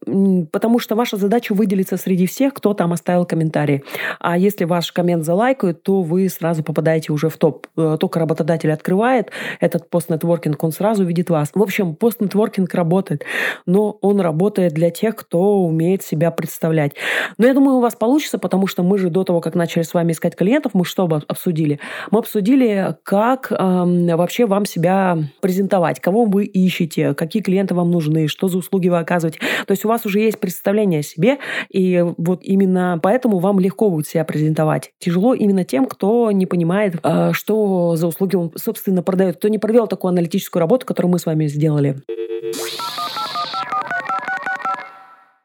потому 0.51 0.79
что 0.79 0.95
ваша 0.95 1.17
задача 1.17 1.53
выделиться 1.53 1.97
среди 1.97 2.25
всех, 2.25 2.53
кто 2.53 2.73
там 2.73 2.93
оставил 2.93 3.25
комментарий. 3.25 3.83
А 4.19 4.37
если 4.37 4.65
ваш 4.65 4.91
коммент 4.91 5.25
залайкают, 5.25 5.83
то 5.83 6.01
вы 6.01 6.29
сразу 6.29 6.63
попадаете 6.63 7.11
уже 7.11 7.29
в 7.29 7.37
топ. 7.37 7.67
Э, 7.77 7.97
только 7.99 8.19
работодатель 8.19 8.71
открывает 8.71 9.31
этот 9.59 9.89
пост-нетворкинг, 9.89 10.63
он 10.63 10.71
сразу 10.71 10.92
сразу 10.93 11.05
видит 11.05 11.29
вас. 11.31 11.49
В 11.55 11.61
общем, 11.61 11.95
пост-нетворкинг 11.95 12.71
работает, 12.75 13.23
но 13.65 13.97
он 14.01 14.19
работает 14.19 14.73
для 14.73 14.91
тех, 14.91 15.15
кто 15.15 15.63
умеет 15.63 16.03
себя 16.03 16.29
представлять. 16.29 16.93
Но 17.39 17.47
я 17.47 17.53
думаю, 17.55 17.77
у 17.77 17.81
вас 17.81 17.95
получится, 17.95 18.37
потому 18.37 18.67
что 18.67 18.83
мы 18.83 18.99
же 18.99 19.09
до 19.09 19.23
того, 19.23 19.41
как 19.41 19.55
начали 19.55 19.81
с 19.81 19.93
вами 19.93 20.11
искать 20.11 20.35
клиентов, 20.35 20.73
мы 20.75 20.85
что 20.85 21.09
обсудили? 21.27 21.79
Мы 22.11 22.19
обсудили, 22.19 22.95
как 23.03 23.51
э, 23.51 23.55
вообще 23.55 24.45
вам 24.45 24.65
себя 24.65 25.17
презентовать, 25.41 25.99
кого 25.99 26.25
вы 26.25 26.45
ищете, 26.45 27.15
какие 27.15 27.41
клиенты 27.41 27.73
вам 27.73 27.89
нужны, 27.89 28.27
что 28.27 28.47
за 28.47 28.59
услуги 28.59 28.89
вы 28.89 28.99
оказываете. 28.99 29.39
То 29.65 29.71
есть 29.71 29.85
у 29.85 29.87
вас 29.87 30.05
уже 30.05 30.19
есть 30.19 30.39
представление 30.39 30.99
о 30.99 31.03
себе, 31.03 31.39
и 31.71 32.05
вот 32.17 32.41
именно 32.43 32.99
поэтому 33.01 33.39
вам 33.39 33.59
легко 33.59 33.89
будет 33.89 34.07
себя 34.07 34.25
презентовать. 34.25 34.91
Тяжело 34.99 35.33
именно 35.33 35.63
тем, 35.63 35.87
кто 35.87 36.31
не 36.31 36.45
понимает, 36.45 36.99
э, 37.03 37.31
что 37.33 37.95
за 37.95 38.05
услуги 38.05 38.35
он, 38.35 38.51
собственно, 38.55 39.01
продает, 39.01 39.37
кто 39.37 39.47
не 39.47 39.57
провел 39.57 39.87
такую 39.87 40.09
аналитическую 40.09 40.61
работу, 40.61 40.82
которую 40.85 41.11
мы 41.11 41.19
с 41.19 41.25
вами 41.25 41.47
сделали. 41.47 42.01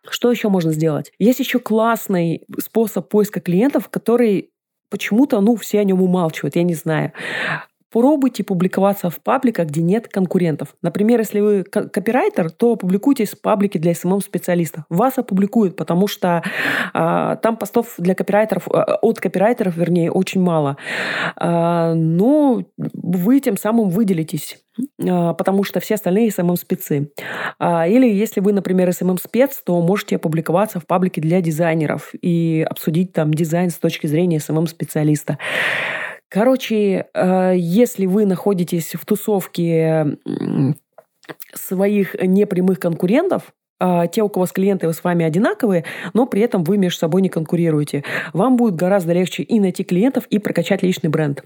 Что 0.09 0.31
еще 0.31 0.49
можно 0.49 0.73
сделать? 0.73 1.13
Есть 1.19 1.39
еще 1.39 1.61
классный 1.61 2.43
способ 2.59 3.09
поиска 3.09 3.41
клиентов, 3.41 3.89
который 3.89 4.51
почему-то, 4.91 5.41
ну, 5.41 5.57
все 5.57 5.81
о 5.81 5.85
нем 5.85 6.03
умалчивают, 6.03 6.57
я 6.57 6.63
не 6.63 6.75
знаю. 6.75 7.13
Пробуйте 7.91 8.45
публиковаться 8.45 9.11
в 9.11 9.21
пабликах, 9.21 9.69
где 9.69 9.83
нет 9.83 10.09
конкурентов. 10.09 10.75
Например, 10.83 11.21
если 11.21 11.41
вы 11.41 11.63
копирайтер, 11.65 12.51
то 12.51 12.77
публикуйтесь 12.77 13.31
в 13.31 13.41
паблике 13.41 13.79
для 13.79 13.93
SMM-специалистов. 13.93 14.85
Вас 14.91 15.19
опубликуют, 15.19 15.77
потому 15.77 16.07
что 16.07 16.43
а, 16.93 17.37
там 17.37 17.57
постов 17.57 17.95
для 17.99 18.15
копирайтеров, 18.15 18.69
а, 18.69 18.99
от 19.01 19.21
копирайтеров, 19.21 19.77
вернее, 19.77 20.11
очень 20.11 20.43
мало. 20.43 20.77
А, 21.37 21.95
но 21.95 22.63
вы 22.77 23.41
тем 23.41 23.57
самым 23.57 23.89
выделитесь 23.89 24.59
а, 25.07 25.35
потому 25.35 25.65
что 25.65 25.81
все 25.81 25.95
остальные 25.95 26.29
SMM-спецы. 26.29 27.11
А, 27.59 27.87
или 27.87 28.09
если 28.09 28.41
вы, 28.41 28.53
например, 28.53 28.89
SMM-спец, 28.89 29.63
то 29.65 29.81
можете 29.81 30.17
опубликоваться 30.17 30.81
в 30.81 30.87
паблике 30.87 31.21
для 31.21 31.41
дизайнеров 31.41 32.13
и 32.21 32.67
обсудить 32.69 33.13
там 33.13 33.33
дизайн 33.33 33.71
с 33.71 33.79
точки 33.79 34.07
зрения 34.07 34.39
SMM-специалиста. 34.39 35.39
Короче, 36.29 37.07
э, 37.13 37.53
если 37.57 38.07
вы 38.07 38.27
находитесь 38.27 38.95
в 38.95 39.05
тусовке 39.07 40.19
своих 41.55 42.15
непрямых 42.21 42.79
конкурентов, 42.81 43.55
а, 43.81 44.09
те, 44.09 44.23
у 44.23 44.29
кого 44.29 44.47
с 44.47 44.53
клиенты 44.53 44.93
с 44.93 45.05
вами 45.05 45.25
одинаковые, 45.25 45.85
но 46.13 46.27
при 46.27 46.43
этом 46.43 46.65
вы 46.65 46.79
между 46.79 46.99
собой 46.99 47.23
не 47.23 47.29
конкурируете. 47.29 48.03
Вам 48.33 48.57
будет 48.57 48.75
гораздо 48.75 49.13
легче 49.13 49.45
и 49.45 49.61
найти 49.61 49.85
клиентов, 49.85 50.27
и 50.27 50.39
прокачать 50.39 50.83
личный 50.83 51.11
бренд. 51.11 51.45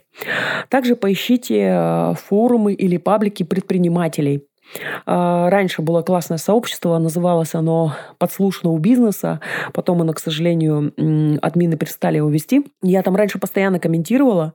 Также 0.71 0.97
поищите 0.97 1.69
э, 1.71 2.15
форумы 2.15 2.73
или 2.73 2.97
паблики 2.97 3.43
предпринимателей. 3.43 4.47
А, 5.07 5.51
раньше 5.51 5.83
было 5.83 6.03
классное 6.03 6.39
сообщество, 6.39 6.99
называлось 6.99 7.55
оно 7.55 7.95
«Подслушно 8.19 8.71
у 8.71 8.79
бизнеса». 8.79 9.41
Потом 9.73 10.01
оно, 10.03 10.13
к 10.13 10.19
сожалению, 10.19 10.93
админы 11.43 11.77
перестали 11.77 12.17
его 12.17 12.29
вести. 12.29 12.67
Я 12.83 13.03
там 13.03 13.17
раньше 13.17 13.39
постоянно 13.39 13.79
комментировала, 13.79 14.55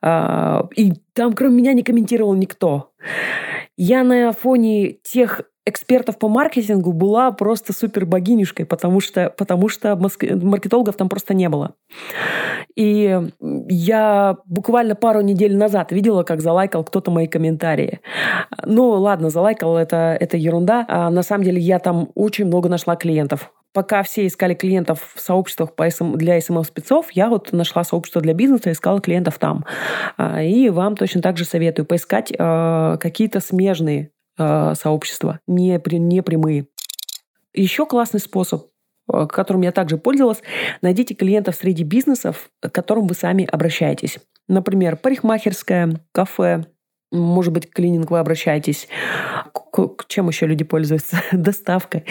а, 0.00 0.68
и 0.76 0.92
там 1.12 1.32
кроме 1.32 1.56
меня 1.56 1.72
не 1.72 1.82
комментировал 1.82 2.34
никто. 2.34 2.90
Я 3.76 4.02
на 4.04 4.32
фоне 4.32 4.92
тех 5.02 5.42
экспертов 5.68 6.18
по 6.18 6.28
маркетингу 6.28 6.92
была 6.92 7.30
просто 7.32 7.72
супер 7.72 8.06
богинюшкой, 8.06 8.66
потому 8.66 9.00
что, 9.00 9.32
потому 9.36 9.68
что 9.68 9.96
маркетологов 9.96 10.96
там 10.96 11.08
просто 11.08 11.34
не 11.34 11.48
было. 11.48 11.74
И 12.76 13.20
я 13.68 14.36
буквально 14.46 14.94
пару 14.94 15.20
недель 15.20 15.56
назад 15.56 15.92
видела, 15.92 16.22
как 16.22 16.40
залайкал 16.40 16.84
кто-то 16.84 17.10
мои 17.10 17.26
комментарии. 17.26 18.00
Ну, 18.64 18.90
ладно, 18.90 19.30
залайкал 19.30 19.76
это, 19.76 20.16
это 20.18 20.36
ерунда. 20.36 20.84
А 20.88 21.10
на 21.10 21.22
самом 21.22 21.44
деле 21.44 21.60
я 21.60 21.78
там 21.78 22.10
очень 22.14 22.46
много 22.46 22.68
нашла 22.68 22.96
клиентов 22.96 23.52
пока 23.72 24.02
все 24.02 24.26
искали 24.26 24.54
клиентов 24.54 25.12
в 25.14 25.20
сообществах 25.20 25.74
по 25.74 25.86
SM, 25.86 26.16
для 26.16 26.38
SMM-спецов, 26.38 27.12
я 27.12 27.28
вот 27.28 27.52
нашла 27.52 27.84
сообщество 27.84 28.20
для 28.20 28.34
бизнеса, 28.34 28.72
искала 28.72 29.00
клиентов 29.00 29.38
там. 29.38 29.64
А, 30.16 30.42
и 30.42 30.68
вам 30.68 30.96
точно 30.96 31.22
так 31.22 31.36
же 31.36 31.44
советую 31.44 31.86
поискать 31.86 32.32
а, 32.36 32.96
какие-то 32.96 33.38
смежные 33.38 34.10
э, 34.38 34.74
сообщества, 34.74 35.40
не, 35.46 35.80
не 35.98 36.22
прямые. 36.22 36.68
Еще 37.54 37.86
классный 37.86 38.20
способ 38.20 38.68
э, 39.12 39.26
которым 39.26 39.62
я 39.62 39.72
также 39.72 39.98
пользовалась, 39.98 40.42
найдите 40.80 41.14
клиентов 41.14 41.56
среди 41.56 41.84
бизнесов, 41.84 42.50
к 42.60 42.70
которым 42.70 43.06
вы 43.06 43.14
сами 43.14 43.44
обращаетесь. 43.44 44.18
Например, 44.48 44.96
парикмахерская, 44.96 46.00
кафе, 46.12 46.64
может 47.10 47.52
быть, 47.52 47.70
клининг 47.70 48.10
вы 48.10 48.18
обращаетесь. 48.18 48.88
К 49.72 50.06
чем 50.08 50.28
еще 50.28 50.46
люди 50.46 50.64
пользуются? 50.64 51.22
Доставкой. 51.32 52.04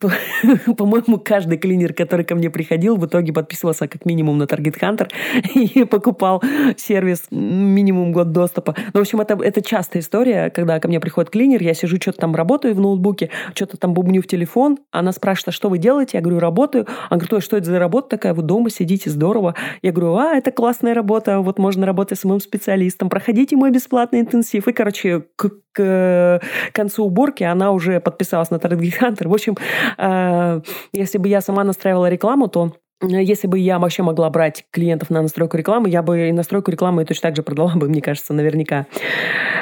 По-моему, 0.76 1.18
каждый 1.18 1.58
клинер, 1.58 1.92
который 1.92 2.24
ко 2.24 2.34
мне 2.34 2.50
приходил, 2.50 2.96
в 2.96 3.06
итоге 3.06 3.32
подписывался 3.32 3.86
как 3.86 4.04
минимум 4.04 4.38
на 4.38 4.44
Target 4.44 4.80
Hunter 4.80 5.10
и 5.54 5.84
покупал 5.84 6.42
сервис 6.76 7.24
минимум 7.30 8.12
год 8.12 8.32
доступа. 8.32 8.74
Ну, 8.92 9.00
в 9.00 9.02
общем, 9.02 9.20
это, 9.20 9.34
это 9.34 9.62
частая 9.62 10.02
история, 10.02 10.50
когда 10.50 10.80
ко 10.80 10.88
мне 10.88 10.98
приходит 10.98 11.30
клинер, 11.30 11.62
я 11.62 11.74
сижу, 11.74 11.98
что-то 12.00 12.18
там 12.18 12.34
работаю 12.34 12.74
в 12.74 12.80
ноутбуке, 12.80 13.30
что-то 13.54 13.76
там 13.76 13.94
бубню 13.94 14.22
в 14.22 14.26
телефон, 14.26 14.78
она 14.90 15.12
спрашивает, 15.12 15.48
а 15.48 15.52
что 15.52 15.68
вы 15.68 15.78
делаете? 15.78 16.18
Я 16.18 16.20
говорю, 16.20 16.40
работаю. 16.40 16.86
Она 17.10 17.18
говорит, 17.18 17.32
ой, 17.34 17.40
что 17.40 17.56
это 17.56 17.66
за 17.66 17.78
работа 17.78 18.08
такая? 18.10 18.34
Вы 18.34 18.42
дома 18.42 18.70
сидите, 18.70 19.10
здорово. 19.10 19.54
Я 19.82 19.92
говорю, 19.92 20.16
а, 20.16 20.34
это 20.34 20.50
классная 20.50 20.94
работа, 20.94 21.40
вот 21.40 21.58
можно 21.58 21.86
работать 21.86 22.18
с 22.18 22.24
моим 22.24 22.40
специалистом, 22.40 23.08
проходите 23.08 23.56
мой 23.56 23.70
бесплатный 23.70 24.20
интенсив. 24.34 24.68
И, 24.68 24.72
короче, 24.72 25.24
к, 25.36 25.50
к 25.72 26.40
концу 26.72 27.04
уборки 27.04 27.44
она 27.44 27.72
уже 27.72 28.00
подписалась 28.00 28.50
на 28.50 28.56
Target 28.56 29.00
Hunter. 29.00 29.28
В 29.28 29.32
общем, 29.32 29.56
э, 29.98 30.60
если 30.92 31.18
бы 31.18 31.28
я 31.28 31.40
сама 31.40 31.64
настраивала 31.64 32.08
рекламу, 32.08 32.48
то 32.48 32.72
если 33.02 33.46
бы 33.46 33.58
я 33.58 33.78
вообще 33.78 34.02
могла 34.02 34.30
брать 34.30 34.64
клиентов 34.70 35.10
на 35.10 35.22
настройку 35.22 35.56
рекламы, 35.56 35.88
я 35.88 36.02
бы 36.02 36.28
и 36.28 36.32
настройку 36.32 36.70
рекламы 36.70 37.04
точно 37.04 37.28
так 37.28 37.36
же 37.36 37.42
продала 37.42 37.72
бы, 37.74 37.88
мне 37.90 38.00
кажется, 38.00 38.32
наверняка. 38.32 38.86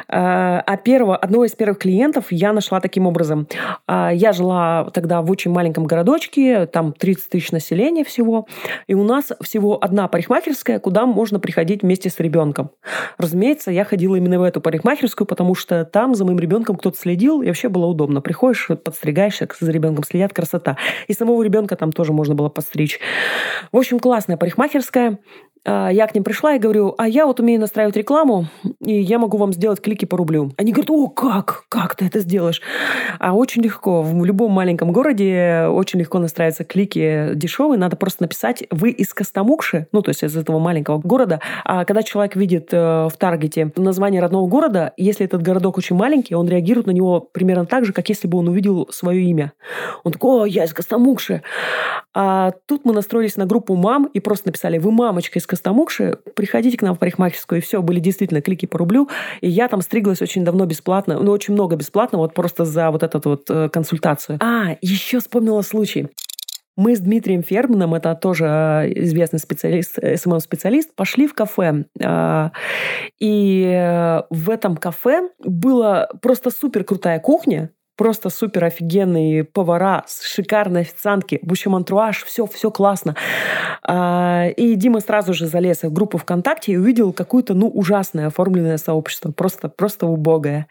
А, 0.09 0.63
а 0.67 0.77
первого, 0.77 1.17
одного 1.17 1.45
из 1.45 1.53
первых 1.53 1.79
клиентов 1.79 2.27
я 2.31 2.53
нашла 2.53 2.81
таким 2.81 3.07
образом. 3.07 3.47
А, 3.87 4.11
я 4.13 4.33
жила 4.33 4.91
тогда 4.93 5.23
в 5.23 5.31
очень 5.31 5.51
маленьком 5.51 5.85
городочке, 5.85 6.67
там 6.67 6.93
30 6.93 7.31
тысяч 7.31 7.53
населения 7.53 8.05
всего, 8.05 8.47
и 8.87 8.95
у 8.95 9.05
нас 9.05 9.33
всего 9.41 9.83
одна 9.83 10.09
парикмахерская, 10.09 10.79
куда 10.79 11.07
можно 11.07 11.41
приходить 11.41 11.83
вместе 11.83 12.11
с 12.11 12.19
ребенком. 12.21 12.71
Разумеется, 13.19 13.71
я 13.71 13.85
ходила 13.85 14.17
именно 14.17 14.39
в 14.39 14.43
эту 14.43 14.61
парикмахерскую, 14.61 15.27
потому 15.27 15.55
что 15.55 15.85
там 15.85 16.15
за 16.15 16.25
моим 16.25 16.39
ребенком 16.39 16.77
кто-то 16.77 16.99
следил, 16.99 17.43
и 17.43 17.47
вообще 17.47 17.69
было 17.69 17.87
удобно. 17.87 18.21
Приходишь, 18.21 18.69
подстригаешься, 18.69 19.49
за 19.59 19.73
ребенком 19.73 20.05
следят, 20.05 20.33
красота. 20.33 20.77
И 21.09 21.15
самого 21.15 21.43
ребенка 21.43 21.77
там 21.77 21.93
тоже 21.93 22.13
можно 22.13 22.35
было 22.35 22.49
подстричь. 22.49 23.01
В 23.73 23.77
общем, 23.77 23.99
классная 23.99 24.37
парикмахерская. 24.37 25.19
А, 25.65 25.91
я 25.91 26.07
к 26.07 26.15
ним 26.15 26.25
пришла 26.25 26.55
и 26.55 26.59
говорю, 26.59 26.95
а 26.99 27.09
я 27.09 27.27
вот 27.27 27.41
умею 27.41 27.61
настраивать 27.61 27.97
рекламу, 27.97 28.47
и 28.81 29.01
я 29.01 29.19
могу 29.19 29.37
вам 29.37 29.53
сделать 29.53 29.81
клики 29.81 30.05
по 30.05 30.17
рублю. 30.17 30.53
Они 30.57 30.73
говорят, 30.73 30.91
о, 30.91 31.09
как? 31.09 31.65
Как 31.69 31.97
ты 31.97 32.07
это 32.07 32.21
сделаешь? 32.21 32.63
А 33.19 33.35
очень 33.35 33.63
легко. 33.63 34.03
В 34.03 34.25
любом 34.25 34.53
маленьком 34.53 34.93
городе 34.93 35.67
очень 35.69 35.99
легко 35.99 36.19
настраиваться 36.19 36.65
клики 36.65 37.31
дешевые. 37.35 37.79
Надо 37.79 37.97
просто 37.97 38.23
написать, 38.23 38.65
вы 38.71 38.91
из 38.91 39.13
Костомукши, 39.13 39.87
ну, 39.93 40.03
то 40.03 40.11
есть 40.11 40.23
из 40.23 40.37
этого 40.37 40.59
маленького 40.59 40.99
города. 40.99 41.41
А 41.65 41.85
когда 41.85 42.03
человек 42.03 42.37
видит 42.37 42.69
э, 42.73 43.09
в 43.09 43.13
таргете 43.19 43.71
название 43.77 44.21
родного 44.21 44.47
города, 44.47 44.93
если 44.97 45.27
этот 45.27 45.43
городок 45.43 45.79
очень 45.79 45.97
маленький, 45.97 46.35
он 46.35 46.49
реагирует 46.49 46.87
на 46.87 46.93
него 46.93 47.21
примерно 47.21 47.67
так 47.67 47.85
же, 47.85 47.93
как 47.93 48.09
если 48.09 48.29
бы 48.29 48.39
он 48.39 48.49
увидел 48.49 48.89
свое 48.91 49.23
имя. 49.23 49.53
Он 50.05 50.13
такой, 50.13 50.43
о, 50.43 50.47
я 50.47 50.65
из 50.65 50.73
Костомукши. 50.73 51.43
А 52.15 52.53
тут 52.67 52.85
мы 52.85 52.93
настроились 52.93 53.37
на 53.37 53.47
группу 53.47 53.77
мам 53.77 54.07
и 54.13 54.21
просто 54.21 54.49
написали, 54.49 54.79
вы 54.79 54.91
мамочка 54.91 55.39
из 55.39 55.47
Костомукши, 55.51 56.19
приходите 56.37 56.79
к 56.79 56.83
нам 56.83 56.95
в 56.95 57.01
парикмахерскую, 57.01 57.59
и 57.59 57.61
все, 57.61 57.83
были 57.83 57.99
действительно 57.99 58.41
клики 58.41 58.67
по 58.67 58.79
рублю. 58.79 59.09
И 59.41 59.49
я 59.49 59.67
там 59.67 59.83
стриглась 59.83 60.23
очень 60.23 60.45
давно 60.45 60.65
бесплатно, 60.65 61.19
ну, 61.19 61.33
очень 61.33 61.55
много 61.55 61.75
бесплатно, 61.75 62.19
вот 62.19 62.35
просто 62.35 62.65
за 62.65 62.93
вот 62.93 63.03
эту 63.03 63.21
вот 63.29 63.51
э, 63.51 63.69
консультацию. 63.69 64.39
А, 64.41 64.77
еще 64.81 65.19
вспомнила 65.19 65.63
случай. 65.63 66.07
Мы 66.77 66.95
с 66.95 67.01
Дмитрием 67.01 67.43
Ферманом, 67.43 67.95
это 67.95 68.15
тоже 68.15 68.45
э, 68.45 68.93
известный 69.03 69.41
специалист, 69.41 69.99
SMM-специалист, 69.99 70.95
пошли 70.95 71.27
в 71.27 71.35
кафе. 71.35 71.85
А, 72.01 72.53
и 73.19 74.23
в 74.31 74.51
этом 74.51 74.77
кафе 74.77 75.31
была 75.41 76.09
просто 76.23 76.51
супер 76.51 76.85
крутая 76.85 77.19
кухня, 77.19 77.71
просто 78.01 78.31
супер 78.31 78.65
офигенные 78.65 79.45
повара, 79.45 80.07
шикарные 80.09 80.81
официантки, 80.81 81.39
в 81.43 81.51
общем, 81.51 81.77
антруаж, 81.77 82.25
все, 82.25 82.47
все 82.47 82.71
классно. 82.71 83.15
А, 83.83 84.47
и 84.57 84.75
Дима 84.75 85.01
сразу 85.01 85.35
же 85.35 85.47
залез 85.47 85.83
в 85.83 85.93
группу 85.93 86.17
ВКонтакте 86.17 86.73
и 86.73 86.77
увидел 86.79 87.13
какое-то, 87.13 87.53
ну, 87.53 87.69
ужасное 87.69 88.29
оформленное 88.29 88.79
сообщество, 88.79 89.33
просто, 89.33 89.69
просто 89.69 90.07
убогое. 90.07 90.67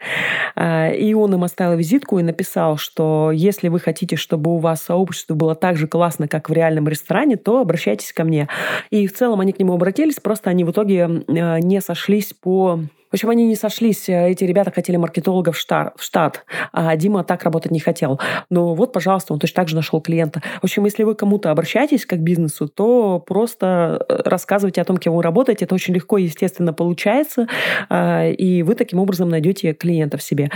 А, 0.56 0.88
и 0.90 1.14
он 1.14 1.32
им 1.32 1.44
оставил 1.44 1.78
визитку 1.78 2.18
и 2.18 2.24
написал, 2.24 2.78
что 2.78 3.30
если 3.32 3.68
вы 3.68 3.78
хотите, 3.78 4.16
чтобы 4.16 4.52
у 4.52 4.58
вас 4.58 4.82
сообщество 4.82 5.36
было 5.36 5.54
так 5.54 5.76
же 5.76 5.86
классно, 5.86 6.26
как 6.26 6.50
в 6.50 6.52
реальном 6.52 6.88
ресторане, 6.88 7.36
то 7.36 7.60
обращайтесь 7.60 8.12
ко 8.12 8.24
мне. 8.24 8.48
И 8.90 9.06
в 9.06 9.14
целом 9.14 9.38
они 9.38 9.52
к 9.52 9.60
нему 9.60 9.74
обратились, 9.74 10.16
просто 10.16 10.50
они 10.50 10.64
в 10.64 10.72
итоге 10.72 11.04
а, 11.04 11.60
не 11.60 11.80
сошлись 11.80 12.32
по 12.32 12.80
в 13.10 13.14
общем, 13.14 13.30
они 13.30 13.46
не 13.46 13.56
сошлись. 13.56 14.08
Эти 14.08 14.44
ребята 14.44 14.70
хотели 14.70 14.96
маркетолога 14.96 15.50
в, 15.50 15.58
штат, 15.58 16.44
а 16.72 16.96
Дима 16.96 17.24
так 17.24 17.42
работать 17.42 17.72
не 17.72 17.80
хотел. 17.80 18.20
Но 18.50 18.74
вот, 18.74 18.92
пожалуйста, 18.92 19.32
он 19.32 19.40
точно 19.40 19.56
так 19.56 19.68
же 19.68 19.76
нашел 19.76 20.00
клиента. 20.00 20.42
В 20.60 20.64
общем, 20.64 20.84
если 20.84 21.02
вы 21.02 21.16
кому-то 21.16 21.50
обращаетесь 21.50 22.06
как 22.06 22.20
к 22.20 22.22
бизнесу, 22.22 22.68
то 22.68 23.18
просто 23.18 24.04
э, 24.08 24.22
рассказывайте 24.24 24.80
о 24.80 24.84
том, 24.84 24.96
кем 24.96 25.14
вы 25.14 25.22
работаете. 25.22 25.64
Это 25.64 25.74
очень 25.74 25.94
легко 25.94 26.18
и 26.18 26.24
естественно 26.24 26.72
получается, 26.72 27.48
а, 27.88 28.28
и 28.28 28.62
вы 28.62 28.74
таким 28.74 29.00
образом 29.00 29.28
найдете 29.28 29.72
клиентов 29.72 30.22
себе. 30.22 30.50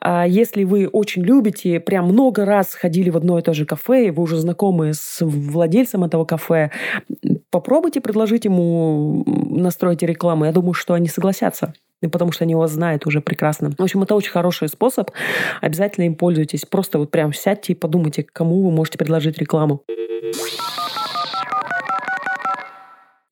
А 0.00 0.26
если 0.26 0.64
вы 0.64 0.86
очень 0.86 1.22
любите, 1.22 1.80
прям 1.80 2.06
много 2.06 2.44
раз 2.44 2.74
ходили 2.74 3.10
в 3.10 3.16
одно 3.16 3.38
и 3.38 3.42
то 3.42 3.52
же 3.52 3.66
кафе, 3.66 4.06
и 4.06 4.10
вы 4.10 4.22
уже 4.22 4.36
знакомы 4.36 4.94
с 4.94 5.18
владельцем 5.20 6.04
этого 6.04 6.24
кафе, 6.24 6.70
попробуйте 7.50 8.00
предложить 8.00 8.44
ему 8.46 9.24
настроить 9.26 10.02
рекламу. 10.02 10.46
Я 10.46 10.52
думаю, 10.52 10.74
что 10.74 10.94
они 10.94 11.08
согласятся 11.08 11.74
потому 12.08 12.32
что 12.32 12.44
они 12.44 12.54
вас 12.54 12.72
знают 12.72 13.06
уже 13.06 13.20
прекрасно. 13.20 13.70
В 13.76 13.82
общем, 13.82 14.02
это 14.02 14.14
очень 14.14 14.30
хороший 14.30 14.68
способ. 14.68 15.10
Обязательно 15.60 16.04
им 16.04 16.14
пользуйтесь. 16.14 16.64
Просто 16.64 16.98
вот 16.98 17.10
прям 17.10 17.32
сядьте 17.32 17.72
и 17.72 17.76
подумайте, 17.76 18.22
кому 18.22 18.62
вы 18.62 18.70
можете 18.70 18.98
предложить 18.98 19.38
рекламу. 19.38 19.84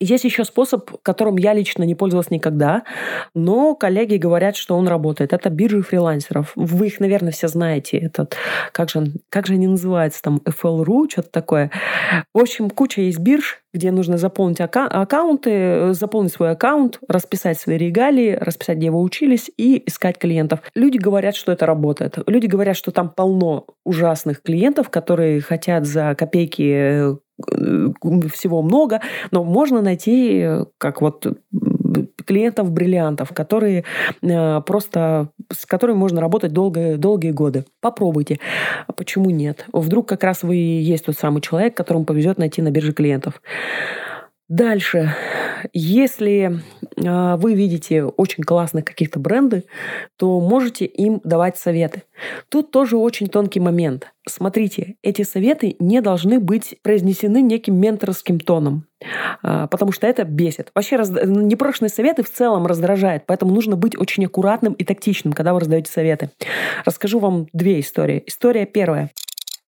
Есть 0.01 0.25
еще 0.25 0.45
способ, 0.45 0.91
которым 1.03 1.37
я 1.37 1.53
лично 1.53 1.83
не 1.83 1.95
пользовалась 1.95 2.31
никогда, 2.31 2.85
но 3.35 3.75
коллеги 3.75 4.17
говорят, 4.17 4.57
что 4.57 4.77
он 4.77 4.89
работает. 4.89 5.33
Это 5.33 5.51
биржи 5.51 5.83
фрилансеров. 5.83 6.53
Вы 6.55 6.87
их, 6.87 7.01
наверное, 7.01 7.33
все 7.33 7.49
знаете. 7.49 7.99
Этот, 7.99 8.37
как, 8.73 8.91
же, 8.91 9.13
как 9.29 9.47
же 9.47 9.55
они 9.55 9.67
называются? 9.67 10.23
Там 10.23 10.41
FL.ru, 10.45 11.11
что-то 11.11 11.31
такое. 11.31 11.71
В 12.33 12.39
общем, 12.39 12.71
куча 12.71 13.03
есть 13.03 13.19
бирж, 13.19 13.61
где 13.75 13.91
нужно 13.91 14.19
заполнить 14.19 14.61
ака- 14.61 14.87
аккаунты, 14.87 15.93
заполнить 15.93 16.33
свой 16.33 16.53
аккаунт, 16.53 17.01
расписать 17.09 17.59
свои 17.59 17.77
регалии, 17.77 18.39
расписать, 18.41 18.79
где 18.79 18.91
вы 18.91 19.01
учились 19.01 19.51
и 19.57 19.83
искать 19.87 20.19
клиентов. 20.19 20.61
Люди 20.75 20.99
говорят, 20.99 21.35
что 21.37 21.53
это 21.53 21.67
работает. 21.67 22.19
Люди 22.27 22.47
говорят, 22.47 22.77
что 22.77 22.93
там 22.93 23.11
полно 23.11 23.67
ужасных 23.85 24.43
клиентов, 24.43 24.89
которые 24.91 25.41
хотят 25.41 25.85
за 25.85 26.15
копейки 26.15 26.79
Э, 26.89 27.17
всего 27.39 28.63
много, 28.63 29.01
но 29.31 29.45
можно 29.45 29.81
найти 29.81 30.47
как 30.79 31.01
вот 31.01 31.27
клиентов-бриллиантов, 32.25 33.33
которые 33.33 33.85
э, 34.23 34.61
просто 34.61 35.31
с 35.51 35.65
которыми 35.65 35.97
можно 35.97 36.21
работать 36.21 36.53
долгие, 36.53 36.97
долгие 36.97 37.31
годы. 37.31 37.65
Попробуйте. 37.81 38.39
А 38.87 38.93
почему 38.93 39.31
нет? 39.31 39.65
Вдруг 39.73 40.09
как 40.09 40.23
раз 40.25 40.43
вы 40.43 40.57
и 40.57 40.81
есть 40.81 41.07
тот 41.07 41.17
самый 41.17 41.41
человек, 41.41 41.77
которому 41.77 42.05
повезет 42.05 42.39
найти 42.39 42.61
на 42.61 42.71
бирже 42.71 42.93
клиентов. 42.93 43.41
Дальше. 44.49 45.15
Если 45.75 46.61
э, 46.97 47.37
вы 47.37 47.55
видите 47.55 48.05
очень 48.05 48.45
классных 48.45 48.85
каких-то 48.85 49.19
бренды, 49.19 49.65
то 50.17 50.41
можете 50.41 50.87
им 50.87 51.21
давать 51.23 51.59
советы. 51.59 52.05
Тут 52.49 52.71
тоже 52.71 52.97
очень 52.97 53.29
тонкий 53.29 53.61
момент. 53.61 54.13
Смотрите, 54.27 54.97
эти 55.03 55.23
советы 55.23 55.77
не 55.79 56.01
должны 56.01 56.41
быть 56.41 56.79
произнесены 56.83 57.43
неким 57.43 57.77
менторским 57.77 58.41
тоном, 58.41 58.87
э, 59.43 59.67
потому 59.71 59.93
что 59.93 60.07
это 60.07 60.25
бесит. 60.25 60.71
Вообще 60.75 60.97
раз... 60.97 61.11
непрошенные 61.11 61.91
советы 61.91 62.23
в 62.23 62.31
целом 62.31 62.67
раздражают, 62.67 63.25
поэтому 63.27 63.55
нужно 63.55 63.77
быть 63.77 64.01
очень 64.01 64.25
аккуратным 64.25 64.73
и 64.73 64.85
тактичным, 64.85 65.35
когда 65.35 65.53
вы 65.53 65.61
раздаете 65.61 65.93
советы. 65.93 66.31
Расскажу 66.87 67.19
вам 67.19 67.49
две 67.53 67.81
истории. 67.81 68.23
История 68.27 68.65
первая. 68.65 69.11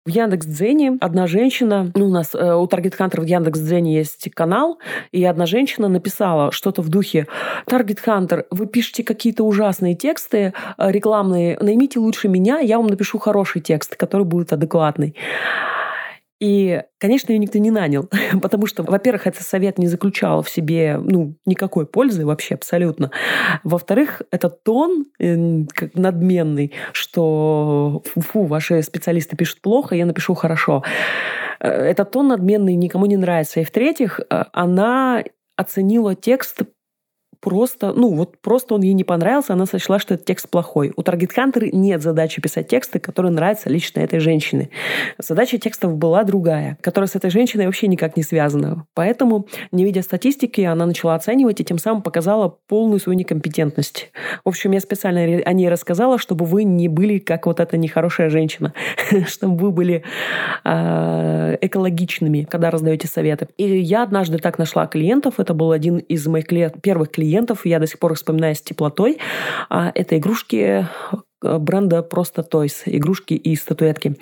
В 0.07 0.09
Яндекс.Дзене 0.09 0.97
одна 1.03 1.27
женщина, 1.27 1.93
ну, 1.95 2.07
у 2.07 2.09
нас 2.09 2.35
э, 2.35 2.55
у 2.55 2.65
Target 2.65 2.97
Hunter 2.99 3.21
в 3.21 3.27
Яндекс.Дзене 3.27 3.97
есть 3.97 4.31
канал, 4.31 4.79
и 5.13 5.23
одна 5.27 5.45
женщина 5.45 5.89
написала 5.89 6.53
что-то 6.53 6.81
в 6.81 6.89
духе 6.89 7.27
«Target 7.67 7.99
Hunter, 8.07 8.45
вы 8.51 8.67
пишете 8.67 9.05
какие-то 9.05 9.45
ужасные 9.45 9.95
тексты 9.95 10.55
э, 10.79 10.91
рекламные, 10.91 11.59
наймите 11.61 11.99
лучше 11.99 12.29
меня, 12.29 12.61
я 12.61 12.79
вам 12.79 12.87
напишу 12.87 13.19
хороший 13.19 13.61
текст, 13.61 13.95
который 13.95 14.25
будет 14.25 14.55
адекватный». 14.55 15.15
И, 16.41 16.83
конечно, 16.99 17.33
ее 17.33 17.39
никто 17.39 17.59
не 17.59 17.71
нанял, 17.71 18.09
потому 18.43 18.67
что, 18.67 18.83
во-первых, 18.83 19.27
этот 19.27 19.43
совет 19.43 19.79
не 19.79 19.87
заключал 19.87 20.43
в 20.43 20.49
себе 20.49 20.99
ну, 20.99 21.37
никакой 21.45 21.87
пользы 21.87 22.25
вообще 22.25 22.55
абсолютно. 22.55 23.11
Во-вторых, 23.63 24.23
этот 24.31 24.65
тон 24.65 25.07
надменный, 25.19 26.73
что 26.93 28.03
фу, 28.17 28.45
ваши 28.45 28.83
специалисты 28.83 29.37
пишут 29.37 29.61
плохо, 29.61 29.95
я 29.95 30.07
напишу 30.07 30.35
хорошо. 30.35 30.83
Э, 31.61 31.69
этот 31.69 32.11
тон 32.11 32.29
надменный 32.29 32.75
никому 32.75 33.05
не 33.07 33.19
нравится. 33.19 33.61
И 33.61 33.65
в-третьих, 33.65 34.21
э, 34.21 34.45
она 34.53 35.23
оценила 35.57 36.15
текст 36.15 36.63
просто, 37.41 37.93
ну 37.93 38.15
вот 38.15 38.39
просто 38.39 38.75
он 38.75 38.83
ей 38.83 38.93
не 38.93 39.05
понравился, 39.05 39.55
она 39.55 39.67
сочла, 39.67 39.99
что 39.99 40.15
этот 40.15 40.27
текст 40.27 40.49
плохой. 40.49 40.93
У 40.97 41.03
Target 41.03 41.31
Hunter 41.37 41.71
нет 41.73 42.03
задачи 42.03 42.41
писать 42.41 42.69
тексты, 42.69 42.99
которые 42.99 43.33
нравятся 43.33 43.71
лично 43.71 44.01
этой 44.01 44.21
женщине. 44.21 44.71
Задача 45.19 45.59
текстов 45.59 45.97
была 45.97 46.25
другая, 46.25 46.77
которая 46.81 47.09
с 47.09 47.17
этой 47.17 47.31
женщиной 47.31 47.67
вообще 47.67 47.89
никак 47.89 48.17
не 48.17 48.23
связана. 48.23 48.87
Поэтому, 48.95 49.47
не 49.73 49.85
видя 49.85 50.03
статистики, 50.03 50.61
она 50.61 50.87
начала 50.87 51.15
оценивать 51.15 51.61
и 51.61 51.65
тем 51.65 51.79
самым 51.79 52.03
показала 52.03 52.57
полную 52.69 53.01
свою 53.01 53.19
некомпетентность. 53.19 54.11
В 54.45 54.49
общем, 54.49 54.73
я 54.73 54.81
специально 54.81 55.21
о 55.21 55.53
ней 55.53 55.69
рассказала, 55.69 56.19
чтобы 56.19 56.45
вы 56.45 56.65
не 56.65 56.89
были 56.89 57.19
как 57.19 57.47
вот 57.47 57.61
эта 57.61 57.77
нехорошая 57.77 58.31
женщина, 58.31 58.75
чтобы 59.27 59.57
вы 59.57 59.71
были 59.71 60.05
э, 60.65 61.57
экологичными, 61.61 62.47
когда 62.51 62.71
раздаете 62.71 63.09
советы. 63.09 63.49
И 63.57 63.79
я 63.79 64.03
однажды 64.03 64.39
так 64.39 64.59
нашла 64.59 64.87
клиентов, 64.87 65.35
это 65.39 65.55
был 65.55 65.73
один 65.73 65.99
из 65.99 66.27
моих 66.27 66.47
первых 66.83 67.11
клиентов, 67.11 67.30
клиентов, 67.31 67.65
я 67.65 67.79
до 67.79 67.87
сих 67.87 67.99
пор 67.99 68.15
вспоминаю 68.15 68.55
с 68.55 68.61
теплотой. 68.61 69.19
А 69.69 69.93
это 69.95 70.19
игрушки 70.19 70.87
э, 71.43 71.59
бренда 71.59 72.03
«Просто 72.03 72.43
Toys», 72.43 72.83
игрушки 72.87 73.35
и 73.35 73.55
статуэтки. 73.57 74.17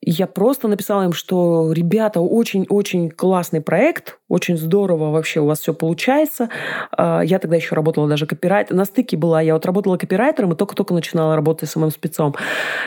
Я 0.00 0.26
просто 0.26 0.68
написала 0.68 1.04
им, 1.04 1.12
что, 1.12 1.72
ребята, 1.72 2.20
очень-очень 2.20 3.10
классный 3.10 3.60
проект, 3.60 4.18
очень 4.28 4.56
здорово 4.56 5.10
вообще 5.10 5.40
у 5.40 5.46
вас 5.46 5.60
все 5.60 5.74
получается. 5.74 6.48
А, 6.90 7.20
я 7.22 7.38
тогда 7.38 7.56
еще 7.56 7.74
работала 7.74 8.08
даже 8.08 8.26
копирайтером. 8.26 8.78
На 8.78 8.86
стыке 8.86 9.16
была. 9.18 9.42
Я 9.42 9.52
вот 9.52 9.66
работала 9.66 9.98
копирайтером 9.98 10.52
и 10.52 10.56
только-только 10.56 10.94
начинала 10.94 11.36
работать 11.36 11.68
с 11.68 11.76
моим 11.76 11.90
спецом. 11.90 12.34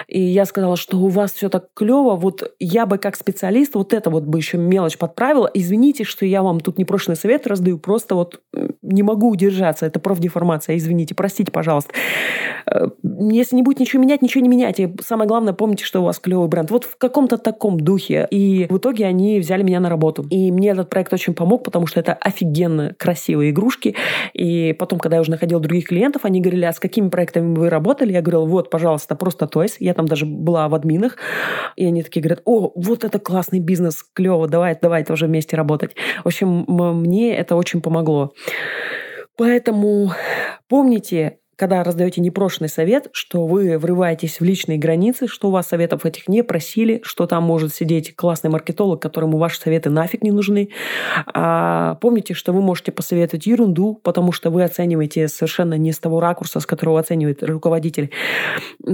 И 0.08 0.20
я 0.20 0.46
сказала, 0.46 0.76
что 0.76 0.98
у 0.98 1.08
вас 1.10 1.34
все 1.34 1.50
так 1.50 1.68
клево. 1.76 2.16
Вот 2.16 2.52
я 2.60 2.88
бы 2.88 2.98
как 2.98 3.16
специалист 3.16 3.76
вот 3.76 3.94
это 3.94 4.10
вот 4.10 4.24
бы 4.24 4.40
еще 4.40 4.58
мелочь 4.58 4.98
подправила. 4.98 5.50
Извините, 5.54 6.04
что 6.04 6.26
я 6.26 6.42
вам 6.42 6.60
тут 6.60 6.80
непрошенный 6.80 7.16
совет 7.16 7.46
раздаю. 7.46 7.78
Просто 7.78 8.16
вот 8.16 8.42
не 8.82 9.04
могу 9.04 9.30
удержаться. 9.30 9.86
Это 9.86 10.00
профдеформация. 10.00 10.78
Извините, 10.78 11.14
простите, 11.14 11.52
пожалуйста. 11.52 11.94
Э, 12.66 12.88
если 13.04 13.56
не 13.56 13.64
будет 13.64 13.80
ничего 13.80 14.02
менять, 14.02 14.24
ничего 14.24 14.42
не 14.42 14.50
меняйте. 14.50 14.94
Самое 15.02 15.28
главное, 15.28 15.54
помните, 15.54 15.86
что 15.86 16.02
у 16.02 16.06
вас 16.06 16.20
клевый 16.20 16.48
бренд. 16.48 16.72
Вот 16.72 16.87
в 16.92 16.98
каком-то 16.98 17.38
таком 17.38 17.80
духе. 17.80 18.28
И 18.32 18.68
в 18.70 18.78
итоге 18.78 19.06
они 19.06 19.40
взяли 19.40 19.64
меня 19.64 19.80
на 19.80 19.90
работу. 19.90 20.26
И 20.30 20.52
мне 20.52 20.70
этот 20.70 20.90
проект 20.90 21.14
очень 21.14 21.34
помог, 21.34 21.64
потому 21.64 21.88
что 21.88 22.00
это 22.00 22.14
офигенно 22.14 22.96
красивые 22.98 23.52
игрушки. 23.52 23.96
И 24.34 24.74
потом, 24.74 25.00
когда 25.00 25.18
я 25.18 25.22
уже 25.22 25.32
находила 25.32 25.62
других 25.62 25.88
клиентов, 25.88 26.26
они 26.26 26.42
говорили, 26.42 26.66
а 26.66 26.74
с 26.74 26.80
какими 26.80 27.10
проектами 27.10 27.56
вы 27.56 27.70
работали? 27.70 28.14
Я 28.14 28.22
говорила, 28.22 28.46
вот, 28.46 28.70
пожалуйста, 28.70 29.16
просто 29.16 29.46
Toys. 29.46 29.74
Я 29.80 29.94
там 29.94 30.08
даже 30.08 30.26
была 30.26 30.68
в 30.70 30.76
админах. 30.76 31.18
И 31.76 31.86
они 31.86 32.04
такие 32.04 32.22
говорят, 32.22 32.42
о, 32.46 32.72
вот 32.76 33.04
это 33.04 33.20
классный 33.20 33.60
бизнес, 33.60 34.04
клево, 34.14 34.48
давай, 34.48 34.78
давай 34.82 35.04
тоже 35.04 35.28
вместе 35.28 35.56
работать. 35.56 35.96
В 36.24 36.28
общем, 36.28 36.66
мне 36.68 37.36
это 37.36 37.56
очень 37.56 37.82
помогло. 37.82 38.34
Поэтому 39.38 40.12
помните, 40.68 41.40
когда 41.58 41.84
раздаете 41.84 42.22
непрошенный 42.22 42.70
совет, 42.70 43.10
что 43.12 43.48
вы 43.48 43.80
врываетесь 43.80 44.40
в 44.40 44.44
личные 44.44 44.78
границы, 44.78 45.28
что 45.28 45.48
у 45.48 45.52
вас 45.52 45.68
советов 45.68 46.06
этих 46.06 46.28
не 46.28 46.44
просили, 46.44 47.02
что 47.04 47.26
там 47.26 47.44
может 47.44 47.74
сидеть 47.74 48.16
классный 48.16 48.52
маркетолог, 48.52 49.02
которому 49.02 49.40
ваши 49.40 49.60
советы 49.60 49.90
нафиг 49.90 50.22
не 50.22 50.32
нужны. 50.32 50.70
А 51.26 51.96
помните, 51.96 52.36
что 52.36 52.54
вы 52.54 52.62
можете 52.62 52.92
посоветовать 52.92 53.48
ерунду, 53.48 54.00
потому 54.04 54.32
что 54.32 54.52
вы 54.52 54.64
оцениваете 54.64 55.28
совершенно 55.28 55.74
не 55.74 55.92
с 55.92 56.00
того 56.00 56.20
ракурса, 56.20 56.60
с 56.60 56.66
которого 56.68 57.00
оценивает 57.00 57.42
руководитель. 57.42 58.12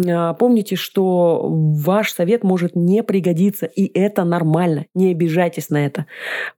А 0.08 0.34
помните, 0.34 0.78
что 0.78 1.46
ваш 1.46 2.14
совет 2.14 2.46
может 2.46 2.78
не 2.78 3.04
пригодиться, 3.04 3.66
и 3.66 3.92
это 3.94 4.24
нормально. 4.24 4.86
Не 4.94 5.12
обижайтесь 5.12 5.70
на 5.70 5.86
это. 5.86 6.06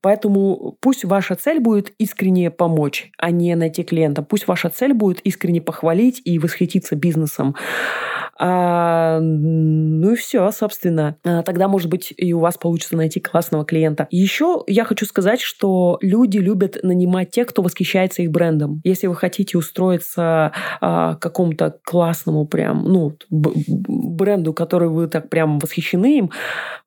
Поэтому 0.02 0.78
пусть 0.82 1.04
ваша 1.04 1.34
цель 1.34 1.60
будет 1.60 1.94
искренне 1.98 2.52
помочь, 2.52 3.10
а 3.18 3.32
не 3.32 3.56
найти 3.56 3.84
клиента. 3.84 4.22
Пусть 4.22 4.48
ваша 4.48 4.70
цель 4.70 4.94
будет 4.94 5.20
искренне 5.22 5.62
похвалить 5.62 5.95
похвалить 5.96 6.22
и 6.26 6.40
восхититься 6.40 6.96
бизнесом. 6.96 7.56
А, 8.38 9.20
ну 9.22 10.12
и 10.12 10.16
все, 10.16 10.52
собственно. 10.52 11.18
А, 11.24 11.42
тогда, 11.44 11.68
может 11.68 11.90
быть, 11.90 12.14
и 12.16 12.34
у 12.34 12.40
вас 12.40 12.58
получится 12.58 12.96
найти 12.98 13.20
классного 13.20 13.64
клиента. 13.66 14.08
Еще 14.12 14.64
я 14.68 14.84
хочу 14.84 15.06
сказать, 15.06 15.40
что 15.40 15.98
люди 16.02 16.38
любят 16.38 16.78
нанимать 16.84 17.32
тех, 17.32 17.48
кто 17.48 17.62
восхищается 17.62 18.22
их 18.22 18.32
брендом. 18.32 18.82
Если 18.84 19.08
вы 19.08 19.16
хотите 19.16 19.58
устроиться 19.58 20.52
а, 20.82 21.16
какому-то 21.16 21.80
классному 21.84 22.46
прям, 22.46 22.84
ну, 22.84 23.14
бренду, 23.30 24.54
который 24.54 24.90
вы 24.90 25.08
так 25.08 25.30
прям 25.30 25.60
восхищены 25.60 26.18
им, 26.18 26.32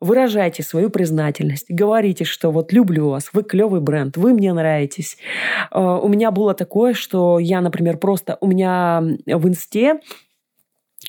выражайте 0.00 0.62
свою 0.62 0.90
признательность. 0.90 1.66
Говорите, 1.70 2.24
что 2.24 2.50
вот 2.50 2.72
люблю 2.72 3.08
вас, 3.08 3.30
вы 3.32 3.42
клевый 3.42 3.80
бренд, 3.80 4.16
вы 4.16 4.34
мне 4.34 4.52
нравитесь. 4.52 5.16
А, 5.70 5.98
у 5.98 6.08
меня 6.08 6.30
было 6.30 6.52
такое, 6.52 6.92
что 6.92 7.38
я, 7.38 7.62
например, 7.62 7.96
просто... 7.96 8.36
У 8.40 8.46
меня 8.46 9.02
в 9.26 9.48
инсте 9.48 10.00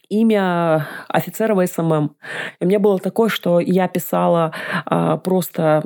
имя 0.09 0.87
офицера 1.07 1.55
в 1.55 1.65
SMM. 1.65 2.15
И 2.59 2.65
мне 2.65 2.79
было 2.79 2.99
такое, 2.99 3.29
что 3.29 3.59
я 3.59 3.87
писала 3.87 4.51
а, 4.85 5.17
просто 5.17 5.83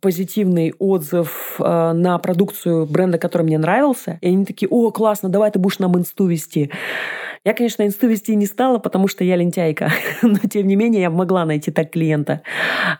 позитивный 0.00 0.74
отзыв 0.78 1.56
а, 1.60 1.92
на 1.92 2.18
продукцию 2.18 2.86
бренда, 2.86 3.18
который 3.18 3.42
мне 3.42 3.58
нравился. 3.58 4.18
И 4.22 4.28
они 4.28 4.44
такие, 4.44 4.68
о, 4.68 4.90
классно, 4.90 5.28
давай 5.28 5.50
ты 5.50 5.58
будешь 5.58 5.78
нам 5.78 5.96
инсту 5.96 6.26
вести. 6.26 6.70
Я, 7.44 7.54
конечно, 7.54 7.86
инсту 7.86 8.08
вести 8.08 8.34
не 8.34 8.46
стала, 8.46 8.78
потому 8.78 9.08
что 9.08 9.24
я 9.24 9.36
лентяйка. 9.36 9.90
Но, 10.22 10.38
тем 10.50 10.66
не 10.66 10.76
менее, 10.76 11.02
я 11.02 11.10
могла 11.10 11.44
найти 11.44 11.70
так 11.70 11.90
клиента. 11.90 12.42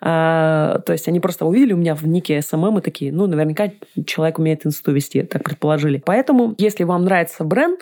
А, 0.01 0.81
то 0.87 0.93
есть 0.93 1.09
они 1.09 1.21
просто 1.21 1.47
увидели 1.47 1.73
у 1.73 1.77
меня 1.77 1.95
в 1.95 2.07
нике 2.07 2.41
SMM 2.41 2.79
и 2.79 2.83
такие, 2.83 3.13
ну, 3.13 3.27
наверняка 3.27 3.71
человек 4.07 4.39
умеет 4.39 4.67
инсту 4.67 4.93
вести, 4.93 5.23
так 5.23 5.45
предположили. 5.45 6.03
Поэтому, 6.05 6.55
если 6.59 6.85
вам 6.85 7.05
нравится 7.05 7.45
бренд, 7.45 7.81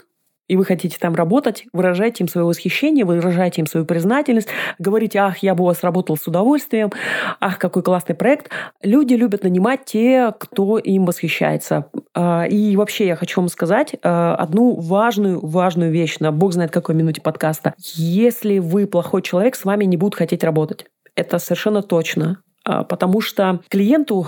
и 0.49 0.57
вы 0.57 0.65
хотите 0.65 0.97
там 0.99 1.15
работать, 1.15 1.65
выражайте 1.73 2.25
им 2.25 2.29
свое 2.29 2.47
восхищение, 2.47 3.05
выражайте 3.05 3.61
им 3.61 3.67
свою 3.67 3.87
признательность, 3.87 4.49
говорите, 4.79 5.19
ах, 5.19 5.39
я 5.39 5.55
бы 5.55 5.65
у 5.65 5.67
вас 5.67 5.83
работал 5.83 6.17
с 6.17 6.27
удовольствием, 6.27 6.93
ах, 7.41 7.59
какой 7.59 7.83
классный 7.83 8.15
проект. 8.15 8.51
Люди 8.83 9.15
любят 9.15 9.43
нанимать 9.43 9.85
те, 9.85 10.33
кто 10.39 10.79
им 10.79 11.05
восхищается. 11.05 11.91
А, 12.15 12.45
и 12.45 12.77
вообще 12.77 13.07
я 13.07 13.17
хочу 13.17 13.41
вам 13.41 13.49
сказать 13.49 13.95
а, 14.03 14.37
одну 14.37 14.75
важную, 14.75 15.45
важную 15.45 15.91
вещь 15.91 16.19
на 16.21 16.33
бог 16.33 16.53
знает 16.53 16.71
какой 16.71 16.95
минуте 16.95 17.21
подкаста. 17.21 17.75
Если 17.79 18.59
вы 18.59 18.87
плохой 18.87 19.23
человек, 19.23 19.57
с 19.57 19.65
вами 19.65 19.85
не 19.85 19.97
будут 19.97 20.15
хотеть 20.15 20.45
работать. 20.45 20.87
Это 21.15 21.39
совершенно 21.39 21.83
точно. 21.83 22.39
А, 22.67 22.83
потому 22.83 23.21
что 23.21 23.61
клиенту 23.69 24.27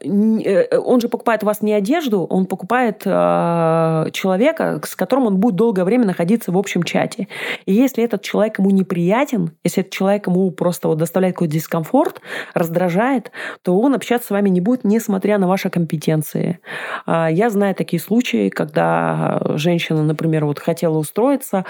Э, 0.00 0.08
э, 0.08 0.78
он 0.78 1.00
же 1.00 1.08
покупает 1.08 1.42
у 1.42 1.46
вас 1.46 1.62
не 1.62 1.72
одежду, 1.72 2.24
он 2.24 2.46
покупает 2.46 3.02
э, 3.04 4.06
человека, 4.12 4.80
с 4.84 4.96
которым 4.96 5.26
он 5.26 5.36
будет 5.38 5.56
долгое 5.56 5.84
время 5.84 6.06
находиться 6.06 6.52
в 6.52 6.58
общем 6.58 6.82
чате. 6.82 7.28
И 7.66 7.72
если 7.72 8.02
этот 8.02 8.22
человек 8.22 8.58
ему 8.58 8.70
неприятен, 8.70 9.52
если 9.64 9.82
этот 9.82 9.92
человек 9.92 10.26
ему 10.26 10.50
просто 10.50 10.88
вот 10.88 10.98
доставляет 10.98 11.34
какой-то 11.34 11.54
дискомфорт, 11.54 12.20
раздражает, 12.54 13.30
то 13.62 13.78
он 13.78 13.94
общаться 13.94 14.28
с 14.28 14.30
вами 14.30 14.48
не 14.48 14.60
будет, 14.60 14.84
несмотря 14.84 15.38
на 15.38 15.46
ваши 15.46 15.68
компетенции. 15.68 16.58
Э, 17.06 17.28
я 17.30 17.50
знаю 17.50 17.74
такие 17.74 18.00
случаи, 18.00 18.48
когда 18.48 19.40
женщина, 19.56 20.02
например, 20.02 20.46
вот 20.46 20.58
хотела 20.58 20.96
устроиться 20.96 21.64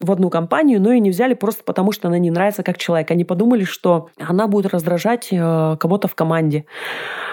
в 0.00 0.10
одну 0.10 0.30
компанию, 0.30 0.80
но 0.80 0.92
и 0.92 1.00
не 1.00 1.10
взяли 1.10 1.34
просто 1.34 1.62
потому, 1.64 1.92
что 1.92 2.08
она 2.08 2.18
не 2.18 2.30
нравится 2.30 2.62
как 2.62 2.78
человек. 2.78 3.10
Они 3.10 3.24
подумали, 3.24 3.64
что 3.64 4.08
она 4.18 4.46
будет 4.46 4.72
раздражать 4.72 5.29
кого-то 5.30 6.08
в 6.08 6.14
команде. 6.14 6.64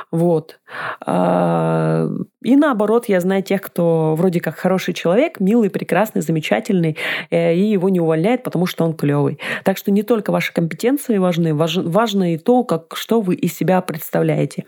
Вот. 0.10 0.60
А, 1.06 2.08
и 2.42 2.56
наоборот, 2.56 3.10
я 3.10 3.20
знаю 3.20 3.44
тех, 3.44 3.62
кто 3.62 4.16
вроде 4.16 4.40
как 4.40 4.56
хороший 4.56 4.94
человек, 4.94 5.42
милый, 5.42 5.70
прекрасный, 5.70 6.22
замечательный, 6.22 6.98
э, 7.30 7.54
и 7.56 7.72
его 7.72 7.90
не 7.90 8.00
увольняет, 8.00 8.44
потому 8.44 8.68
что 8.68 8.86
он 8.86 8.94
клевый. 8.94 9.38
Так 9.66 9.78
что 9.78 9.92
не 9.92 10.04
только 10.04 10.32
ваши 10.32 10.54
компетенции 10.54 11.18
важны, 11.18 11.54
важно 11.54 12.34
и 12.34 12.38
то, 12.38 12.64
как, 12.64 12.96
что 12.96 13.20
вы 13.20 13.36
из 13.36 13.54
себя 13.54 13.82
представляете. 13.82 14.64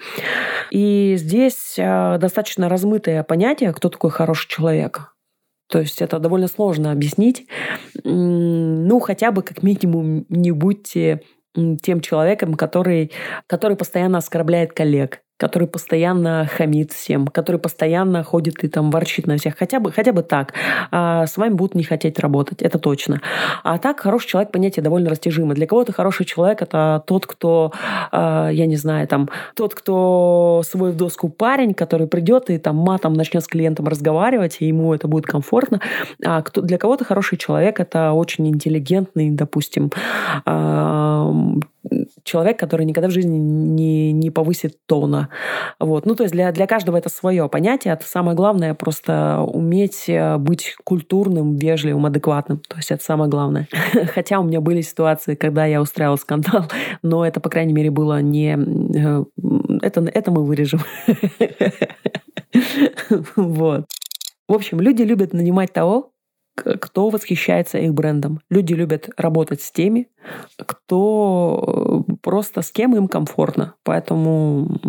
И 0.72 1.16
здесь 1.18 1.76
э, 1.78 2.18
достаточно 2.20 2.68
размытое 2.68 3.24
понятие, 3.24 3.72
кто 3.72 3.88
такой 3.88 4.12
хороший 4.12 4.50
человек. 4.50 5.14
То 5.70 5.80
есть 5.80 6.02
это 6.02 6.20
довольно 6.20 6.48
сложно 6.48 6.92
объяснить. 6.92 7.48
Ну, 8.04 9.00
хотя 9.00 9.32
бы 9.32 9.44
как 9.44 9.64
минимум 9.64 10.26
не 10.28 10.52
будьте 10.52 11.22
тем 11.54 12.02
человеком, 12.02 12.56
который, 12.56 13.12
который 13.48 13.78
постоянно 13.78 14.20
оскорбляет 14.20 14.74
коллег 14.74 15.22
который 15.40 15.70
постоянно 15.70 16.46
хамит 16.46 16.92
всем, 16.92 17.26
который 17.28 17.62
постоянно 17.62 18.24
ходит 18.24 18.62
и 18.64 18.68
там 18.68 18.92
ворчит 18.92 19.26
на 19.26 19.38
всех. 19.38 19.58
Хотя 19.58 19.80
бы, 19.80 19.92
хотя 19.92 20.12
бы 20.12 20.22
так. 20.22 20.54
А 20.92 21.26
с 21.26 21.38
вами 21.38 21.54
будут 21.54 21.76
не 21.76 21.84
хотеть 21.84 22.20
работать, 22.20 22.62
это 22.62 22.78
точно. 22.78 23.22
А 23.64 23.78
так, 23.78 24.02
хороший 24.02 24.28
человек, 24.28 24.52
понятие 24.52 24.84
довольно 24.84 25.10
растяжимо. 25.10 25.54
Для 25.54 25.66
кого-то 25.66 25.94
хороший 25.94 26.26
человек– 26.26 26.62
это 26.62 27.04
тот, 27.08 27.26
кто, 27.26 27.72
а, 28.12 28.50
я 28.50 28.66
не 28.66 28.76
знаю, 28.76 29.08
там, 29.08 29.30
тот, 29.56 29.76
кто 29.76 30.62
свой 30.66 30.92
в 30.92 30.98
доску 30.98 31.30
парень, 31.30 31.74
который 31.74 32.08
придет 32.08 32.50
и 32.50 32.58
там 32.58 32.76
матом 32.76 33.14
начнет 33.14 33.42
с 33.42 33.48
клиентом 33.48 33.88
разговаривать, 33.88 34.58
и 34.60 34.68
ему 34.68 34.94
это 34.94 35.08
будет 35.08 35.26
комфортно. 35.26 35.80
А 36.24 36.42
кто, 36.42 36.60
для 36.62 36.78
кого-то 36.78 37.06
хороший 37.06 37.38
человек– 37.38 37.80
это 37.82 38.12
очень 38.12 38.46
интеллигентный, 38.50 39.30
допустим, 39.30 39.90
а, 40.46 41.34
человек, 42.24 42.60
который 42.60 42.86
никогда 42.86 43.08
в 43.08 43.12
жизни 43.12 43.38
не, 43.38 44.12
не 44.12 44.30
повысит 44.30 44.78
тона. 44.86 45.30
Вот. 45.80 46.06
Ну, 46.06 46.16
то 46.16 46.24
есть 46.24 46.34
для, 46.34 46.52
для 46.52 46.68
каждого 46.68 46.98
это 46.98 47.10
свое 47.10 47.48
понятие. 47.50 47.94
Это 47.94 48.06
самое 48.06 48.36
главное 48.36 48.74
просто 48.74 49.42
уметь 49.42 50.06
э, 50.08 50.38
быть 50.38 50.76
культурным, 50.84 51.56
вежливым, 51.56 52.06
адекватным. 52.06 52.62
То 52.68 52.78
есть 52.78 52.92
это 52.92 53.04
самое 53.04 53.30
главное. 53.30 53.68
Хотя 54.14 54.40
у 54.40 54.44
меня 54.44 54.62
были 54.62 54.82
ситуации, 54.82 55.36
когда 55.36 55.66
я 55.66 55.82
устраивал 55.82 56.18
скандал, 56.18 56.66
но 57.02 57.26
это, 57.26 57.40
по 57.40 57.50
крайней 57.50 57.74
мере, 57.74 57.92
было 57.92 58.22
не... 58.22 58.58
Э, 58.58 59.24
это, 59.82 60.02
это 60.02 60.32
мы 60.32 60.44
вырежем. 60.44 60.80
Вот. 63.36 63.86
В 64.48 64.54
общем, 64.54 64.82
люди 64.82 65.04
любят 65.04 65.34
нанимать 65.34 65.72
того, 65.72 66.12
кто 66.64 67.10
восхищается 67.10 67.78
их 67.78 67.94
брендом. 67.94 68.42
Люди 68.50 68.74
любят 68.74 69.10
работать 69.18 69.62
с 69.62 69.72
теми, 69.72 70.08
кто 70.58 72.06
э, 72.10 72.14
просто 72.22 72.62
с 72.62 72.72
кем 72.72 72.96
им 72.96 73.08
комфортно. 73.08 73.76
Поэтому 73.84 74.80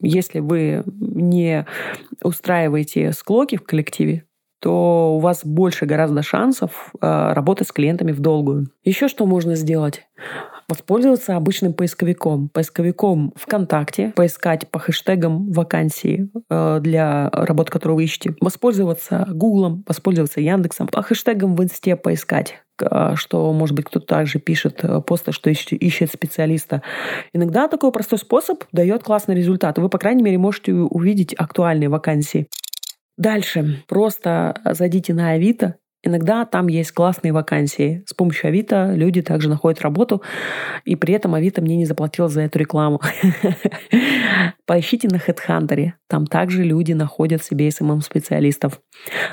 если 0.00 0.40
вы 0.40 0.84
не 0.98 1.66
устраиваете 2.22 3.12
склоки 3.12 3.56
в 3.56 3.64
коллективе, 3.64 4.24
то 4.60 5.16
у 5.16 5.18
вас 5.18 5.44
больше 5.44 5.86
гораздо 5.86 6.22
шансов 6.22 6.92
э, 7.00 7.32
работать 7.32 7.66
с 7.66 7.72
клиентами 7.72 8.12
в 8.12 8.20
долгую. 8.20 8.68
Еще 8.84 9.08
что 9.08 9.26
можно 9.26 9.56
сделать? 9.56 10.06
Воспользоваться 10.68 11.36
обычным 11.36 11.72
поисковиком. 11.72 12.48
Поисковиком 12.48 13.32
ВКонтакте, 13.36 14.12
поискать 14.14 14.68
по 14.68 14.78
хэштегам 14.78 15.50
вакансии 15.52 16.30
э, 16.50 16.80
для 16.80 17.28
работы, 17.30 17.70
которую 17.70 17.96
вы 17.96 18.04
ищете. 18.04 18.34
Воспользоваться 18.40 19.26
Гуглом, 19.30 19.84
воспользоваться 19.86 20.40
Яндексом. 20.40 20.88
По 20.88 21.02
хэштегам 21.02 21.56
в 21.56 21.62
Инсте 21.62 21.96
поискать 21.96 22.60
э, 22.80 23.14
что, 23.16 23.52
может 23.52 23.76
быть, 23.76 23.86
кто-то 23.86 24.06
также 24.06 24.38
пишет 24.38 24.82
э, 24.82 25.00
посты, 25.00 25.32
что 25.32 25.50
ищет, 25.50 25.72
ищет 25.72 26.10
специалиста. 26.10 26.82
Иногда 27.32 27.68
такой 27.68 27.92
простой 27.92 28.18
способ 28.18 28.64
дает 28.72 29.02
классный 29.02 29.34
результат. 29.34 29.78
Вы, 29.78 29.88
по 29.88 29.98
крайней 29.98 30.22
мере, 30.22 30.38
можете 30.38 30.72
увидеть 30.74 31.34
актуальные 31.36 31.88
вакансии. 31.88 32.48
Дальше. 33.18 33.82
Просто 33.88 34.60
зайдите 34.64 35.12
на 35.14 35.30
Авито, 35.30 35.76
Иногда 36.02 36.44
там 36.44 36.66
есть 36.66 36.92
классные 36.92 37.32
вакансии. 37.32 38.02
С 38.06 38.14
помощью 38.14 38.48
Авито 38.48 38.92
люди 38.94 39.22
также 39.22 39.48
находят 39.48 39.82
работу, 39.82 40.22
и 40.84 40.96
при 40.96 41.14
этом 41.14 41.34
Авито 41.34 41.62
мне 41.62 41.76
не 41.76 41.86
заплатил 41.86 42.28
за 42.28 42.42
эту 42.42 42.58
рекламу. 42.58 43.00
Поищите 44.72 45.06
на 45.06 45.16
HeadHunter. 45.16 45.90
Там 46.08 46.26
также 46.26 46.64
люди 46.64 46.94
находят 46.94 47.44
себе 47.44 47.68
SMM-специалистов. 47.68 48.80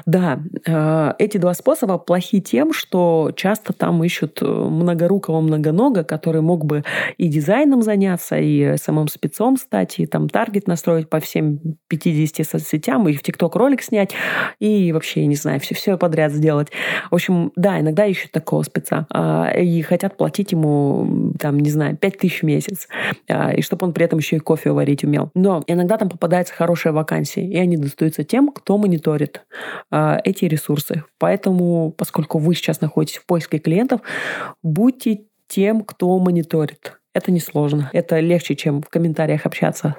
Да, 0.06 0.42
э, 0.66 1.14
эти 1.18 1.38
два 1.38 1.54
способа 1.54 1.98
плохи 1.98 2.42
тем, 2.42 2.74
что 2.74 3.32
часто 3.34 3.72
там 3.72 4.04
ищут 4.04 4.42
э, 4.42 4.46
многорукого 4.46 5.40
многонога, 5.40 6.04
который 6.04 6.42
мог 6.42 6.66
бы 6.66 6.84
и 7.18 7.30
дизайном 7.30 7.84
заняться, 7.84 8.38
и 8.38 8.74
SMM-спецом 8.74 9.56
стать, 9.56 10.00
и 10.00 10.06
там 10.06 10.28
таргет 10.28 10.68
настроить 10.68 11.10
по 11.10 11.22
всем 11.22 11.60
50 11.88 12.46
соцсетям, 12.46 13.08
и 13.08 13.14
в 13.14 13.24
ТикТок 13.24 13.56
ролик 13.56 13.82
снять, 13.82 14.12
и 14.60 14.92
вообще, 14.92 15.26
не 15.26 15.36
знаю, 15.36 15.62
все, 15.62 15.74
все 15.74 15.98
подряд 15.98 16.34
сделать. 16.34 16.68
В 17.12 17.16
общем, 17.16 17.54
да, 17.56 17.80
иногда 17.80 18.06
ищут 18.06 18.32
такого 18.32 18.64
спеца, 18.64 19.08
а, 19.10 19.52
и 19.52 19.82
хотят 19.84 20.18
платить 20.18 20.52
ему, 20.52 21.34
там, 21.40 21.60
не 21.60 21.70
знаю, 21.70 21.96
5 21.96 22.18
тысяч 22.18 22.42
в 22.42 22.44
месяц, 22.44 22.90
а, 23.30 23.54
и 23.54 23.62
чтобы 23.62 23.88
он 23.88 23.94
при 23.94 24.04
этом 24.04 24.20
еще 24.20 24.36
и 24.36 24.40
кофе 24.40 24.72
варить 24.72 25.06
умел. 25.06 25.29
Но 25.34 25.64
иногда 25.68 25.98
там 25.98 26.10
попадается 26.10 26.54
хорошая 26.54 26.94
вакансия, 26.94 27.46
и 27.46 27.58
они 27.58 27.78
достаются 27.78 28.24
тем, 28.24 28.52
кто 28.52 28.78
мониторит 28.78 29.46
э, 29.92 30.18
эти 30.24 30.46
ресурсы. 30.46 31.04
Поэтому, 31.18 31.92
поскольку 31.92 32.40
вы 32.40 32.56
сейчас 32.56 32.82
находитесь 32.82 33.18
в 33.18 33.26
поиске 33.26 33.60
клиентов, 33.60 34.02
будьте 34.64 35.26
тем, 35.48 35.84
кто 35.84 36.18
мониторит. 36.20 37.00
Это 37.14 37.32
несложно. 37.32 37.90
Это 37.94 38.20
легче, 38.20 38.56
чем 38.56 38.82
в 38.82 38.90
комментариях 38.90 39.46
общаться. 39.46 39.96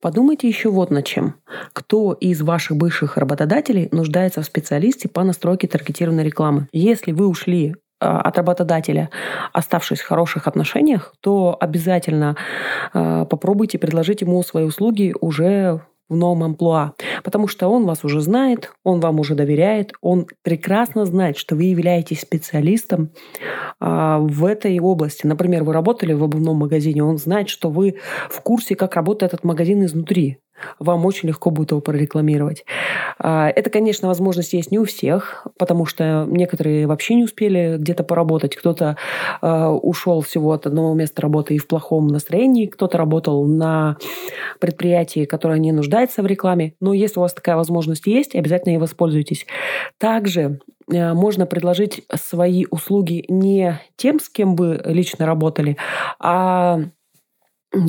Подумайте 0.00 0.46
еще 0.46 0.70
вот 0.70 0.90
над 0.90 1.04
чем. 1.06 1.34
Кто 1.72 2.12
из 2.12 2.40
ваших 2.42 2.76
бывших 2.76 3.16
работодателей 3.16 3.88
нуждается 3.92 4.42
в 4.42 4.44
специалисте 4.44 5.08
по 5.08 5.24
настройке 5.24 5.66
таргетированной 5.66 6.22
рекламы? 6.24 6.68
Если 6.72 7.12
вы 7.12 7.26
ушли 7.26 7.74
от 7.98 8.36
работодателя, 8.36 9.10
оставшись 9.52 10.00
в 10.00 10.06
хороших 10.06 10.46
отношениях, 10.46 11.14
то 11.20 11.56
обязательно 11.58 12.36
э, 12.92 13.26
попробуйте 13.28 13.78
предложить 13.78 14.20
ему 14.20 14.42
свои 14.42 14.64
услуги 14.64 15.14
уже 15.20 15.80
в 16.08 16.14
новом 16.14 16.44
амплуа, 16.44 16.92
потому 17.24 17.48
что 17.48 17.68
он 17.68 17.84
вас 17.84 18.04
уже 18.04 18.20
знает, 18.20 18.72
он 18.84 19.00
вам 19.00 19.18
уже 19.18 19.34
доверяет, 19.34 19.92
он 20.00 20.26
прекрасно 20.42 21.04
знает, 21.04 21.36
что 21.36 21.56
вы 21.56 21.64
являетесь 21.64 22.20
специалистом 22.20 23.10
а, 23.80 24.18
в 24.18 24.44
этой 24.44 24.78
области. 24.78 25.26
Например, 25.26 25.64
вы 25.64 25.72
работали 25.72 26.12
в 26.12 26.22
обувном 26.22 26.58
магазине, 26.58 27.02
он 27.02 27.18
знает, 27.18 27.48
что 27.48 27.70
вы 27.70 27.96
в 28.30 28.40
курсе, 28.40 28.76
как 28.76 28.94
работает 28.94 29.34
этот 29.34 29.44
магазин 29.44 29.84
изнутри 29.84 30.38
вам 30.78 31.04
очень 31.06 31.28
легко 31.28 31.50
будет 31.50 31.70
его 31.70 31.80
прорекламировать. 31.80 32.64
А, 33.18 33.48
это, 33.48 33.70
конечно, 33.70 34.08
возможность 34.08 34.52
есть 34.52 34.70
не 34.70 34.78
у 34.78 34.84
всех, 34.84 35.46
потому 35.58 35.86
что 35.86 36.26
некоторые 36.28 36.86
вообще 36.86 37.14
не 37.14 37.24
успели 37.24 37.76
где-то 37.78 38.04
поработать. 38.04 38.56
Кто-то 38.56 38.96
а, 39.40 39.70
ушел 39.70 40.20
всего 40.20 40.52
от 40.52 40.66
одного 40.66 40.94
места 40.94 41.22
работы 41.22 41.54
и 41.54 41.58
в 41.58 41.66
плохом 41.66 42.08
настроении, 42.08 42.66
кто-то 42.66 42.98
работал 42.98 43.46
на 43.46 43.96
предприятии, 44.60 45.24
которое 45.24 45.58
не 45.58 45.72
нуждается 45.72 46.22
в 46.22 46.26
рекламе. 46.26 46.74
Но 46.80 46.92
если 46.92 47.18
у 47.18 47.22
вас 47.22 47.34
такая 47.34 47.56
возможность 47.56 48.06
есть, 48.06 48.34
обязательно 48.34 48.72
ей 48.72 48.78
воспользуйтесь. 48.78 49.46
Также 49.98 50.60
а, 50.92 51.14
можно 51.14 51.46
предложить 51.46 52.04
свои 52.14 52.66
услуги 52.70 53.24
не 53.28 53.80
тем, 53.96 54.20
с 54.20 54.28
кем 54.28 54.56
вы 54.56 54.80
лично 54.84 55.26
работали, 55.26 55.76
а 56.18 56.80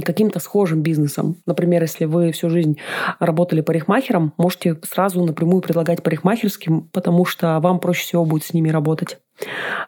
каким-то 0.03 0.39
схожим 0.39 0.81
бизнесом. 0.81 1.37
Например, 1.45 1.81
если 1.81 2.05
вы 2.05 2.31
всю 2.31 2.49
жизнь 2.49 2.77
работали 3.19 3.61
парикмахером, 3.61 4.33
можете 4.37 4.77
сразу 4.83 5.23
напрямую 5.23 5.61
предлагать 5.61 6.03
парикмахерским, 6.03 6.89
потому 6.93 7.25
что 7.25 7.59
вам 7.59 7.79
проще 7.79 8.03
всего 8.03 8.25
будет 8.25 8.43
с 8.43 8.53
ними 8.53 8.69
работать. 8.69 9.17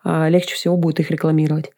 А, 0.03 0.29
легче 0.29 0.55
всего 0.55 0.77
будет 0.77 0.99
их 0.99 1.11
рекламировать. 1.11 1.71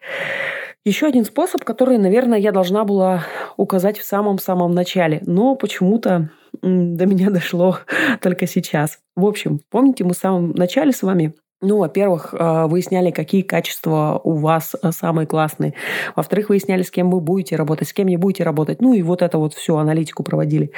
Еще 0.84 1.06
один 1.06 1.24
способ, 1.24 1.64
который, 1.64 1.96
наверное, 1.96 2.38
я 2.38 2.50
должна 2.50 2.84
была 2.84 3.24
указать 3.56 3.98
в 3.98 4.04
самом-самом 4.04 4.72
начале, 4.72 5.22
но 5.26 5.54
почему-то 5.54 6.30
до 6.60 7.06
меня 7.06 7.30
дошло 7.30 7.78
только 8.20 8.46
сейчас. 8.46 8.98
В 9.14 9.24
общем, 9.24 9.60
помните, 9.70 10.04
мы 10.04 10.14
в 10.14 10.18
самом 10.18 10.50
начале 10.50 10.92
с 10.92 11.02
вами 11.02 11.34
ну, 11.62 11.78
во-первых, 11.78 12.34
а, 12.36 12.66
выясняли, 12.66 13.12
какие 13.12 13.42
качества 13.42 14.20
у 14.22 14.34
вас 14.34 14.74
а, 14.82 14.90
самые 14.90 15.26
классные. 15.26 15.74
Во-вторых, 16.16 16.48
выясняли, 16.48 16.82
с 16.82 16.90
кем 16.90 17.10
вы 17.10 17.20
будете 17.20 17.56
работать, 17.56 17.88
с 17.88 17.92
кем 17.92 18.08
не 18.08 18.16
будете 18.16 18.42
работать. 18.42 18.82
Ну 18.82 18.92
и 18.92 19.02
вот 19.02 19.22
это 19.22 19.38
вот 19.38 19.54
всю 19.54 19.76
аналитику 19.76 20.24
проводили. 20.24 20.72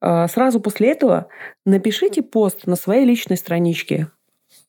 А, 0.00 0.26
сразу 0.26 0.60
после 0.60 0.90
этого 0.92 1.28
напишите 1.66 2.22
пост 2.22 2.66
на 2.66 2.74
своей 2.74 3.04
личной 3.04 3.36
страничке. 3.36 4.08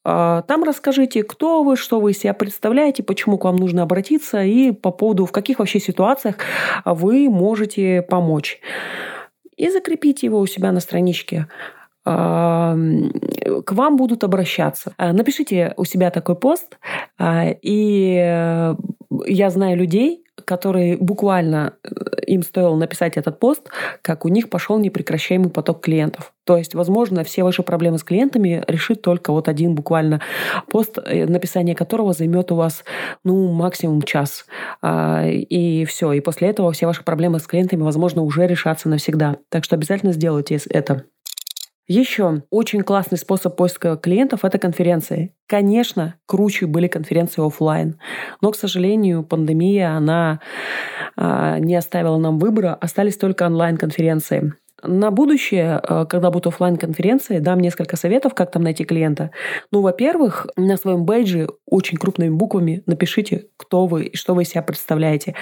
Там 0.03 0.63
расскажите, 0.63 1.23
кто 1.23 1.61
вы, 1.61 1.75
что 1.75 1.99
вы 1.99 2.11
из 2.11 2.19
себя 2.19 2.33
представляете, 2.33 3.03
почему 3.03 3.37
к 3.37 3.43
вам 3.43 3.57
нужно 3.57 3.83
обратиться 3.83 4.41
и 4.41 4.71
по 4.71 4.91
поводу, 4.91 5.25
в 5.25 5.31
каких 5.31 5.59
вообще 5.59 5.79
ситуациях 5.79 6.37
вы 6.85 7.29
можете 7.29 8.01
помочь. 8.01 8.59
И 9.57 9.69
закрепите 9.69 10.27
его 10.27 10.39
у 10.39 10.47
себя 10.47 10.71
на 10.71 10.79
страничке 10.79 11.47
к 12.05 13.71
вам 13.71 13.97
будут 13.97 14.23
обращаться. 14.23 14.93
А, 14.97 15.13
напишите 15.13 15.73
у 15.77 15.85
себя 15.85 16.11
такой 16.11 16.35
пост, 16.35 16.77
а, 17.17 17.47
и 17.61 18.15
э, 18.17 18.75
я 19.25 19.49
знаю 19.49 19.77
людей, 19.77 20.23
которые 20.45 20.97
буквально 20.97 21.73
э, 21.83 21.89
им 22.27 22.43
стоило 22.43 22.75
написать 22.75 23.17
этот 23.17 23.39
пост, 23.39 23.69
как 24.01 24.25
у 24.25 24.29
них 24.29 24.49
пошел 24.49 24.79
непрекращаемый 24.79 25.49
поток 25.49 25.81
клиентов. 25.81 26.33
То 26.45 26.57
есть, 26.57 26.73
возможно, 26.73 27.23
все 27.23 27.43
ваши 27.43 27.63
проблемы 27.63 27.97
с 27.97 28.03
клиентами 28.03 28.63
решит 28.67 29.01
только 29.01 29.31
вот 29.31 29.47
один 29.47 29.75
буквально 29.75 30.21
пост, 30.71 30.97
э, 30.97 31.25
написание 31.25 31.75
которого 31.75 32.13
займет 32.13 32.51
у 32.51 32.55
вас, 32.55 32.83
ну, 33.23 33.51
максимум 33.51 34.01
час. 34.01 34.45
А, 34.81 35.27
и 35.27 35.85
все. 35.85 36.13
И 36.13 36.21
после 36.21 36.49
этого 36.49 36.71
все 36.71 36.85
ваши 36.85 37.03
проблемы 37.03 37.39
с 37.39 37.47
клиентами, 37.47 37.83
возможно, 37.83 38.21
уже 38.21 38.47
решатся 38.47 38.89
навсегда. 38.89 39.37
Так 39.49 39.63
что 39.63 39.75
обязательно 39.75 40.13
сделайте 40.13 40.59
это. 40.69 41.05
Еще 41.89 42.43
очень 42.51 42.83
классный 42.83 43.17
способ 43.17 43.55
поиска 43.55 43.97
клиентов– 43.97 44.41
это 44.45 44.59
конференции. 44.59 45.33
Конечно, 45.47 46.13
круче 46.27 46.67
были 46.67 46.87
конференции 46.87 47.43
офлайн, 47.43 47.99
но, 48.41 48.51
к 48.51 48.55
сожалению, 48.55 49.23
пандемия, 49.23 49.97
она 49.97 50.39
э, 51.17 51.57
не 51.57 51.75
оставила 51.75 52.17
нам 52.17 52.37
выбора, 52.37 52.75
остались 52.75 53.17
только 53.17 53.47
онлайн-конференции. 53.47 54.53
На 54.83 55.11
будущее, 55.11 55.81
э, 55.81 56.05
когда 56.09 56.29
будут 56.29 56.47
офлайн 56.47 56.77
конференции 56.77 57.39
дам 57.39 57.59
несколько 57.59 57.97
советов, 57.97 58.33
как 58.33 58.51
там 58.51 58.63
найти 58.63 58.83
клиента. 58.83 59.31
Ну, 59.71 59.81
во-первых, 59.81 60.47
на 60.55 60.77
своем 60.77 61.05
бейдже 61.05 61.49
очень 61.65 61.97
крупными 61.97 62.29
буквами 62.29 62.83
напишите, 62.85 63.47
кто 63.57 63.85
вы 63.85 64.05
и 64.05 64.15
что 64.15 64.33
вы 64.33 64.45
себя 64.45 64.61
представляете. 64.61 65.35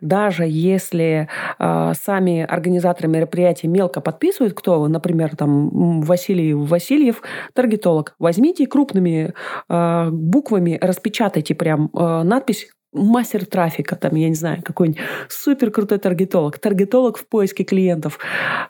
Даже 0.00 0.44
если 0.46 1.28
э, 1.58 1.92
сами 2.00 2.42
организаторы 2.42 3.08
мероприятия 3.08 3.68
мелко 3.68 4.00
подписывают, 4.00 4.54
кто 4.54 4.80
вы, 4.80 4.88
например, 4.88 5.36
там 5.36 6.02
Василий 6.02 6.54
Васильев, 6.54 7.22
таргетолог, 7.54 8.14
возьмите 8.18 8.66
крупными 8.66 9.34
э, 9.68 10.08
буквами, 10.10 10.78
распечатайте 10.80 11.54
прям 11.54 11.90
э, 11.94 12.22
надпись 12.22 12.68
мастер 12.92 13.46
трафика, 13.46 13.96
там, 13.96 14.14
я 14.16 14.28
не 14.28 14.34
знаю, 14.34 14.62
какой-нибудь 14.62 15.00
супер 15.28 15.70
крутой 15.70 15.98
таргетолог, 15.98 16.58
таргетолог 16.58 17.18
в 17.18 17.26
поиске 17.26 17.64
клиентов, 17.64 18.18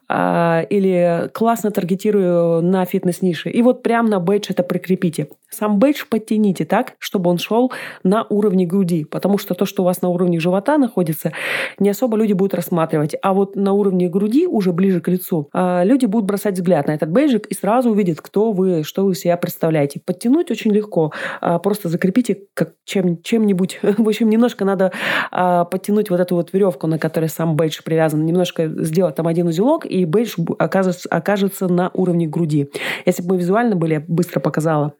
э, 0.09 0.67
или 0.71 1.31
классно 1.35 1.71
таргетирую 1.71 2.63
на 2.63 2.85
фитнес-нише. 2.85 3.51
И 3.51 3.63
вот 3.63 3.83
прямо 3.83 4.09
на 4.09 4.21
бейдж 4.21 4.47
это 4.49 4.63
прикрепите. 4.63 5.29
Сам 5.51 5.79
бейдж 5.79 6.05
подтяните 6.09 6.65
так, 6.65 6.95
чтобы 6.99 7.31
он 7.31 7.39
шел 7.39 7.73
на 8.05 8.25
уровне 8.29 8.67
груди, 8.67 9.05
потому 9.05 9.39
что 9.39 9.55
то, 9.55 9.67
что 9.67 9.83
у 9.83 9.85
вас 9.85 10.03
на 10.03 10.09
уровне 10.09 10.41
живота 10.41 10.79
находится, 10.79 11.33
не 11.79 11.91
особо 11.91 12.17
люди 12.17 12.33
будут 12.33 12.55
рассматривать. 12.55 13.15
А 13.23 13.35
вот 13.35 13.57
на 13.57 13.73
уровне 13.73 14.09
груди, 14.09 14.47
уже 14.47 14.73
ближе 14.73 15.01
к 15.01 15.09
лицу, 15.09 15.49
э, 15.53 15.85
люди 15.85 16.07
будут 16.07 16.27
бросать 16.27 16.55
взгляд 16.55 16.87
на 16.87 16.93
этот 16.93 17.11
бейджик 17.11 17.47
и 17.47 17.55
сразу 17.55 17.91
увидят, 17.91 18.21
кто 18.21 18.53
вы, 18.53 18.85
что 18.85 19.05
вы 19.05 19.15
себя 19.15 19.37
представляете. 19.37 20.01
Подтянуть 20.05 20.51
очень 20.51 20.73
легко. 20.73 21.13
Э, 21.41 21.59
просто 21.59 21.89
закрепите 21.89 22.43
как 22.55 22.75
чем, 22.85 23.21
чем-нибудь 23.23 23.81
общем, 24.13 24.31
немножко 24.31 24.65
надо 24.65 24.93
а, 25.31 25.65
подтянуть 25.65 26.11
вот 26.11 26.21
эту 26.21 26.37
вот 26.37 26.53
веревку, 26.53 26.87
на 26.87 26.99
которой 26.99 27.29
сам 27.29 27.57
бейдж 27.57 27.81
привязан, 27.85 28.25
немножко 28.25 28.69
сделать 28.85 29.15
там 29.17 29.27
один 29.27 29.47
узелок, 29.47 29.87
и 29.87 30.05
бейдж 30.05 30.37
окажется, 30.59 31.09
окажется 31.09 31.69
на 31.69 31.91
уровне 31.95 32.27
груди. 32.27 32.71
Если 33.07 33.23
бы 33.23 33.35
мы 33.35 33.41
визуально 33.41 33.77
были, 33.77 33.95
я 33.95 34.05
быстро 34.07 34.41
показала. 34.41 34.93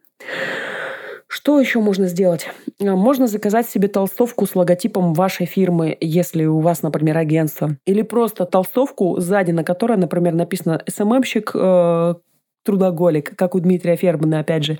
Что 1.27 1.59
еще 1.59 1.79
можно 1.79 2.07
сделать? 2.07 2.47
А, 2.79 2.95
можно 2.95 3.25
заказать 3.25 3.67
себе 3.67 3.87
толстовку 3.87 4.45
с 4.45 4.55
логотипом 4.55 5.13
вашей 5.13 5.47
фирмы, 5.47 5.97
если 5.99 6.45
у 6.45 6.59
вас, 6.59 6.83
например, 6.83 7.17
агентство. 7.17 7.75
Или 7.87 8.03
просто 8.03 8.45
толстовку, 8.45 9.19
сзади 9.19 9.51
на 9.51 9.63
которой, 9.63 9.97
например, 9.97 10.35
написано 10.35 10.83
«СММщик», 10.87 11.51
э, 11.55 12.15
трудоголик, 12.63 13.35
как 13.35 13.55
у 13.55 13.59
Дмитрия 13.59 13.95
Фермана, 13.95 14.39
опять 14.39 14.63
же, 14.63 14.79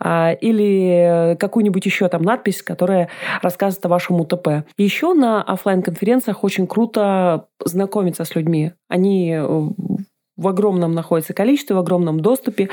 а, 0.00 0.32
или 0.32 1.36
какую-нибудь 1.38 1.84
еще 1.86 2.08
там 2.08 2.22
надпись, 2.22 2.62
которая 2.62 3.08
рассказывает 3.42 3.86
о 3.86 3.88
вашем 3.88 4.20
УТП. 4.20 4.64
Еще 4.76 5.14
на 5.14 5.42
офлайн 5.42 5.82
конференциях 5.82 6.44
очень 6.44 6.66
круто 6.66 7.46
знакомиться 7.64 8.24
с 8.24 8.34
людьми. 8.34 8.72
Они 8.88 9.32
э, 9.34 9.68
в 10.36 10.48
огромном 10.48 10.92
находится 10.92 11.32
количестве, 11.32 11.76
в 11.76 11.78
огромном 11.78 12.20
доступе. 12.20 12.68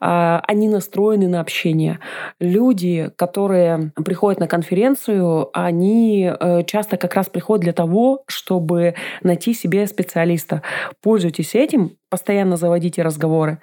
А, 0.00 0.42
они 0.46 0.68
настроены 0.68 1.28
на 1.28 1.40
общение. 1.40 2.00
Люди, 2.40 3.10
которые 3.16 3.92
приходят 4.04 4.40
на 4.40 4.48
конференцию, 4.48 5.50
они 5.52 6.28
э, 6.28 6.64
часто 6.64 6.96
как 6.96 7.14
раз 7.14 7.28
приходят 7.28 7.62
для 7.62 7.72
того, 7.72 8.24
чтобы 8.26 8.94
найти 9.22 9.54
себе 9.54 9.86
специалиста. 9.86 10.62
Пользуйтесь 11.00 11.54
этим, 11.54 11.92
постоянно 12.08 12.56
заводите 12.56 13.02
разговоры. 13.02 13.60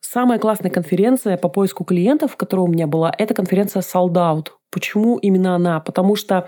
Самая 0.00 0.38
классная 0.38 0.70
конференция 0.70 1.36
по 1.36 1.48
поиску 1.48 1.84
клиентов, 1.84 2.36
которая 2.36 2.64
у 2.64 2.68
меня 2.68 2.86
была, 2.86 3.12
это 3.16 3.34
конференция 3.34 3.82
Sold 3.82 4.14
Out. 4.14 4.48
Почему 4.70 5.18
именно 5.18 5.54
она? 5.54 5.80
Потому 5.80 6.16
что 6.16 6.46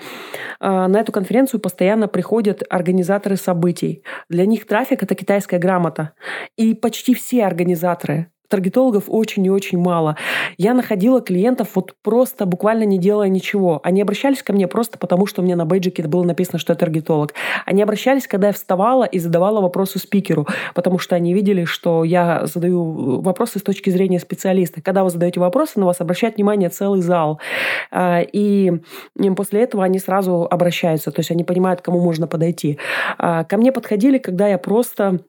э, 0.60 0.86
на 0.86 1.00
эту 1.00 1.12
конференцию 1.12 1.60
постоянно 1.60 2.08
приходят 2.08 2.62
организаторы 2.68 3.36
событий. 3.36 4.04
Для 4.28 4.46
них 4.46 4.66
трафик 4.66 5.02
это 5.02 5.14
китайская 5.14 5.58
грамота. 5.58 6.12
И 6.56 6.74
почти 6.74 7.14
все 7.14 7.44
организаторы 7.44 8.30
таргетологов 8.48 9.04
очень 9.08 9.44
и 9.44 9.50
очень 9.50 9.78
мало. 9.78 10.16
Я 10.56 10.74
находила 10.74 11.20
клиентов 11.20 11.68
вот 11.74 11.94
просто 12.02 12.46
буквально 12.46 12.84
не 12.84 12.98
делая 12.98 13.28
ничего. 13.28 13.80
Они 13.82 14.02
обращались 14.02 14.42
ко 14.42 14.52
мне 14.52 14.66
просто 14.66 14.98
потому, 14.98 15.26
что 15.26 15.42
мне 15.42 15.56
на 15.56 15.66
бейджике 15.66 16.02
было 16.02 16.24
написано, 16.24 16.58
что 16.58 16.72
я 16.72 16.76
таргетолог. 16.76 17.34
Они 17.66 17.82
обращались, 17.82 18.26
когда 18.26 18.48
я 18.48 18.52
вставала 18.52 19.04
и 19.04 19.18
задавала 19.18 19.60
вопросы 19.60 19.98
спикеру, 19.98 20.46
потому 20.74 20.98
что 20.98 21.16
они 21.16 21.34
видели, 21.34 21.64
что 21.64 22.04
я 22.04 22.46
задаю 22.46 23.20
вопросы 23.20 23.58
с 23.58 23.62
точки 23.62 23.90
зрения 23.90 24.18
специалиста. 24.18 24.80
Когда 24.82 25.04
вы 25.04 25.10
задаете 25.10 25.40
вопросы, 25.40 25.78
на 25.78 25.86
вас 25.86 26.00
обращает 26.00 26.36
внимание 26.36 26.68
целый 26.70 27.00
зал. 27.00 27.40
А, 27.90 28.20
и 28.20 28.72
после 29.36 29.62
этого 29.62 29.84
они 29.84 29.98
сразу 29.98 30.46
обращаются, 30.50 31.10
то 31.10 31.20
есть 31.20 31.30
они 31.30 31.44
понимают, 31.44 31.80
к 31.80 31.84
кому 31.84 32.00
можно 32.00 32.26
подойти. 32.26 32.78
А, 33.18 33.44
ко 33.44 33.56
мне 33.56 33.72
подходили, 33.72 34.18
когда 34.18 34.48
я 34.48 34.58
просто 34.58 35.20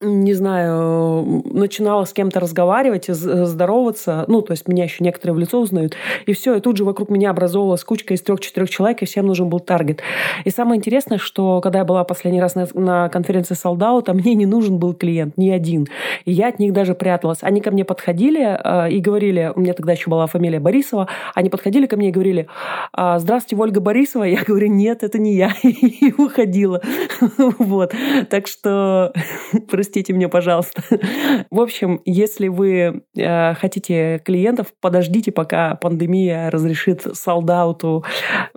не 0.00 0.34
знаю, 0.34 1.42
начинала 1.44 2.04
с 2.04 2.12
кем-то 2.12 2.38
разговаривать, 2.38 3.06
здороваться, 3.06 4.24
ну, 4.28 4.42
то 4.42 4.52
есть 4.52 4.68
меня 4.68 4.84
еще 4.84 5.02
некоторые 5.02 5.34
в 5.34 5.38
лицо 5.38 5.58
узнают, 5.58 5.94
и 6.26 6.34
все, 6.34 6.54
и 6.54 6.60
тут 6.60 6.76
же 6.76 6.84
вокруг 6.84 7.08
меня 7.08 7.30
образовалась 7.30 7.82
кучка 7.82 8.12
из 8.12 8.20
трех-четырех 8.20 8.68
человек, 8.68 9.00
и 9.02 9.06
всем 9.06 9.26
нужен 9.26 9.48
был 9.48 9.60
таргет. 9.60 10.02
И 10.44 10.50
самое 10.50 10.78
интересное, 10.78 11.16
что 11.16 11.62
когда 11.62 11.78
я 11.78 11.84
была 11.86 12.04
последний 12.04 12.42
раз 12.42 12.54
на, 12.54 12.68
на 12.74 13.08
конференции 13.08 13.54
Солдаута, 13.54 14.12
мне 14.12 14.34
не 14.34 14.44
нужен 14.44 14.78
был 14.78 14.92
клиент, 14.92 15.38
ни 15.38 15.48
один. 15.48 15.86
И 16.26 16.32
я 16.32 16.48
от 16.48 16.58
них 16.58 16.74
даже 16.74 16.94
пряталась. 16.94 17.38
Они 17.40 17.62
ко 17.62 17.70
мне 17.70 17.84
подходили 17.84 18.58
э, 18.62 18.90
и 18.90 19.00
говорили, 19.00 19.50
у 19.54 19.60
меня 19.60 19.72
тогда 19.72 19.92
еще 19.92 20.10
была 20.10 20.26
фамилия 20.26 20.60
Борисова, 20.60 21.08
они 21.34 21.48
подходили 21.48 21.86
ко 21.86 21.96
мне 21.96 22.10
и 22.10 22.12
говорили, 22.12 22.48
«А, 22.92 23.18
здравствуйте, 23.18 23.62
Ольга 23.62 23.80
Борисова. 23.80 24.24
Я 24.24 24.42
говорю, 24.42 24.68
нет, 24.68 25.02
это 25.02 25.18
не 25.18 25.36
я. 25.36 25.54
И 25.62 26.12
уходила. 26.16 26.82
Вот. 27.58 27.94
Так 28.28 28.46
что 28.46 29.12
меня, 29.94 30.28
пожалуйста. 30.28 30.82
В 31.50 31.60
общем, 31.60 32.00
если 32.04 32.48
вы 32.48 33.02
э, 33.16 33.54
хотите 33.54 34.20
клиентов, 34.24 34.68
подождите, 34.80 35.32
пока 35.32 35.74
пандемия 35.76 36.50
разрешит 36.50 37.06
солдату 37.14 38.04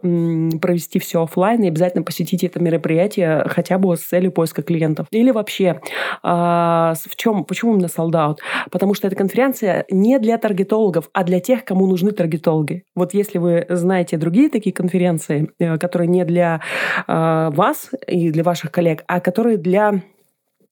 э, 0.02 0.50
провести 0.62 1.00
все 1.00 1.24
офлайн 1.24 1.64
и 1.64 1.68
обязательно 1.68 2.04
посетите 2.04 2.48
это 2.48 2.60
мероприятие 2.60 3.44
хотя 3.48 3.78
бы 3.78 3.96
с 3.96 4.02
целью 4.02 4.32
поиска 4.32 4.62
клиентов. 4.62 5.08
Или 5.12 5.32
вообще, 5.32 5.80
э, 6.24 6.28
в 6.28 7.16
чем, 7.16 7.46
почему 7.46 7.74
именно 7.74 7.88
солдат? 7.88 8.40
Потому 8.72 8.94
что 8.94 9.08
эта 9.08 9.16
конференция 9.16 9.86
не 9.90 10.20
для 10.20 10.38
таргетологов, 10.38 11.10
а 11.14 11.24
для 11.24 11.40
тех, 11.40 11.66
кому 11.66 11.88
нужны 11.88 12.12
таргетологи. 12.12 12.84
Вот 12.96 13.14
если 13.14 13.38
вы 13.38 13.66
знаете 13.70 14.18
другие 14.18 14.50
такие 14.50 14.74
конференции, 14.74 15.50
э, 15.60 15.78
которые 15.78 16.08
не 16.08 16.26
для 16.26 16.62
э, 17.08 17.50
вас 17.52 17.92
и 18.08 18.32
для 18.32 18.44
ваших 18.44 18.72
коллег, 18.72 19.04
а 19.08 19.20
которые 19.20 19.58
для 19.58 20.02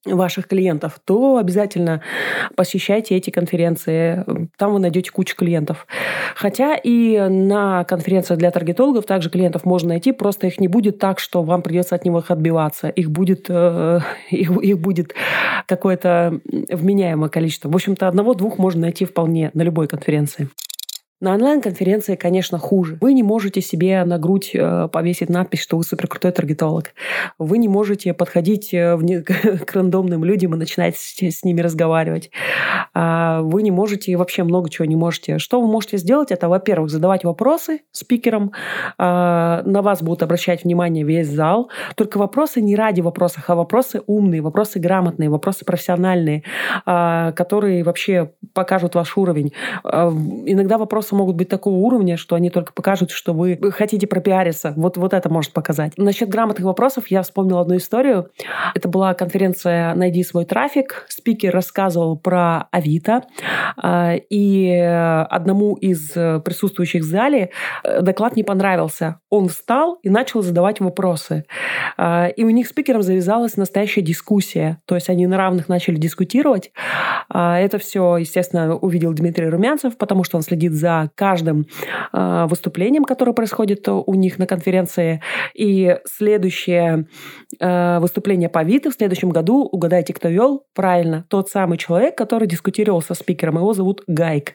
ваших 0.05 0.47
клиентов, 0.47 0.99
то 1.03 1.37
обязательно 1.37 2.01
посещайте 2.55 3.15
эти 3.15 3.29
конференции. 3.29 4.25
Там 4.57 4.73
вы 4.73 4.79
найдете 4.79 5.11
кучу 5.11 5.35
клиентов. 5.35 5.87
Хотя 6.35 6.75
и 6.75 7.19
на 7.29 7.83
конференциях 7.83 8.39
для 8.39 8.51
таргетологов 8.51 9.05
также 9.05 9.29
клиентов 9.29 9.65
можно 9.65 9.89
найти, 9.89 10.11
просто 10.11 10.47
их 10.47 10.59
не 10.59 10.67
будет 10.67 10.99
так, 10.99 11.19
что 11.19 11.43
вам 11.43 11.61
придется 11.61 11.95
от 11.95 12.05
них 12.05 12.31
отбиваться. 12.31 12.89
Их 12.89 13.11
будет, 13.11 13.45
э, 13.49 13.99
их, 14.29 14.51
их 14.51 14.79
будет 14.79 15.13
какое-то 15.65 16.39
вменяемое 16.45 17.29
количество. 17.29 17.69
В 17.69 17.75
общем-то, 17.75 18.07
одного-двух 18.07 18.57
можно 18.57 18.81
найти 18.81 19.05
вполне 19.05 19.51
на 19.53 19.63
любой 19.63 19.87
конференции. 19.87 20.49
На 21.19 21.33
онлайн-конференции, 21.33 22.15
конечно, 22.15 22.59
хуже. 22.59 22.99
Вы 23.01 23.13
не 23.13 23.23
можете 23.23 23.59
себе 23.59 24.03
на 24.05 24.19
грудь 24.19 24.51
э, 24.53 24.87
повесить 24.91 25.29
надпись, 25.29 25.61
что 25.61 25.75
вы 25.75 25.83
суперкрутой 25.83 26.31
таргетолог. 26.31 26.93
Вы 27.39 27.57
не 27.57 27.67
можете 27.67 28.13
подходить 28.13 28.71
э, 28.71 28.95
к 29.65 29.73
рандомным 29.73 30.23
людям 30.23 30.53
и 30.53 30.57
начинать 30.57 30.95
с 30.95 31.43
ними 31.43 31.61
разговаривать. 31.61 32.29
А, 32.93 33.41
вы 33.41 33.63
не 33.63 33.71
можете, 33.71 34.15
вообще 34.15 34.43
много 34.43 34.69
чего 34.69 34.85
не 34.85 34.95
можете. 34.95 35.39
Что 35.39 35.59
вы 35.59 35.67
можете 35.67 35.97
сделать? 35.97 36.31
Это, 36.31 36.49
во-первых, 36.49 36.91
задавать 36.91 37.23
вопросы 37.23 37.81
спикерам. 37.91 38.51
А, 38.99 39.63
на 39.65 39.81
вас 39.81 40.03
будут 40.03 40.21
обращать 40.21 40.65
внимание 40.65 41.03
весь 41.03 41.29
зал. 41.29 41.71
Только 41.95 42.19
вопросы 42.19 42.61
не 42.61 42.75
ради 42.75 43.01
вопросов, 43.01 43.43
а 43.47 43.55
вопросы 43.55 44.01
умные, 44.05 44.41
вопросы 44.41 44.79
грамотные, 44.79 45.31
вопросы 45.31 45.65
профессиональные, 45.65 46.43
а, 46.85 47.31
которые 47.31 47.83
вообще 47.83 48.33
покажут 48.53 48.93
ваш 48.93 49.17
уровень. 49.17 49.53
Иногда 49.83 50.77
вопросы 50.77 51.06
вопросы 51.07 51.15
могут 51.15 51.35
быть 51.35 51.49
такого 51.49 51.75
уровня, 51.75 52.17
что 52.17 52.35
они 52.35 52.49
только 52.49 52.73
покажут, 52.73 53.11
что 53.11 53.33
вы 53.33 53.59
хотите 53.71 54.07
пропиариться. 54.07 54.73
Вот, 54.75 54.97
вот 54.97 55.13
это 55.13 55.29
может 55.29 55.53
показать. 55.53 55.93
Насчет 55.97 56.29
грамотных 56.29 56.65
вопросов 56.65 57.05
я 57.09 57.21
вспомнила 57.21 57.61
одну 57.61 57.77
историю. 57.77 58.29
Это 58.75 58.87
была 58.87 59.13
конференция 59.13 59.95
«Найди 59.95 60.23
свой 60.23 60.45
трафик». 60.45 61.05
Спикер 61.09 61.53
рассказывал 61.53 62.17
про 62.17 62.67
Авито. 62.71 63.23
А, 63.77 64.15
и 64.15 64.69
одному 65.29 65.75
из 65.75 66.11
присутствующих 66.11 67.03
в 67.03 67.05
зале 67.05 67.49
э, 67.83 68.01
доклад 68.01 68.35
не 68.35 68.43
понравился. 68.43 69.19
Он 69.29 69.47
встал 69.47 69.99
и 70.03 70.09
начал 70.09 70.41
задавать 70.41 70.79
вопросы. 70.79 71.45
А, 71.97 72.27
и 72.27 72.43
у 72.43 72.49
них 72.49 72.67
спикером 72.67 73.01
завязалась 73.01 73.57
настоящая 73.57 74.01
дискуссия. 74.01 74.77
То 74.85 74.95
есть 74.95 75.09
они 75.09 75.27
на 75.27 75.37
равных 75.37 75.69
начали 75.69 75.95
дискутировать. 75.95 76.71
А, 77.29 77.59
это 77.59 77.77
все, 77.77 78.17
естественно, 78.17 78.75
увидел 78.75 79.13
Дмитрий 79.13 79.49
Румянцев, 79.49 79.97
потому 79.97 80.23
что 80.23 80.37
он 80.37 80.43
следит 80.43 80.73
за 80.73 80.96
каждым 81.15 81.65
а, 82.11 82.47
выступлением, 82.47 83.03
которое 83.03 83.33
происходит 83.33 83.87
у 83.87 84.13
них 84.13 84.39
на 84.39 84.47
конференции. 84.47 85.21
И 85.53 85.97
следующее 86.05 87.07
выступление 87.59 88.49
по 88.49 88.63
ВИТу 88.63 88.91
в 88.91 88.93
следующем 88.93 89.29
году, 89.29 89.63
угадайте, 89.63 90.13
кто 90.13 90.27
вел, 90.27 90.65
правильно, 90.75 91.25
тот 91.29 91.49
самый 91.49 91.77
человек, 91.77 92.17
который 92.17 92.47
дискутировал 92.47 93.01
со 93.01 93.13
спикером. 93.13 93.57
Его 93.57 93.73
зовут 93.73 94.03
Гайк. 94.07 94.53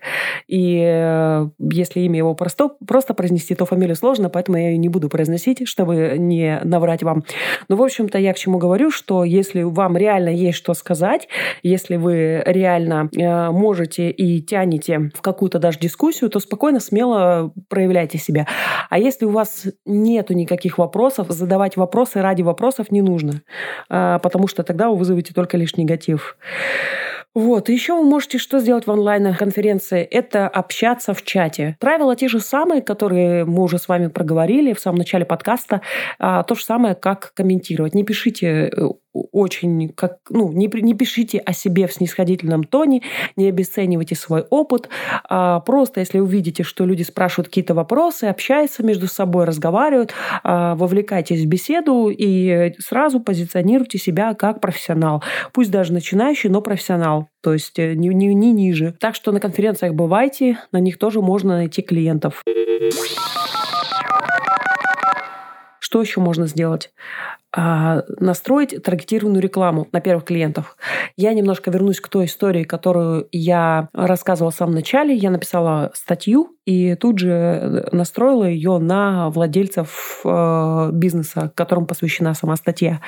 И 0.48 0.78
э, 0.82 1.48
если 1.58 2.00
имя 2.00 2.18
его 2.18 2.34
просто, 2.34 2.70
просто 2.86 3.14
произнести, 3.14 3.54
то 3.54 3.66
фамилию 3.66 3.96
сложно, 3.96 4.28
поэтому 4.28 4.58
я 4.58 4.70
ее 4.70 4.78
не 4.78 4.88
буду 4.88 5.08
произносить, 5.08 5.66
чтобы 5.66 6.16
не 6.18 6.60
наврать 6.64 7.02
вам. 7.02 7.24
Но, 7.68 7.76
в 7.76 7.82
общем-то, 7.82 8.18
я 8.18 8.32
к 8.32 8.38
чему 8.38 8.58
говорю, 8.58 8.90
что 8.90 9.24
если 9.24 9.62
вам 9.62 9.96
реально 9.96 10.30
есть 10.30 10.58
что 10.58 10.74
сказать, 10.74 11.28
если 11.62 11.96
вы 11.96 12.42
реально 12.44 13.08
э, 13.16 13.50
можете 13.50 14.10
и 14.10 14.40
тянете 14.42 15.10
в 15.14 15.22
какую-то 15.22 15.58
даже 15.58 15.78
дискуссию, 15.78 16.30
то 16.32 16.40
спокойно, 16.40 16.80
смело 16.80 17.52
проявляйте 17.68 18.18
себя. 18.18 18.46
А 18.90 18.98
если 18.98 19.24
у 19.24 19.30
вас 19.30 19.66
нету 19.86 20.34
никаких 20.34 20.78
вопросов, 20.78 21.28
задавать 21.30 21.76
вопросы 21.76 22.20
ради 22.20 22.42
вопросов 22.42 22.90
не 22.90 23.02
нужно, 23.02 23.42
э, 23.88 24.18
потому 24.22 24.48
что 24.48 24.62
тогда 24.62 24.88
вы 24.88 24.96
вызовете 24.96 25.32
только 25.34 25.56
лишь 25.56 25.76
негатив. 25.76 26.36
Вот. 27.34 27.70
И 27.70 27.72
еще 27.72 27.94
вы 27.94 28.02
можете 28.02 28.38
что 28.38 28.58
сделать 28.58 28.86
в 28.86 28.90
онлайн-конференции? 28.90 30.02
Это 30.02 30.48
общаться 30.48 31.14
в 31.14 31.22
чате. 31.22 31.76
Правила 31.80 32.14
те 32.14 32.28
же 32.28 32.40
самые, 32.40 32.82
которые 32.82 33.46
мы 33.46 33.62
уже 33.62 33.78
с 33.78 33.88
вами 33.88 34.08
проговорили 34.08 34.74
в 34.74 34.80
самом 34.80 34.98
начале 34.98 35.24
подкаста. 35.24 35.80
А, 36.18 36.42
то 36.42 36.54
же 36.54 36.62
самое, 36.62 36.94
как 36.94 37.32
комментировать. 37.34 37.94
Не 37.94 38.04
пишите 38.04 38.68
э, 38.68 38.88
очень, 39.12 39.90
как, 39.90 40.18
ну, 40.30 40.52
не, 40.52 40.70
не 40.80 40.94
пишите 40.94 41.38
о 41.38 41.52
себе 41.52 41.86
в 41.86 41.92
снисходительном 41.92 42.64
тоне, 42.64 43.02
не 43.36 43.48
обесценивайте 43.48 44.14
свой 44.14 44.42
опыт. 44.48 44.88
А 45.28 45.60
просто 45.60 46.00
если 46.00 46.18
увидите, 46.18 46.62
что 46.62 46.84
люди 46.84 47.02
спрашивают 47.02 47.48
какие-то 47.48 47.74
вопросы, 47.74 48.24
общаются 48.24 48.82
между 48.82 49.06
собой, 49.06 49.44
разговаривают, 49.44 50.14
а, 50.42 50.74
вовлекайтесь 50.74 51.42
в 51.42 51.46
беседу 51.46 52.08
и 52.08 52.74
сразу 52.78 53.20
позиционируйте 53.20 53.98
себя 53.98 54.34
как 54.34 54.60
профессионал. 54.60 55.22
Пусть 55.52 55.70
даже 55.70 55.92
начинающий, 55.92 56.48
но 56.48 56.62
профессионал. 56.62 57.28
То 57.42 57.52
есть 57.52 57.78
э, 57.78 57.94
не, 57.94 58.08
не, 58.08 58.34
не 58.34 58.52
ниже. 58.52 58.94
Так 59.00 59.14
что 59.14 59.32
на 59.32 59.40
конференциях 59.40 59.94
бывайте, 59.94 60.58
на 60.70 60.78
них 60.78 60.98
тоже 60.98 61.20
можно 61.20 61.56
найти 61.56 61.82
клиентов. 61.82 62.42
Что 65.80 66.00
еще 66.00 66.20
можно 66.20 66.46
сделать? 66.46 66.92
А, 67.54 68.02
настроить 68.18 68.82
таргетированную 68.82 69.42
рекламу 69.42 69.86
на 69.92 70.00
первых 70.00 70.24
клиентов. 70.24 70.74
Я 71.16 71.34
немножко 71.34 71.70
вернусь 71.70 72.00
к 72.00 72.08
той 72.08 72.24
истории, 72.24 72.64
которую 72.64 73.28
я 73.30 73.90
рассказывала 73.92 74.50
в 74.50 74.54
самом 74.54 74.74
начале. 74.74 75.14
Я 75.14 75.30
написала 75.30 75.90
статью 75.92 76.56
и 76.64 76.94
тут 76.94 77.18
же 77.18 77.30
э, 77.30 77.88
настроила 77.92 78.44
ее 78.44 78.78
на 78.78 79.28
владельцев 79.28 80.22
э, 80.24 80.90
бизнеса, 80.94 81.52
которому 81.54 81.86
посвящена 81.86 82.32
сама 82.32 82.56
статья. 82.56 83.02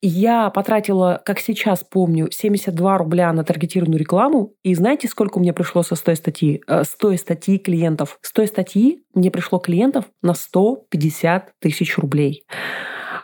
Я 0.00 0.48
потратила, 0.48 1.20
как 1.22 1.38
сейчас 1.38 1.84
помню, 1.84 2.30
72 2.30 2.96
рубля 2.96 3.30
на 3.34 3.44
таргетированную 3.44 4.00
рекламу. 4.00 4.54
И 4.62 4.74
знаете, 4.74 5.08
сколько 5.08 5.40
меня 5.40 5.52
пришло 5.52 5.82
со 5.82 5.94
100 5.94 6.14
статьи? 6.14 6.62
Э, 6.66 6.84
с 6.84 6.96
той 6.96 7.18
статьи 7.18 7.58
клиентов. 7.58 8.18
С 8.22 8.32
той 8.32 8.46
статьи 8.46 9.04
мне 9.12 9.30
пришло 9.30 9.58
клиентов 9.58 10.06
на 10.22 10.32
150 10.32 11.52
тысяч 11.60 11.98
рублей. 11.98 12.42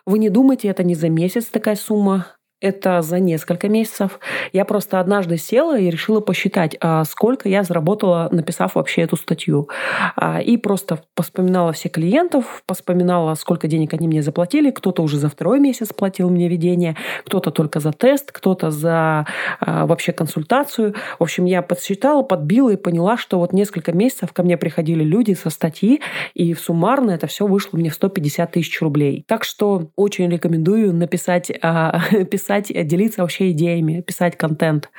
Вы 0.06 0.18
не 0.18 0.30
думайте, 0.30 0.68
это 0.68 0.82
не 0.82 0.94
за 0.94 1.08
месяц 1.08 1.46
такая 1.46 1.76
сумма 1.76 2.26
это 2.62 3.02
за 3.02 3.18
несколько 3.18 3.68
месяцев. 3.68 4.20
Я 4.52 4.64
просто 4.64 5.00
однажды 5.00 5.36
села 5.36 5.78
и 5.78 5.90
решила 5.90 6.20
посчитать, 6.20 6.76
а 6.80 7.04
сколько 7.04 7.48
я 7.48 7.64
заработала, 7.64 8.28
написав 8.30 8.76
вообще 8.76 9.02
эту 9.02 9.16
статью. 9.16 9.68
А, 10.16 10.40
и 10.40 10.56
просто 10.56 11.00
вспоминала 11.20 11.72
все 11.72 11.88
клиентов, 11.88 12.62
вспоминала, 12.72 13.34
сколько 13.34 13.66
денег 13.66 13.92
они 13.94 14.06
мне 14.06 14.22
заплатили. 14.22 14.70
Кто-то 14.70 15.02
уже 15.02 15.18
за 15.18 15.28
второй 15.28 15.58
месяц 15.58 15.92
платил 15.92 16.30
мне 16.30 16.48
ведение, 16.48 16.96
кто-то 17.24 17.50
только 17.50 17.80
за 17.80 17.92
тест, 17.92 18.30
кто-то 18.30 18.70
за 18.70 19.26
а, 19.60 19.86
вообще 19.86 20.12
консультацию. 20.12 20.94
В 21.18 21.22
общем, 21.24 21.44
я 21.44 21.62
подсчитала, 21.62 22.22
подбила 22.22 22.70
и 22.70 22.76
поняла, 22.76 23.16
что 23.16 23.38
вот 23.38 23.52
несколько 23.52 23.92
месяцев 23.92 24.32
ко 24.32 24.44
мне 24.44 24.56
приходили 24.56 25.02
люди 25.02 25.34
со 25.34 25.50
статьи, 25.50 26.00
и 26.34 26.54
суммарно 26.54 27.10
это 27.10 27.26
все 27.26 27.46
вышло 27.46 27.76
мне 27.76 27.90
в 27.90 27.94
150 27.94 28.52
тысяч 28.52 28.80
рублей. 28.80 29.24
Так 29.26 29.42
что 29.42 29.90
очень 29.96 30.30
рекомендую 30.30 30.94
написать, 30.94 31.50
писать 32.30 32.51
писать, 32.52 32.70
э, 32.70 32.84
делиться 32.84 33.22
вообще 33.22 33.50
идеями, 33.52 34.00
писать 34.00 34.36
контент. 34.36 34.90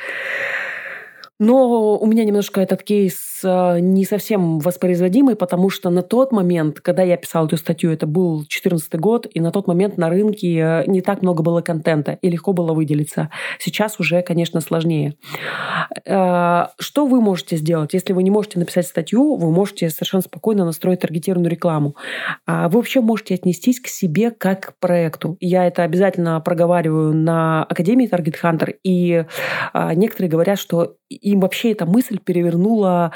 Но 1.39 1.97
у 1.97 2.05
меня 2.05 2.25
немножко 2.25 2.61
этот 2.61 2.83
кейс 2.83 3.41
э, 3.43 3.79
не 3.79 4.05
совсем 4.05 4.59
воспроизводимый, 4.59 5.35
потому 5.35 5.71
что 5.71 5.89
на 5.89 6.03
тот 6.03 6.31
момент, 6.31 6.79
когда 6.79 7.01
я 7.01 7.17
писала 7.17 7.47
эту 7.47 7.57
статью, 7.57 7.91
это 7.91 8.05
был 8.05 8.37
2014 8.37 8.99
год, 8.99 9.27
и 9.33 9.39
на 9.39 9.51
тот 9.51 9.67
момент 9.67 9.97
на 9.97 10.09
рынке 10.09 10.55
э, 10.57 10.83
не 10.85 11.01
так 11.01 11.23
много 11.23 11.41
было 11.41 11.61
контента, 11.61 12.19
и 12.21 12.29
легко 12.29 12.53
было 12.53 12.73
выделиться. 12.73 13.31
Сейчас 13.57 13.99
уже, 13.99 14.21
конечно, 14.21 14.61
сложнее. 14.61 15.15
Э, 16.05 16.67
что 16.79 17.07
вы 17.07 17.19
можете 17.19 17.57
сделать? 17.57 17.93
Если 17.93 18.13
вы 18.13 18.21
не 18.21 18.31
можете 18.31 18.59
написать 18.59 18.85
статью, 18.85 19.35
вы 19.35 19.51
можете 19.51 19.89
совершенно 19.89 20.21
спокойно 20.21 20.65
настроить 20.65 20.99
таргетированную 20.99 21.51
рекламу. 21.51 21.95
А 22.45 22.69
вы 22.69 22.77
вообще 22.77 23.01
можете 23.01 23.33
отнестись 23.33 23.79
к 23.79 23.87
себе 23.87 24.29
как 24.29 24.53
к 24.53 24.79
проекту. 24.79 25.35
Я 25.39 25.65
это 25.65 25.81
обязательно 25.81 26.39
проговариваю 26.41 27.13
на 27.13 27.63
Академии 27.63 28.07
Target 28.07 28.35
Hunter, 28.41 28.75
и 28.83 29.25
некоторые 29.95 30.29
говорят, 30.29 30.59
что 30.59 30.95
им 31.15 31.39
вообще 31.39 31.71
эта 31.71 31.85
мысль 31.85 32.19
перевернула 32.19 33.11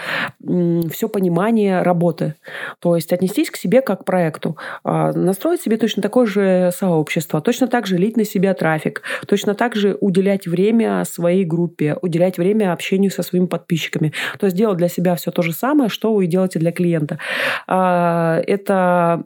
все 0.91 1.09
понимание 1.09 1.81
работы. 1.81 2.35
То 2.79 2.95
есть 2.95 3.13
отнестись 3.13 3.49
к 3.49 3.57
себе 3.57 3.81
как 3.81 4.01
к 4.01 4.05
проекту, 4.05 4.57
а, 4.83 5.11
настроить 5.11 5.61
себе 5.61 5.77
точно 5.77 6.01
такое 6.01 6.25
же 6.25 6.71
сообщество, 6.75 7.41
точно 7.41 7.67
так 7.67 7.87
же 7.87 7.97
лить 7.97 8.17
на 8.17 8.25
себя 8.25 8.53
трафик, 8.53 9.01
точно 9.27 9.55
так 9.55 9.75
же 9.75 9.97
уделять 9.99 10.47
время 10.47 11.03
своей 11.05 11.45
группе, 11.45 11.97
уделять 12.01 12.37
время 12.37 12.73
общению 12.73 13.11
со 13.11 13.23
своими 13.23 13.47
подписчиками. 13.47 14.13
То 14.39 14.45
есть 14.45 14.55
делать 14.55 14.77
для 14.77 14.87
себя 14.87 15.15
все 15.15 15.31
то 15.31 15.41
же 15.41 15.53
самое, 15.53 15.89
что 15.89 16.13
вы 16.13 16.27
делаете 16.27 16.59
для 16.59 16.71
клиента. 16.71 17.19
А, 17.67 18.39
это 18.45 19.23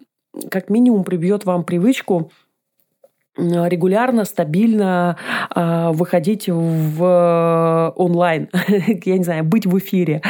как 0.50 0.70
минимум 0.70 1.04
прибьет 1.04 1.46
вам 1.46 1.64
привычку 1.64 2.32
регулярно, 3.38 4.26
стабильно 4.26 5.18
э, 5.56 5.92
выходить 5.92 6.50
в 6.50 7.94
онлайн, 7.96 8.50
я 9.06 9.18
не 9.18 9.24
знаю, 9.24 9.44
быть 9.44 9.66
в 9.66 9.78
эфире. 9.78 10.22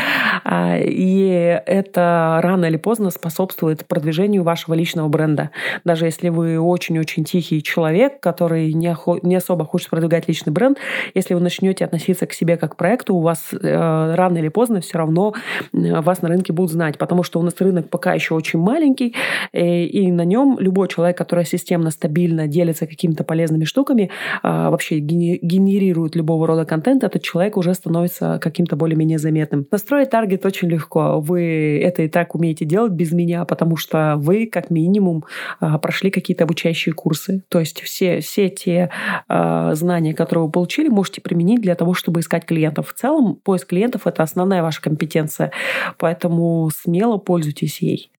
А, 0.43 0.77
и 0.77 1.59
это 1.65 2.39
рано 2.43 2.65
или 2.65 2.77
поздно 2.77 3.09
способствует 3.09 3.85
продвижению 3.85 4.43
вашего 4.43 4.73
личного 4.73 5.07
бренда. 5.07 5.51
Даже 5.83 6.05
если 6.05 6.29
вы 6.29 6.59
очень-очень 6.59 7.23
тихий 7.23 7.63
человек, 7.63 8.19
который 8.19 8.73
не, 8.73 8.95
не 9.23 9.35
особо 9.35 9.65
хочет 9.65 9.89
продвигать 9.89 10.27
личный 10.27 10.53
бренд, 10.53 10.77
если 11.13 11.33
вы 11.33 11.41
начнете 11.41 11.85
относиться 11.85 12.25
к 12.27 12.33
себе 12.33 12.57
как 12.57 12.73
к 12.73 12.75
проекту, 12.75 13.15
у 13.15 13.21
вас 13.21 13.49
э, 13.51 14.13
рано 14.15 14.37
или 14.37 14.49
поздно 14.49 14.81
все 14.81 14.97
равно 14.97 15.33
вас 15.73 16.21
на 16.21 16.29
рынке 16.29 16.53
будут 16.53 16.71
знать, 16.71 16.97
потому 16.97 17.23
что 17.23 17.39
у 17.39 17.43
нас 17.43 17.55
рынок 17.59 17.89
пока 17.89 18.13
еще 18.13 18.33
очень 18.33 18.59
маленький, 18.59 19.15
и, 19.53 19.57
э, 19.57 19.85
и 19.85 20.11
на 20.11 20.23
нем 20.23 20.57
любой 20.59 20.87
человек, 20.87 21.17
который 21.17 21.45
системно, 21.45 21.91
стабильно 21.91 22.47
делится 22.47 22.85
какими-то 22.91 23.23
полезными 23.23 23.63
штуками, 23.63 24.09
а, 24.43 24.69
вообще 24.69 24.99
генерирует 24.99 26.15
любого 26.15 26.45
рода 26.45 26.65
контент, 26.65 27.03
этот 27.03 27.23
человек 27.23 27.57
уже 27.57 27.73
становится 27.73 28.37
каким-то 28.41 28.75
более-менее 28.75 29.17
заметным. 29.17 29.65
Настроить 29.71 30.09
таргет 30.09 30.45
очень 30.45 30.67
легко. 30.67 31.19
Вы 31.21 31.79
это 31.81 32.03
и 32.03 32.09
так 32.09 32.35
умеете 32.35 32.65
делать 32.65 32.91
без 32.91 33.11
меня, 33.11 33.45
потому 33.45 33.77
что 33.77 34.15
вы, 34.17 34.45
как 34.45 34.69
минимум, 34.69 35.23
а, 35.59 35.77
прошли 35.77 36.11
какие-то 36.11 36.43
обучающие 36.43 36.93
курсы. 36.93 37.43
То 37.47 37.59
есть 37.59 37.81
все, 37.81 38.19
все 38.19 38.49
те 38.49 38.89
а, 39.27 39.73
знания, 39.75 40.13
которые 40.13 40.45
вы 40.45 40.51
получили, 40.51 40.89
можете 40.89 41.21
применить 41.21 41.61
для 41.61 41.75
того, 41.75 41.93
чтобы 41.93 42.19
искать 42.19 42.45
клиентов. 42.45 42.89
В 42.89 42.93
целом, 42.93 43.37
поиск 43.43 43.67
клиентов— 43.67 44.01
это 44.05 44.23
основная 44.23 44.61
ваша 44.61 44.81
компетенция. 44.81 45.51
Поэтому 45.97 46.69
смело 46.75 47.17
пользуйтесь 47.17 47.81
ей. 47.81 48.11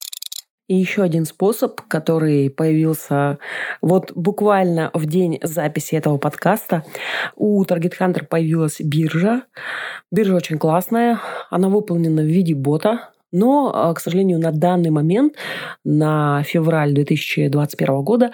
И 0.68 0.76
еще 0.76 1.02
один 1.02 1.24
способ, 1.24 1.80
который 1.82 2.48
появился 2.48 3.38
вот 3.80 4.12
буквально 4.14 4.90
в 4.94 5.06
день 5.06 5.38
записи 5.42 5.96
этого 5.96 6.18
подкаста. 6.18 6.84
У 7.36 7.64
Target 7.64 7.94
Hunter 8.00 8.24
появилась 8.24 8.80
биржа. 8.80 9.42
Биржа 10.10 10.36
очень 10.36 10.58
классная. 10.58 11.20
Она 11.50 11.68
выполнена 11.68 12.22
в 12.22 12.26
виде 12.26 12.54
бота. 12.54 13.12
Но, 13.32 13.72
а, 13.74 13.94
к 13.94 14.00
сожалению, 14.00 14.38
на 14.38 14.52
данный 14.52 14.90
момент, 14.90 15.34
на 15.84 16.42
февраль 16.42 16.92
2021 16.92 18.02
года, 18.02 18.30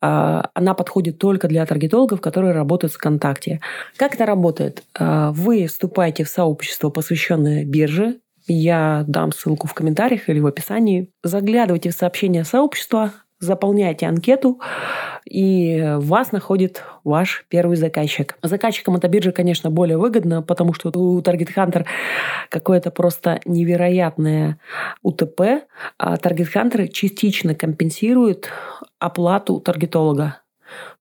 а, 0.00 0.50
она 0.54 0.74
подходит 0.74 1.18
только 1.18 1.48
для 1.48 1.64
таргетологов, 1.64 2.20
которые 2.20 2.52
работают 2.52 2.92
в 2.92 2.96
ВКонтакте. 2.96 3.60
Как 3.96 4.14
это 4.14 4.26
работает? 4.26 4.82
А, 4.94 5.32
вы 5.32 5.66
вступаете 5.66 6.24
в 6.24 6.28
сообщество, 6.28 6.90
посвященное 6.90 7.64
бирже, 7.64 8.16
я 8.46 9.04
дам 9.06 9.32
ссылку 9.32 9.66
в 9.66 9.74
комментариях 9.74 10.28
или 10.28 10.40
в 10.40 10.46
описании. 10.46 11.10
Заглядывайте 11.22 11.90
в 11.90 11.94
сообщение 11.94 12.44
сообщества, 12.44 13.12
заполняйте 13.38 14.06
анкету, 14.06 14.60
и 15.24 15.94
вас 15.98 16.32
находит 16.32 16.82
ваш 17.04 17.44
первый 17.48 17.76
заказчик. 17.76 18.36
Заказчикам 18.42 18.96
эта 18.96 19.08
биржа, 19.08 19.32
конечно, 19.32 19.70
более 19.70 19.98
выгодна, 19.98 20.42
потому 20.42 20.74
что 20.74 20.90
у 20.94 21.20
Target 21.20 21.54
Hunter 21.56 21.84
какое-то 22.48 22.90
просто 22.90 23.40
невероятное 23.44 24.58
УТП, 25.02 25.64
а 25.98 26.16
Target 26.16 26.48
Hunter 26.54 26.88
частично 26.88 27.54
компенсирует 27.54 28.48
оплату 28.98 29.60
таргетолога. 29.60 30.41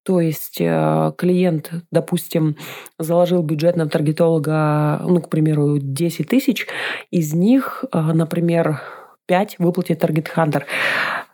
То 0.03 0.19
есть 0.19 0.57
э, 0.59 1.11
клиент, 1.17 1.71
допустим, 1.91 2.55
заложил 2.97 3.43
бюджет 3.43 3.75
на 3.75 3.87
таргетолога, 3.87 5.01
ну, 5.07 5.21
к 5.21 5.29
примеру, 5.29 5.77
10 5.79 6.27
тысяч, 6.27 6.67
из 7.11 7.33
них, 7.33 7.85
э, 7.91 7.99
например, 7.99 8.81
5 9.27 9.59
выплатит 9.59 9.99
таргет-хантер. 9.99 10.65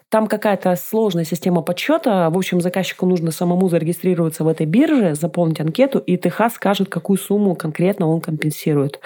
Там 0.09 0.27
какая-то 0.27 0.75
сложная 0.75 1.25
система 1.25 1.61
подсчета. 1.61 2.29
В 2.29 2.37
общем, 2.37 2.61
заказчику 2.61 3.05
нужно 3.05 3.31
самому 3.31 3.67
зарегистрироваться 3.67 4.43
в 4.43 4.47
этой 4.47 4.65
бирже, 4.65 5.15
заполнить 5.15 5.59
анкету, 5.59 5.99
и 5.99 6.15
ТХ 6.15 6.43
скажет, 6.53 6.89
какую 6.89 7.17
сумму 7.17 7.55
конкретно 7.55 8.07
он 8.07 8.21
компенсирует. 8.21 9.01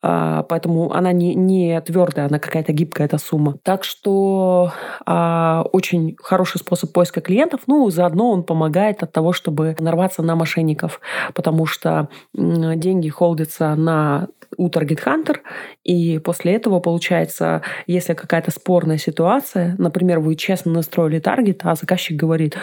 А, 0.00 0.44
поэтому 0.44 0.92
она 0.92 1.12
не, 1.12 1.34
не 1.34 1.80
твердая, 1.80 2.26
она 2.26 2.38
какая-то 2.38 2.72
гибкая, 2.72 3.06
эта 3.06 3.18
сумма. 3.18 3.56
Так 3.64 3.84
что 3.84 4.72
а, 5.04 5.64
очень 5.72 6.16
хороший 6.22 6.58
способ 6.58 6.92
поиска 6.92 7.20
клиентов. 7.20 7.62
Ну, 7.66 7.90
заодно 7.90 8.30
он 8.30 8.44
помогает 8.44 9.02
от 9.02 9.12
того, 9.12 9.32
чтобы 9.32 9.74
нарваться 9.80 10.22
на 10.22 10.36
мошенников, 10.36 11.00
потому 11.34 11.66
что 11.66 12.08
деньги 12.34 13.08
холдятся 13.08 13.74
на 13.74 14.28
у 14.56 14.68
Target 14.68 15.00
Hunter, 15.04 15.36
и 15.84 16.18
после 16.18 16.54
этого, 16.54 16.80
получается, 16.80 17.62
если 17.86 18.14
какая-то 18.14 18.50
спорная 18.50 18.98
ситуация, 18.98 19.74
например, 19.78 20.20
вы 20.20 20.36
честно 20.36 20.72
настроили 20.72 21.18
таргет, 21.18 21.60
а 21.64 21.74
заказчик 21.74 22.16
говорит, 22.16 22.56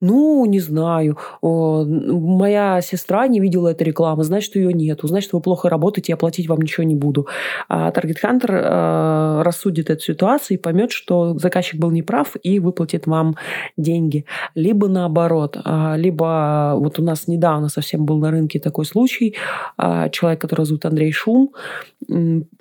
ну, 0.00 0.44
не 0.46 0.60
знаю, 0.60 1.18
моя 1.42 2.80
сестра 2.80 3.26
не 3.26 3.40
видела 3.40 3.68
этой 3.68 3.84
рекламы, 3.84 4.24
значит, 4.24 4.54
ее 4.56 4.72
нету, 4.72 5.08
значит, 5.08 5.32
вы 5.32 5.40
плохо 5.40 5.68
работаете, 5.68 6.12
я 6.12 6.16
платить 6.16 6.48
вам 6.48 6.60
ничего 6.60 6.81
не 6.84 6.94
буду. 6.94 7.26
А 7.68 7.90
Hunter 7.90 8.50
э, 8.50 9.42
рассудит 9.42 9.90
эту 9.90 10.02
ситуацию 10.02 10.58
и 10.58 10.60
поймет, 10.60 10.92
что 10.92 11.38
заказчик 11.38 11.80
был 11.80 11.90
неправ 11.90 12.36
и 12.42 12.58
выплатит 12.58 13.06
вам 13.06 13.36
деньги. 13.76 14.24
Либо 14.54 14.88
наоборот, 14.88 15.56
а, 15.64 15.96
либо 15.96 16.74
вот 16.76 16.98
у 16.98 17.02
нас 17.02 17.28
недавно 17.28 17.68
совсем 17.68 18.04
был 18.04 18.18
на 18.18 18.30
рынке 18.30 18.58
такой 18.58 18.84
случай, 18.84 19.36
а, 19.76 20.08
человек, 20.08 20.40
который 20.40 20.64
зовут 20.64 20.84
Андрей 20.84 21.12
Шум, 21.12 21.52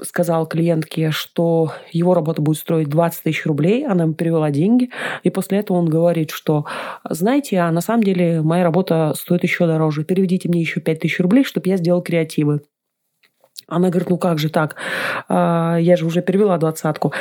сказал 0.02 0.48
клиентке, 0.48 1.12
что 1.12 1.72
его 1.92 2.14
работа 2.14 2.42
будет 2.42 2.58
стоить 2.58 2.90
20 2.90 3.24
тысяч 3.24 3.46
рублей, 3.46 3.86
она 3.86 4.04
ему 4.04 4.14
перевела 4.14 4.52
деньги, 4.52 4.90
и 5.24 5.30
после 5.30 5.60
этого 5.60 5.78
он 5.78 5.90
говорит, 5.90 6.32
что, 6.32 6.66
знаете, 7.10 7.60
а 7.60 7.72
на 7.72 7.82
самом 7.82 8.04
деле 8.04 8.42
моя 8.42 8.64
работа 8.64 9.14
стоит 9.16 9.44
еще 9.44 9.66
дороже, 9.66 10.04
переведите 10.04 10.50
мне 10.50 10.62
еще 10.62 10.80
5 10.80 11.00
тысяч 11.00 11.20
рублей, 11.20 11.44
чтобы 11.44 11.70
я 11.70 11.78
сделал 11.78 12.02
креативы. 12.02 12.62
Она 13.72 13.88
говорит, 13.90 14.10
ну 14.10 14.18
как 14.18 14.38
же 14.38 14.50
так? 14.50 14.76
А, 15.30 15.78
я 15.78 15.96
же 15.96 16.06
уже 16.06 16.22
перевела 16.22 16.58
двадцатку. 16.58 17.14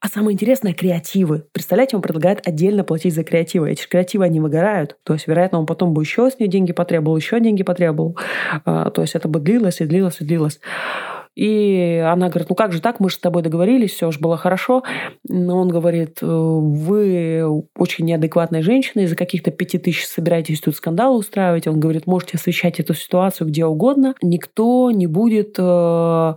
А 0.00 0.08
самое 0.08 0.32
интересное– 0.32 0.72
креативы. 0.74 1.44
Представляете, 1.52 1.96
он 1.96 2.02
предлагает 2.02 2.48
отдельно 2.48 2.82
платить 2.82 3.14
за 3.14 3.24
креативы. 3.24 3.70
Эти 3.70 3.86
креативы, 3.86 4.24
они 4.24 4.40
выгорают. 4.40 4.96
То 5.04 5.12
есть, 5.12 5.28
вероятно, 5.28 5.58
он 5.58 5.66
потом 5.66 5.92
бы 5.92 6.02
еще 6.02 6.30
с 6.30 6.38
нее 6.38 6.48
деньги 6.48 6.72
потребовал, 6.72 7.16
еще 7.18 7.38
деньги 7.40 7.62
потребовал. 7.62 8.16
А, 8.64 8.88
то 8.88 9.02
есть, 9.02 9.14
это 9.14 9.28
бы 9.28 9.38
длилось 9.38 9.82
и 9.82 9.84
длилось 9.84 10.20
и 10.20 10.24
длилось. 10.24 10.60
И 11.38 12.02
она 12.04 12.30
говорит, 12.30 12.48
ну 12.48 12.56
как 12.56 12.72
же 12.72 12.80
так, 12.80 12.98
мы 12.98 13.10
же 13.10 13.14
с 13.14 13.18
тобой 13.20 13.42
договорились, 13.42 13.92
все 13.92 14.10
же 14.10 14.18
было 14.18 14.36
хорошо. 14.36 14.82
Но 15.28 15.56
он 15.56 15.68
говорит, 15.68 16.18
вы 16.20 17.44
очень 17.76 18.06
неадекватная 18.06 18.62
женщина, 18.62 19.02
из-за 19.02 19.14
каких-то 19.14 19.52
пяти 19.52 19.78
тысяч 19.78 20.04
собираетесь 20.04 20.60
тут 20.60 20.74
скандал 20.74 21.14
устраивать. 21.14 21.68
Он 21.68 21.78
говорит, 21.78 22.08
можете 22.08 22.38
освещать 22.38 22.80
эту 22.80 22.92
ситуацию 22.92 23.46
где 23.46 23.64
угодно, 23.66 24.16
никто 24.20 24.90
не 24.90 25.06
будет, 25.06 25.54
э, 25.60 26.34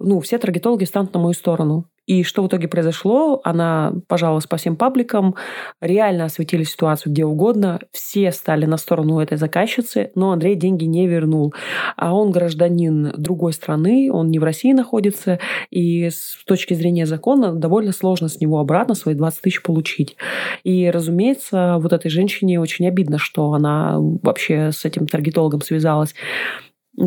ну, 0.00 0.20
все 0.20 0.38
таргетологи 0.38 0.82
станут 0.82 1.14
на 1.14 1.20
мою 1.20 1.34
сторону. 1.34 1.84
И 2.10 2.24
что 2.24 2.42
в 2.42 2.48
итоге 2.48 2.66
произошло? 2.66 3.40
Она 3.44 3.92
пожаловалась 4.08 4.48
по 4.48 4.56
всем 4.56 4.74
пабликам, 4.74 5.36
реально 5.80 6.24
осветили 6.24 6.64
ситуацию 6.64 7.12
где 7.12 7.24
угодно, 7.24 7.78
все 7.92 8.32
стали 8.32 8.66
на 8.66 8.78
сторону 8.78 9.20
этой 9.20 9.38
заказчицы, 9.38 10.10
но 10.16 10.32
Андрей 10.32 10.56
деньги 10.56 10.86
не 10.86 11.06
вернул. 11.06 11.54
А 11.96 12.12
он 12.12 12.32
гражданин 12.32 13.12
другой 13.16 13.52
страны, 13.52 14.10
он 14.12 14.28
не 14.28 14.40
в 14.40 14.42
России 14.42 14.72
находится, 14.72 15.38
и 15.70 16.10
с 16.10 16.42
точки 16.46 16.74
зрения 16.74 17.06
закона 17.06 17.54
довольно 17.54 17.92
сложно 17.92 18.26
с 18.26 18.40
него 18.40 18.58
обратно 18.58 18.96
свои 18.96 19.14
20 19.14 19.42
тысяч 19.42 19.62
получить. 19.62 20.16
И, 20.64 20.90
разумеется, 20.90 21.76
вот 21.78 21.92
этой 21.92 22.10
женщине 22.10 22.58
очень 22.58 22.88
обидно, 22.88 23.18
что 23.18 23.52
она 23.52 23.98
вообще 24.00 24.72
с 24.72 24.84
этим 24.84 25.06
таргетологом 25.06 25.60
связалась. 25.60 26.16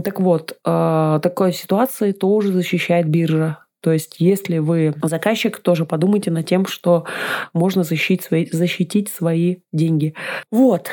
Так 0.06 0.22
вот, 0.22 0.58
э, 0.66 1.20
такой 1.22 1.52
ситуации 1.52 2.14
тоже 2.14 2.54
защищает 2.54 3.10
биржа. 3.10 3.63
То 3.84 3.92
есть, 3.92 4.16
если 4.20 4.60
вы 4.60 4.96
заказчик, 5.04 5.60
тоже 5.60 5.86
подумайте 5.86 6.32
над 6.32 6.46
тем, 6.46 6.66
что 6.66 7.04
можно 7.52 7.84
защитить 7.84 8.24
свои, 8.24 8.48
защитить 8.50 9.10
свои 9.10 9.58
деньги. 9.74 10.16
Вот. 10.52 10.88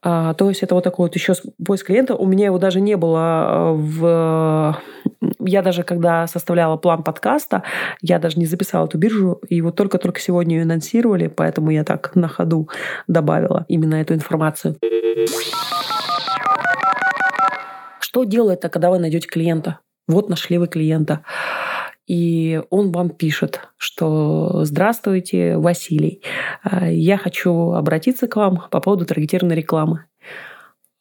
А, 0.00 0.34
то 0.34 0.48
есть 0.48 0.62
это 0.62 0.76
вот 0.76 0.84
такой 0.84 1.06
вот 1.06 1.16
еще 1.16 1.34
поиск 1.66 1.86
клиента. 1.86 2.14
У 2.14 2.26
меня 2.26 2.46
его 2.46 2.58
даже 2.58 2.80
не 2.80 2.96
было 2.96 3.20
а, 3.20 3.72
в... 3.72 4.78
Я 5.40 5.62
даже 5.62 5.82
когда 5.82 6.28
составляла 6.28 6.76
план 6.76 7.02
подкаста, 7.02 7.64
я 8.00 8.20
даже 8.20 8.38
не 8.38 8.46
записала 8.46 8.86
эту 8.86 8.96
биржу, 8.96 9.40
и 9.48 9.60
вот 9.60 9.74
только-только 9.74 10.20
сегодня 10.20 10.58
ее 10.58 10.62
анонсировали, 10.62 11.26
поэтому 11.26 11.70
я 11.70 11.82
так 11.82 12.14
на 12.14 12.28
ходу 12.28 12.68
добавила 13.08 13.64
именно 13.66 13.96
эту 13.96 14.14
информацию. 14.14 14.76
Что 17.98 18.22
делает, 18.22 18.62
когда 18.62 18.90
вы 18.90 19.00
найдете 19.00 19.26
клиента? 19.26 19.80
Вот 20.06 20.28
нашли 20.28 20.58
вы 20.58 20.68
клиента 20.68 21.24
и 22.10 22.60
он 22.70 22.90
вам 22.90 23.10
пишет, 23.10 23.68
что 23.76 24.64
«Здравствуйте, 24.64 25.56
Василий, 25.56 26.24
а, 26.64 26.90
я 26.90 27.16
хочу 27.16 27.70
обратиться 27.70 28.26
к 28.26 28.34
вам 28.34 28.64
по 28.68 28.80
поводу 28.80 29.06
таргетированной 29.06 29.54
рекламы». 29.54 30.06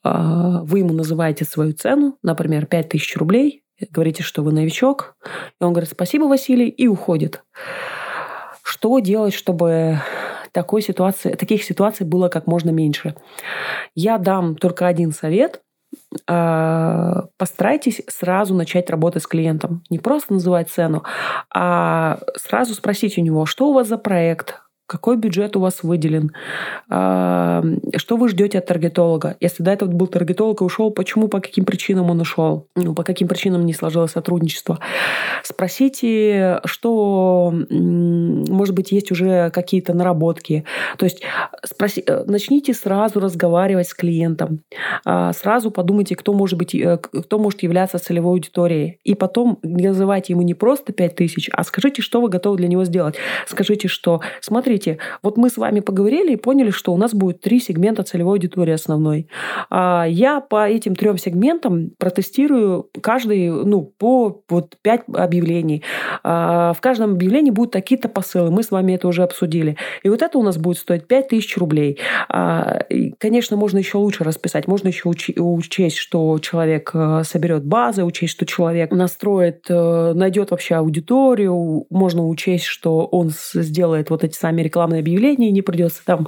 А, 0.04 0.62
вы 0.62 0.80
ему 0.80 0.94
называете 0.94 1.46
свою 1.46 1.74
цену, 1.74 2.20
например, 2.22 2.68
5000 2.68 3.18
рублей, 3.18 3.64
говорите, 3.90 4.22
что 4.22 4.44
вы 4.44 4.52
новичок, 4.52 5.16
и 5.60 5.64
он 5.64 5.74
говорит 5.74 5.90
«Спасибо, 5.90 6.26
Василий», 6.26 6.70
и 6.70 6.88
уходит. 6.88 7.44
Что 8.62 9.00
делать, 9.00 9.34
чтобы 9.34 10.02
такой 10.52 10.84
ситуации, 10.84 11.34
таких 11.34 11.64
ситуаций 11.64 12.06
было 12.06 12.30
как 12.30 12.46
можно 12.46 12.70
меньше? 12.70 13.16
Я 13.96 14.20
дам 14.20 14.56
только 14.56 14.86
один 14.86 15.12
совет– 15.12 15.64
постарайтесь 16.26 18.02
сразу 18.08 18.54
начать 18.54 18.90
работать 18.90 19.24
с 19.24 19.28
клиентом. 19.28 19.84
Не 19.90 20.00
просто 20.00 20.34
называть 20.34 20.70
цену, 20.70 21.04
а 21.54 22.20
сразу 22.36 22.74
спросить 22.74 23.18
у 23.18 23.22
него, 23.22 23.46
что 23.46 23.70
у 23.70 23.74
вас 23.74 23.88
за 23.88 23.98
проект, 23.98 24.62
какой 24.90 25.18
бюджет 25.18 25.56
у 25.56 25.60
вас 25.60 25.84
выделен, 25.84 26.32
что 26.90 28.18
вы 28.18 28.30
ждете 28.30 28.58
от 28.58 28.66
таргетолога. 28.66 29.38
Если 29.40 29.62
до 29.62 29.72
этого 29.72 29.90
был 29.90 30.08
таргетолог 30.08 30.62
и 30.62 30.64
ушел, 30.64 30.90
почему, 30.90 31.28
по 31.28 31.40
каким 31.40 31.64
причинам 31.64 32.10
он 32.10 32.20
ушел, 32.22 32.68
ну, 32.76 32.96
по 32.96 33.04
каким 33.04 33.28
причинам 33.28 33.66
не 33.66 33.74
сложилось 33.74 34.12
сотрудничество. 34.12 34.80
Спросите, 35.44 36.60
что, 36.66 37.54
может 37.70 38.74
быть, 38.76 38.92
есть 38.92 39.12
уже 39.12 39.52
какие-то 39.52 39.94
наработки. 39.94 40.66
То 40.98 41.06
есть 41.06 41.22
спроси, 41.64 42.04
э, 42.06 42.24
начните 42.26 42.74
сразу 42.74 43.20
разговаривать 43.20 43.88
с 43.88 43.94
клиентом, 43.94 44.62
а, 45.06 45.34
сразу 45.34 45.70
подумайте, 45.72 46.16
кто 46.16 46.34
может, 46.34 46.58
быть, 46.58 46.74
э, 46.74 46.98
кто 46.98 47.38
может 47.38 47.62
являться 47.64 48.00
целевой 48.00 48.32
аудиторией. 48.32 49.00
И 49.04 49.14
потом 49.14 49.60
называйте 49.62 50.34
ему 50.34 50.42
не 50.42 50.56
просто 50.56 50.94
5 50.94 51.16
тысяч, 51.16 51.50
а 51.52 51.64
скажите, 51.64 52.02
что 52.02 52.22
вы 52.22 52.30
готовы 52.30 52.58
для 52.58 52.68
него 52.68 52.86
сделать. 52.86 53.16
Скажите, 53.48 53.88
что 53.88 54.22
смотрите, 54.42 54.79
смотрите, 54.80 54.98
вот 55.22 55.38
мы 55.38 55.50
с 55.50 55.58
вами 55.58 55.80
поговорили 55.80 56.34
и 56.34 56.36
поняли, 56.36 56.72
что 56.72 56.94
у 56.94 56.98
нас 56.98 57.14
будет 57.14 57.42
три 57.42 57.60
сегмента 57.60 58.04
целевой 58.04 58.36
аудитории 58.36 58.74
основной. 58.74 59.28
А, 59.70 60.06
я 60.08 60.40
по 60.40 60.68
этим 60.68 60.96
трем 60.96 61.18
сегментам 61.18 61.92
протестирую 61.98 62.90
каждый, 63.02 63.50
ну, 63.50 63.82
по 63.98 64.42
вот 64.50 64.78
пять 64.82 65.02
объявлений. 65.14 65.84
А, 66.24 66.74
в 66.74 66.82
каждом 66.82 67.12
объявлении 67.12 67.52
будут 67.52 67.74
такие-то 67.74 68.10
посылы. 68.10 68.52
Мы 68.52 68.64
с 68.64 68.72
вами 68.72 68.94
это 68.94 69.08
уже 69.08 69.24
обсудили. 69.24 69.78
И 70.04 70.10
вот 70.10 70.22
это 70.22 70.38
у 70.38 70.44
нас 70.44 70.58
будет 70.58 70.78
стоить 70.78 71.08
5000 71.08 71.58
рублей. 71.58 72.00
А, 72.30 72.80
конечно, 73.18 73.58
можно 73.58 73.80
еще 73.80 73.98
лучше 73.98 74.24
расписать. 74.24 74.68
Можно 74.68 74.90
еще 74.90 75.10
учесть, 75.10 75.98
что 75.98 76.40
человек 76.40 76.92
э, 76.94 77.24
соберет 77.26 77.66
базы, 77.66 78.04
учесть, 78.04 78.34
что 78.34 78.46
человек 78.46 78.92
настроит, 78.92 79.66
э, 79.70 80.14
найдет 80.14 80.52
вообще 80.52 80.76
аудиторию. 80.76 81.86
Можно 81.90 82.28
учесть, 82.28 82.66
что 82.66 83.06
он 83.06 83.32
сделает 83.54 84.10
вот 84.10 84.24
эти 84.24 84.36
сами 84.36 84.62
рекламные 84.70 85.00
объявления, 85.00 85.50
и 85.50 85.54
не 85.54 85.62
придется 85.62 86.04
там 86.06 86.28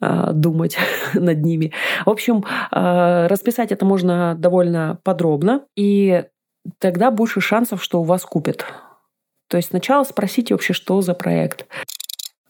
э, 0.00 0.30
думать 0.32 0.76
над 1.14 1.42
ними. 1.42 1.72
В 2.06 2.10
общем, 2.10 2.44
расписать 2.70 3.72
это 3.72 3.84
можно 3.84 4.34
довольно 4.38 4.98
подробно. 5.02 5.62
И 5.76 6.24
тогда 6.78 7.10
больше 7.10 7.40
шансов, 7.40 7.82
что 7.82 8.00
у 8.00 8.04
вас 8.04 8.22
купят. 8.24 8.64
То 9.48 9.56
есть 9.56 9.68
сначала 9.68 10.04
спросите 10.04 10.54
вообще, 10.54 10.72
что 10.72 11.00
за 11.02 11.14
проект. 11.14 11.66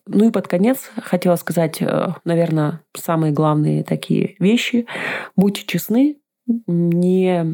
Ну 0.07 0.29
и 0.29 0.33
под 0.33 0.49
конец 0.49 0.91
хотела 0.97 1.37
сказать, 1.37 1.81
э, 1.81 2.09
наверное, 2.25 2.81
самые 2.97 3.33
главные 3.33 3.85
такие 3.85 4.37
вещи. 4.39 4.87
Будьте 5.37 5.65
честны, 5.65 6.19
не 6.67 7.45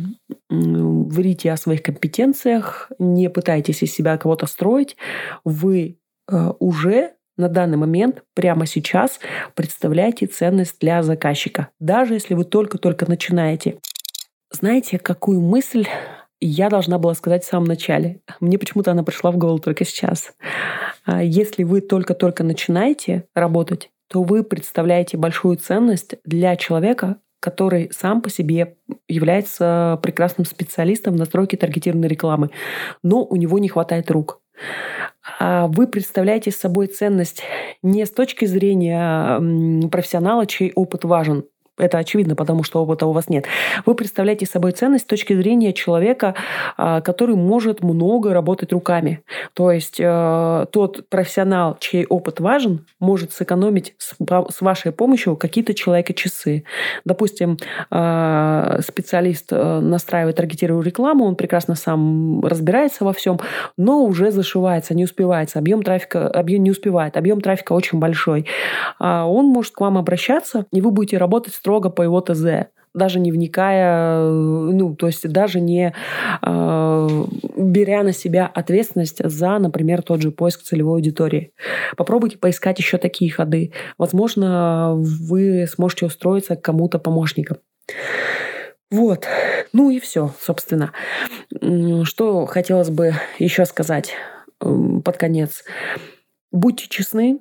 врите 0.49 1.53
о 1.53 1.57
своих 1.57 1.83
компетенциях, 1.83 2.91
не 2.99 3.29
пытайтесь 3.29 3.83
из 3.83 3.93
себя 3.93 4.17
кого-то 4.17 4.47
строить. 4.47 4.97
Вы 5.45 5.99
э, 6.31 6.53
уже 6.59 7.13
на 7.39 7.49
данный 7.49 7.79
момент, 7.79 8.23
прямо 8.35 8.67
сейчас, 8.67 9.21
представляете 9.55 10.27
ценность 10.27 10.77
для 10.81 11.03
заказчика, 11.03 11.69
даже 11.81 12.15
если 12.15 12.35
вы 12.35 12.45
только-только 12.45 13.09
начинаете. 13.09 13.79
Знаете, 14.51 14.99
какую 14.99 15.41
мысль 15.41 15.87
я 16.41 16.69
должна 16.69 16.99
была 16.99 17.15
сказать 17.15 17.45
в 17.45 17.49
самом 17.49 17.67
начале. 17.67 18.21
Мне 18.41 18.59
почему-то 18.59 18.93
она 18.93 19.03
пришла 19.03 19.31
в 19.31 19.39
голову 19.39 19.59
только 19.59 19.85
сейчас. 19.85 20.33
А 21.05 21.23
если 21.23 21.65
вы 21.65 21.81
только-только 21.81 22.45
начинаете 22.45 23.25
работать, 23.35 23.91
то 24.09 24.23
вы 24.23 24.45
представляете 24.45 25.17
большую 25.17 25.57
ценность 25.57 26.17
для 26.25 26.57
человека, 26.57 27.17
который 27.41 27.91
сам 27.93 28.21
по 28.21 28.31
себе 28.31 28.77
является 29.07 29.99
прекрасным 30.03 30.45
специалистом 30.45 31.15
в 31.15 31.19
настройке 31.19 31.57
таргетированной 31.57 32.09
рекламы, 32.09 32.51
но 33.03 33.25
у 33.25 33.37
него 33.37 33.59
не 33.59 33.69
хватает 33.69 34.11
рук. 34.11 34.41
А 35.39 35.67
вы 35.69 35.87
представляете 35.87 36.51
собой 36.51 36.87
ценность 36.87 37.43
не 37.83 38.05
с 38.05 38.11
точки 38.11 38.45
зрения 38.45 39.89
профессионала, 39.89 40.47
чей 40.47 40.73
опыт 40.75 41.05
важен, 41.05 41.45
это 41.79 41.99
очевидно, 41.99 42.35
потому 42.37 42.63
что 42.63 42.83
опыта 42.83 43.07
у 43.07 43.13
вас 43.13 43.29
нет. 43.29 43.47
Вы 43.87 43.95
представляете 43.95 44.47
собой 44.47 44.73
ценность 44.73 45.05
с 45.05 45.07
точки 45.07 45.35
зрения 45.35 45.73
человека, 45.73 46.35
а, 46.77 47.01
который 47.01 47.37
может 47.37 47.83
много 47.83 48.33
работать 48.33 48.73
руками. 48.73 49.23
То 49.55 49.71
есть 49.71 49.97
э, 49.99 50.67
тот 50.71 51.09
профессионал, 51.09 51.77
чей 51.81 52.07
опыт 52.07 52.41
важен, 52.41 52.87
может 53.01 53.33
сэкономить 53.33 53.95
с 53.99 54.61
вашей 54.61 54.93
помощью 54.93 55.37
какие-то 55.37 55.75
человека 55.75 56.15
часы. 56.15 56.65
Допустим, 57.05 57.59
э, 57.91 58.81
специалист 58.83 59.53
э, 59.53 59.81
настраивает 59.81 60.37
таргетированную 60.37 60.85
рекламу, 60.85 61.25
он 61.25 61.37
прекрасно 61.37 61.75
сам 61.75 62.45
разбирается 62.45 63.05
во 63.05 63.13
всем, 63.13 63.41
но 63.77 64.05
уже 64.05 64.31
зашивается, 64.31 64.95
не 64.95 65.05
успевается, 65.05 65.59
объем 65.59 65.83
трафика 65.83 66.29
объем 66.29 66.63
не 66.63 66.71
успевает, 66.71 67.17
объем 67.17 67.41
трафика 67.41 67.73
очень 67.73 67.99
большой. 67.99 68.47
А 68.99 69.27
он 69.27 69.47
может 69.47 69.75
к 69.75 69.81
вам 69.81 69.99
обращаться, 69.99 70.67
и 70.73 70.81
вы 70.81 70.91
будете 70.91 71.19
работать 71.19 71.55
с 71.55 71.61
строго 71.69 71.91
по 71.91 72.01
его 72.01 72.23
ТЗ 72.23 72.71
даже 72.95 73.21
не 73.21 73.31
вникая, 73.31 74.23
ну, 74.23 74.97
то 74.97 75.07
есть 75.07 75.29
даже 75.29 75.61
не 75.61 75.95
э, 76.43 77.25
беря 77.57 78.03
на 78.03 78.13
себя 78.13 78.51
ответственность 78.53 79.21
за, 79.23 79.59
например, 79.59 80.03
тот 80.03 80.23
же 80.23 80.31
поиск 80.33 80.63
целевой 80.63 80.95
аудитории. 80.95 81.53
Попробуйте 81.97 82.39
поискать 82.39 82.79
еще 82.79 82.97
такие 82.97 83.31
ходы. 83.31 83.73
Возможно, 83.99 84.95
вы 84.97 85.67
сможете 85.69 86.07
устроиться 86.07 86.57
к 86.57 86.63
кому-то 86.63 86.99
помощником. 86.99 87.59
Вот. 88.91 89.27
Ну 89.75 89.91
и 89.91 90.01
все, 90.01 90.35
собственно. 90.41 90.93
Что 92.05 92.47
хотелось 92.47 92.91
бы 92.91 93.13
еще 93.39 93.67
сказать 93.67 94.15
под 94.59 95.17
конец. 95.19 95.63
Будьте 96.51 96.89
честны, 96.89 97.39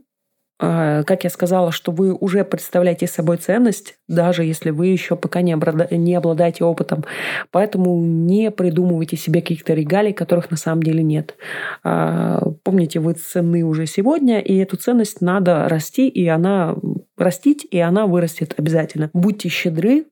как 0.60 1.24
я 1.24 1.30
сказала, 1.30 1.72
что 1.72 1.92
вы 1.92 2.14
уже 2.14 2.44
представляете 2.44 3.06
собой 3.06 3.38
ценность, 3.38 3.96
даже 4.08 4.44
если 4.44 4.72
вы 4.72 4.88
еще 4.88 5.16
пока 5.16 5.42
не, 5.42 5.54
обрада... 5.54 5.88
не 5.96 6.16
обладаете 6.16 6.64
опытом. 6.64 7.06
Поэтому 7.52 8.04
не 8.04 8.50
придумывайте 8.50 9.18
себе 9.18 9.42
каких-то 9.42 9.74
регалий, 9.74 10.14
которых 10.14 10.50
на 10.50 10.58
самом 10.58 10.82
деле 10.82 11.04
нет. 11.04 11.36
А, 11.84 12.42
помните, 12.64 13.00
вы 13.00 13.14
ценны 13.14 13.64
уже 13.64 13.86
сегодня, 13.86 14.40
и 14.40 14.56
эту 14.58 14.78
ценность 14.78 15.22
надо 15.22 15.68
расти, 15.70 16.08
и 16.08 16.28
она 16.28 16.76
растить, 17.18 17.68
и 17.70 17.80
она 17.80 18.08
вырастет 18.08 18.56
обязательно. 18.58 19.12
Будьте 19.14 19.50
щедры, 19.50 20.06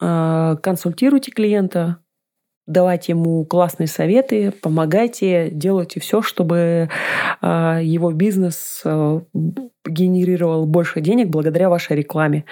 а, 0.00 0.56
консультируйте 0.56 1.30
клиента, 1.30 1.98
давайте 2.66 3.12
ему 3.12 3.44
классные 3.44 3.86
советы, 3.86 4.52
помогайте, 4.62 5.50
делайте 5.50 6.00
все, 6.00 6.22
чтобы 6.22 6.88
э, 7.42 7.80
его 7.82 8.12
бизнес 8.12 8.82
э, 8.84 9.20
генерировал 9.86 10.66
больше 10.66 11.00
денег 11.00 11.28
благодаря 11.28 11.68
вашей 11.68 11.96
рекламе. 11.96 12.44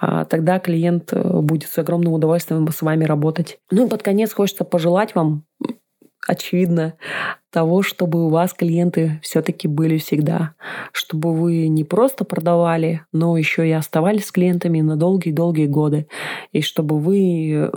А 0.00 0.24
тогда 0.24 0.58
клиент 0.58 1.12
э, 1.12 1.40
будет 1.40 1.70
с 1.70 1.78
огромным 1.78 2.12
удовольствием 2.12 2.68
с 2.68 2.82
вами 2.82 3.04
работать. 3.04 3.58
Ну 3.70 3.86
и 3.86 3.88
под 3.90 4.02
конец 4.02 4.32
хочется 4.32 4.64
пожелать 4.64 5.14
вам 5.14 5.44
очевидно, 6.26 6.94
того, 7.50 7.82
чтобы 7.82 8.26
у 8.26 8.30
вас 8.30 8.52
клиенты 8.52 9.20
все-таки 9.22 9.68
были 9.68 9.98
всегда, 9.98 10.54
чтобы 10.92 11.34
вы 11.34 11.68
не 11.68 11.84
просто 11.84 12.24
продавали, 12.24 13.02
но 13.12 13.36
еще 13.36 13.68
и 13.68 13.72
оставались 13.72 14.26
с 14.26 14.32
клиентами 14.32 14.80
на 14.80 14.96
долгие-долгие 14.96 15.66
годы, 15.66 16.08
и 16.52 16.62
чтобы 16.62 16.98
вы 16.98 17.70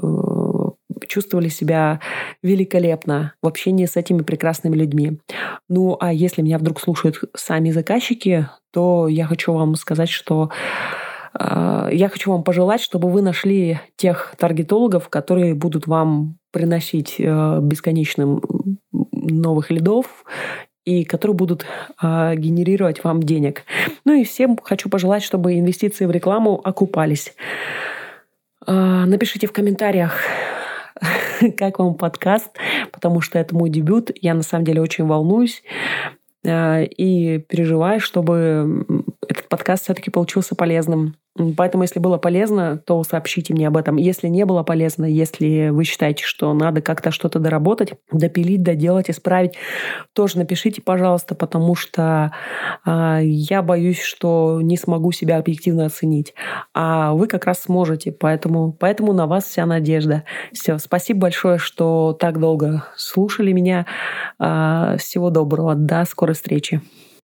чувствовали 1.08 1.50
себя 1.50 2.00
великолепно 2.44 3.34
в 3.42 3.48
общении 3.48 3.86
с 3.86 3.96
этими 3.96 4.22
прекрасными 4.22 4.76
людьми. 4.76 5.20
Ну, 5.70 5.98
а 6.00 6.14
если 6.14 6.42
меня 6.42 6.58
вдруг 6.58 6.80
слушают 6.80 7.20
сами 7.36 7.72
заказчики, 7.72 8.48
то 8.72 9.08
я 9.08 9.26
хочу 9.26 9.54
вам 9.54 9.76
сказать, 9.76 10.10
что 10.10 10.50
э, 11.40 11.90
я 11.92 12.10
хочу 12.10 12.32
вам 12.32 12.44
пожелать, 12.44 12.82
чтобы 12.82 13.10
вы 13.10 13.22
нашли 13.22 13.80
тех 13.96 14.36
таргетологов, 14.38 15.10
которые 15.10 15.54
будут 15.56 15.88
вам 15.88 16.38
приносить 16.52 17.16
э, 17.20 17.60
бесконечным 17.62 18.42
новых 18.92 19.72
лидов 19.72 20.26
и 20.86 21.04
которые 21.04 21.36
будут 21.36 21.66
э, 22.02 22.36
генерировать 22.36 23.04
вам 23.04 23.22
денег. 23.22 23.64
Ну 24.06 24.14
и 24.14 24.24
всем 24.24 24.58
хочу 24.62 24.90
пожелать, 24.90 25.22
чтобы 25.22 25.60
инвестиции 25.60 26.06
в 26.06 26.12
рекламу 26.12 26.62
окупались. 26.64 27.34
Э, 28.66 29.04
напишите 29.06 29.48
в 29.48 29.52
комментариях, 29.52 30.22
как 31.58 31.80
вам 31.80 31.96
подкаст, 31.96 32.50
потому 32.92 33.22
что 33.22 33.40
это 33.40 33.56
мой 33.56 33.70
дебют. 33.70 34.12
Я 34.22 34.34
на 34.34 34.44
самом 34.44 34.66
деле 34.66 34.82
очень 34.82 35.06
волнуюсь 35.06 35.64
э, 36.44 36.86
и 36.86 37.40
переживаю, 37.40 38.00
чтобы 38.00 38.86
этот 39.40 39.50
подкаст 39.50 39.84
все-таки 39.84 40.10
получился 40.10 40.56
полезным. 40.56 41.16
Поэтому, 41.56 41.84
если 41.84 42.00
было 42.00 42.18
полезно, 42.18 42.78
то 42.78 43.04
сообщите 43.04 43.54
мне 43.54 43.68
об 43.68 43.78
этом. 43.78 43.98
Если 43.98 44.28
не 44.28 44.46
было 44.46 44.64
полезно, 44.64 45.06
если 45.06 45.70
вы 45.70 45.84
считаете, 45.84 46.24
что 46.26 46.52
надо 46.54 46.82
как-то 46.82 47.12
что-то 47.12 47.40
доработать, 47.40 47.94
допилить, 48.12 48.64
доделать, 48.64 49.10
исправить, 49.10 49.54
тоже 50.14 50.40
напишите, 50.40 50.82
пожалуйста, 50.82 51.36
потому 51.36 51.76
что 51.76 52.32
э, 52.86 53.20
я 53.24 53.62
боюсь, 53.62 54.02
что 54.02 54.60
не 54.62 54.78
смогу 54.78 55.12
себя 55.12 55.38
объективно 55.38 55.86
оценить. 55.86 56.34
А 56.74 57.14
вы 57.14 57.28
как 57.28 57.46
раз 57.46 57.62
сможете, 57.62 58.12
поэтому, 58.12 58.74
поэтому 58.74 59.14
на 59.14 59.28
вас 59.28 59.46
вся 59.46 59.66
надежда. 59.66 60.24
Все, 60.54 60.80
спасибо 60.80 61.22
большое, 61.22 61.60
что 61.60 62.18
так 62.20 62.40
долго 62.40 62.86
слушали 62.96 63.52
меня. 63.52 63.86
Э, 64.40 64.96
всего 64.98 65.30
доброго. 65.30 65.76
До 65.76 66.04
скорой 66.06 66.34
встречи. 66.34 66.82